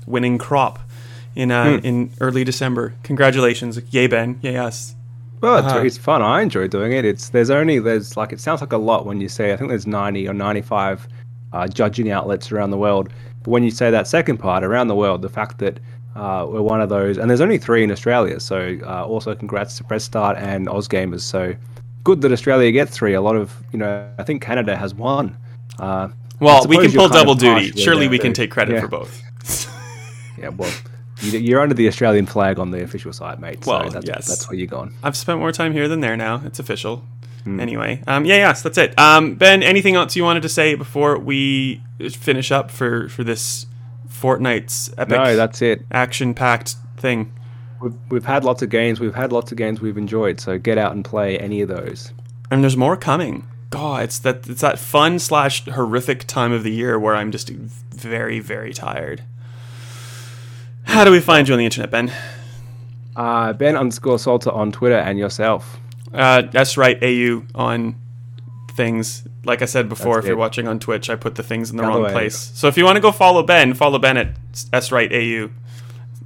winning 0.05 0.37
crop 0.37 0.79
in 1.35 1.51
uh, 1.51 1.79
in 1.83 2.11
early 2.21 2.43
December. 2.43 2.93
Congratulations, 3.03 3.79
yay 3.91 4.05
Ben, 4.07 4.39
yay 4.43 4.57
us. 4.57 4.93
Well, 5.41 5.57
it's, 5.57 5.67
Uh-huh. 5.67 5.79
it's 5.85 5.97
fun. 5.97 6.21
I 6.21 6.41
enjoy 6.41 6.67
doing 6.67 6.91
it. 6.91 7.03
It's 7.05 7.29
there's 7.29 7.49
only 7.49 7.79
there's 7.79 8.15
like 8.17 8.31
it 8.31 8.39
sounds 8.39 8.61
like 8.61 8.73
a 8.73 8.77
lot 8.77 9.05
when 9.07 9.19
you 9.21 9.29
say 9.29 9.53
I 9.53 9.57
think 9.57 9.69
there's 9.69 9.87
90 9.87 10.27
or 10.27 10.33
95 10.33 11.07
uh, 11.53 11.67
judging 11.67 12.11
outlets 12.11 12.51
around 12.51 12.69
the 12.71 12.77
world. 12.77 13.09
But 13.43 13.51
when 13.51 13.63
you 13.63 13.71
say 13.71 13.89
that 13.91 14.07
second 14.07 14.37
part 14.37 14.63
around 14.63 14.87
the 14.87 14.95
world, 14.95 15.21
the 15.23 15.29
fact 15.29 15.59
that 15.59 15.79
uh, 16.17 16.45
we're 16.49 16.61
one 16.61 16.81
of 16.81 16.89
those, 16.89 17.17
and 17.17 17.29
there's 17.29 17.41
only 17.41 17.57
three 17.57 17.83
in 17.83 17.91
Australia. 17.91 18.39
So 18.39 18.77
uh, 18.83 19.05
also 19.05 19.35
congrats 19.35 19.77
to 19.77 19.83
Press 19.83 20.03
Start 20.03 20.37
and 20.37 20.67
Oz 20.67 20.87
Gamers. 20.87 21.21
So 21.21 21.53
good 22.03 22.21
that 22.21 22.31
Australia 22.31 22.71
gets 22.71 22.91
three. 22.95 23.13
A 23.13 23.21
lot 23.21 23.35
of 23.35 23.53
you 23.71 23.79
know 23.79 24.09
I 24.17 24.23
think 24.23 24.41
Canada 24.41 24.75
has 24.75 24.93
one. 24.93 25.37
Uh, 25.79 26.09
Well, 26.39 26.65
we 26.67 26.77
can 26.77 26.91
pull 26.91 27.09
double 27.09 27.35
duty. 27.35 27.71
Surely 27.79 28.01
there 28.01 28.09
we 28.11 28.19
can 28.19 28.33
take 28.33 28.51
credit 28.51 28.73
Yeah. 28.75 28.81
for 28.81 28.87
both. 28.87 29.21
Yeah, 30.39 30.49
well, 30.49 30.71
you- 31.21 31.39
you're 31.39 31.61
under 31.61 31.73
the 31.73 31.87
Australian 31.87 32.27
flag 32.27 32.59
on 32.59 32.69
the 32.69 32.83
official 32.83 33.11
side, 33.11 33.39
mate. 33.39 33.63
So 33.65 33.71
Well, 33.71 33.89
that's, 33.89 34.05
yes. 34.05 34.27
that's 34.27 34.47
where 34.47 34.55
you're 34.59 34.67
going. 34.67 34.93
I've 35.01 35.17
spent 35.17 35.39
more 35.39 35.51
time 35.51 35.73
here 35.73 35.87
than 35.87 35.99
there 35.99 36.15
now. 36.15 36.41
It's 36.45 36.59
official. 36.59 37.03
Hmm. 37.43 37.59
Anyway, 37.59 38.03
um, 38.05 38.23
yeah, 38.25 38.35
yes, 38.35 38.61
that's 38.61 38.77
it. 38.77 38.93
Um, 38.99 39.33
ben, 39.33 39.63
anything 39.63 39.95
else 39.95 40.15
you 40.15 40.23
wanted 40.23 40.43
to 40.43 40.49
say 40.49 40.75
before 40.75 41.17
we 41.17 41.81
finish 42.11 42.51
up 42.51 42.69
for 42.69 43.09
for 43.09 43.23
this 43.23 43.65
fortnight's 44.17 44.89
epic 44.97 45.17
No, 45.17 45.35
that's 45.35 45.61
it. 45.61 45.85
action-packed 45.91 46.75
thing? 46.97 47.31
We've, 47.81 47.93
we've 48.09 48.25
had 48.25 48.43
lots 48.43 48.61
of 48.63 48.69
games. 48.69 48.99
We've 48.99 49.13
had 49.15 49.31
lots 49.31 49.51
of 49.51 49.57
games 49.57 49.79
we've 49.81 49.97
enjoyed. 49.97 50.39
So 50.39 50.57
get 50.57 50.77
out 50.79 50.93
and 50.93 51.05
play 51.05 51.37
any 51.37 51.61
of 51.61 51.69
those. 51.69 52.11
and 52.49 52.63
there's 52.63 52.75
more 52.77 52.97
coming. 52.97 53.47
God, 53.69 54.03
it's 54.05 54.19
that 54.19 54.47
it's 54.47 54.61
that 54.61 54.79
fun 54.79 55.19
slash 55.19 55.65
horrific 55.65 56.23
time 56.25 56.51
of 56.53 56.63
the 56.63 56.71
year 56.71 56.97
where 56.97 57.15
I'm 57.15 57.31
just 57.31 57.49
very 57.49 58.39
very 58.39 58.73
tired. 58.73 59.23
How 60.83 61.03
do 61.03 61.11
we 61.11 61.19
find 61.19 61.47
you 61.47 61.53
on 61.53 61.57
the 61.59 61.65
internet, 61.65 61.91
Ben? 61.91 62.11
Uh, 63.15 63.51
ben 63.53 63.75
underscore 63.75 64.19
Salter 64.19 64.51
on 64.51 64.71
Twitter 64.71 64.95
and 64.97 65.19
yourself. 65.19 65.77
Uh, 66.13 66.43
that's 66.43 66.77
right, 66.77 66.97
AU 67.03 67.43
on 67.53 67.95
things. 68.77 69.27
Like 69.43 69.61
I 69.61 69.65
said 69.65 69.89
before, 69.89 70.19
if 70.19 70.25
you're 70.25 70.37
watching 70.37 70.67
on 70.67 70.79
Twitch, 70.79 71.09
I 71.09 71.15
put 71.17 71.35
the 71.35 71.43
things 71.43 71.69
in 71.71 71.77
the 71.77 71.83
Other 71.83 71.91
wrong 71.93 72.03
way. 72.03 72.11
place. 72.11 72.37
So 72.53 72.67
if 72.69 72.77
you 72.77 72.85
want 72.85 72.95
to 72.95 73.01
go 73.01 73.11
follow 73.11 73.43
Ben, 73.43 73.73
follow 73.73 73.99
Ben 73.99 74.15
at 74.15 74.29
S 74.71 74.91
right 74.91 75.11
AU. 75.11 75.49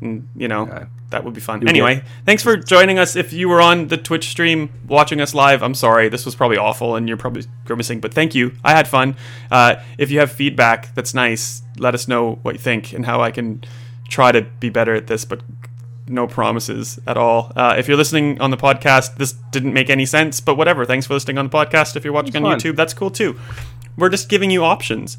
And, 0.02 0.28
you 0.36 0.48
know, 0.48 0.88
that 1.12 1.24
would 1.24 1.34
be 1.36 1.42
fun. 1.42 1.62
You'll 1.62 1.70
anyway, 1.70 1.96
get- 1.96 2.06
thanks 2.26 2.42
for 2.44 2.58
joining 2.58 2.98
us. 2.98 3.16
If 3.16 3.34
you 3.34 3.48
were 3.50 3.62
on 3.62 3.88
the 3.88 3.98
Twitch 3.98 4.30
stream 4.30 4.70
watching 4.88 5.22
us 5.22 5.34
live, 5.36 5.62
I'm 5.62 5.76
sorry. 5.76 6.10
This 6.10 6.26
was 6.26 6.34
probably 6.36 6.58
awful 6.58 6.96
and 6.96 7.08
you're 7.08 7.18
probably 7.18 7.44
grimacing, 7.66 8.00
but 8.00 8.12
thank 8.14 8.34
you. 8.34 8.54
I 8.64 8.72
had 8.72 8.88
fun. 8.88 9.16
Uh, 9.52 9.76
if 9.98 10.10
you 10.12 10.20
have 10.20 10.32
feedback 10.32 10.94
that's 10.96 11.14
nice, 11.14 11.62
let 11.78 11.94
us 11.94 12.08
know 12.08 12.40
what 12.42 12.56
you 12.56 12.60
think 12.60 12.94
and 12.94 13.06
how 13.06 13.22
I 13.22 13.30
can 13.32 13.64
try 14.10 14.32
to 14.32 14.42
be 14.42 14.70
better 14.70 14.94
at 14.96 15.06
this, 15.08 15.24
but 15.24 15.42
no 16.12 16.28
promises 16.28 17.00
at 17.08 17.18
all. 17.18 17.52
Uh, 17.56 17.76
if 17.78 17.88
you're 17.88 17.98
listening 17.98 18.40
on 18.42 18.52
the 18.52 18.58
podcast, 18.58 19.16
this 19.16 19.34
didn't 19.52 19.74
make 19.74 19.90
any 19.90 20.06
sense, 20.06 20.40
but 20.40 20.56
whatever. 20.56 20.86
Thanks 20.86 21.08
for 21.08 21.14
listening 21.14 21.38
on 21.38 21.50
the 21.50 21.58
podcast. 21.58 21.96
If 21.96 22.04
you're 22.04 22.14
watching 22.14 22.46
on. 22.46 22.60
YouTube, 22.60 22.76
that's 22.76 22.94
cool 22.94 23.12
too. 23.12 23.40
We're 23.98 24.10
just 24.10 24.30
giving 24.30 24.52
you 24.52 24.64
options. 24.64 25.18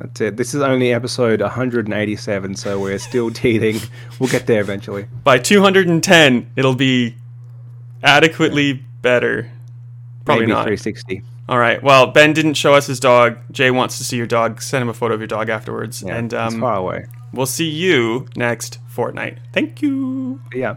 That's 0.00 0.20
it. 0.20 0.36
This 0.36 0.54
is 0.54 0.62
only 0.62 0.94
episode 0.94 1.42
187, 1.42 2.54
so 2.56 2.80
we're 2.80 2.98
still 2.98 3.30
teething. 3.32 3.76
We'll 4.18 4.30
get 4.30 4.46
there 4.46 4.60
eventually. 4.60 5.06
By 5.24 5.38
210, 5.38 6.52
it'll 6.56 6.74
be 6.74 7.16
adequately 8.02 8.82
better. 9.02 9.50
Probably 10.24 10.46
Maybe 10.46 10.52
not. 10.52 10.62
360. 10.62 11.22
All 11.48 11.58
right. 11.58 11.82
Well, 11.82 12.06
Ben 12.06 12.32
didn't 12.32 12.54
show 12.54 12.74
us 12.74 12.86
his 12.86 13.00
dog. 13.00 13.38
Jay 13.50 13.70
wants 13.70 13.98
to 13.98 14.04
see 14.04 14.16
your 14.16 14.26
dog. 14.26 14.62
Send 14.62 14.82
him 14.82 14.88
a 14.88 14.94
photo 14.94 15.14
of 15.14 15.20
your 15.20 15.26
dog 15.26 15.48
afterwards. 15.48 16.02
Yeah, 16.02 16.16
and 16.16 16.32
it's 16.32 16.54
um, 16.54 16.60
far 16.60 16.76
away. 16.76 17.06
We'll 17.32 17.46
see 17.46 17.68
you 17.68 18.26
next 18.36 18.78
fortnight. 18.86 19.38
Thank 19.52 19.82
you. 19.82 20.40
Yeah. 20.54 20.76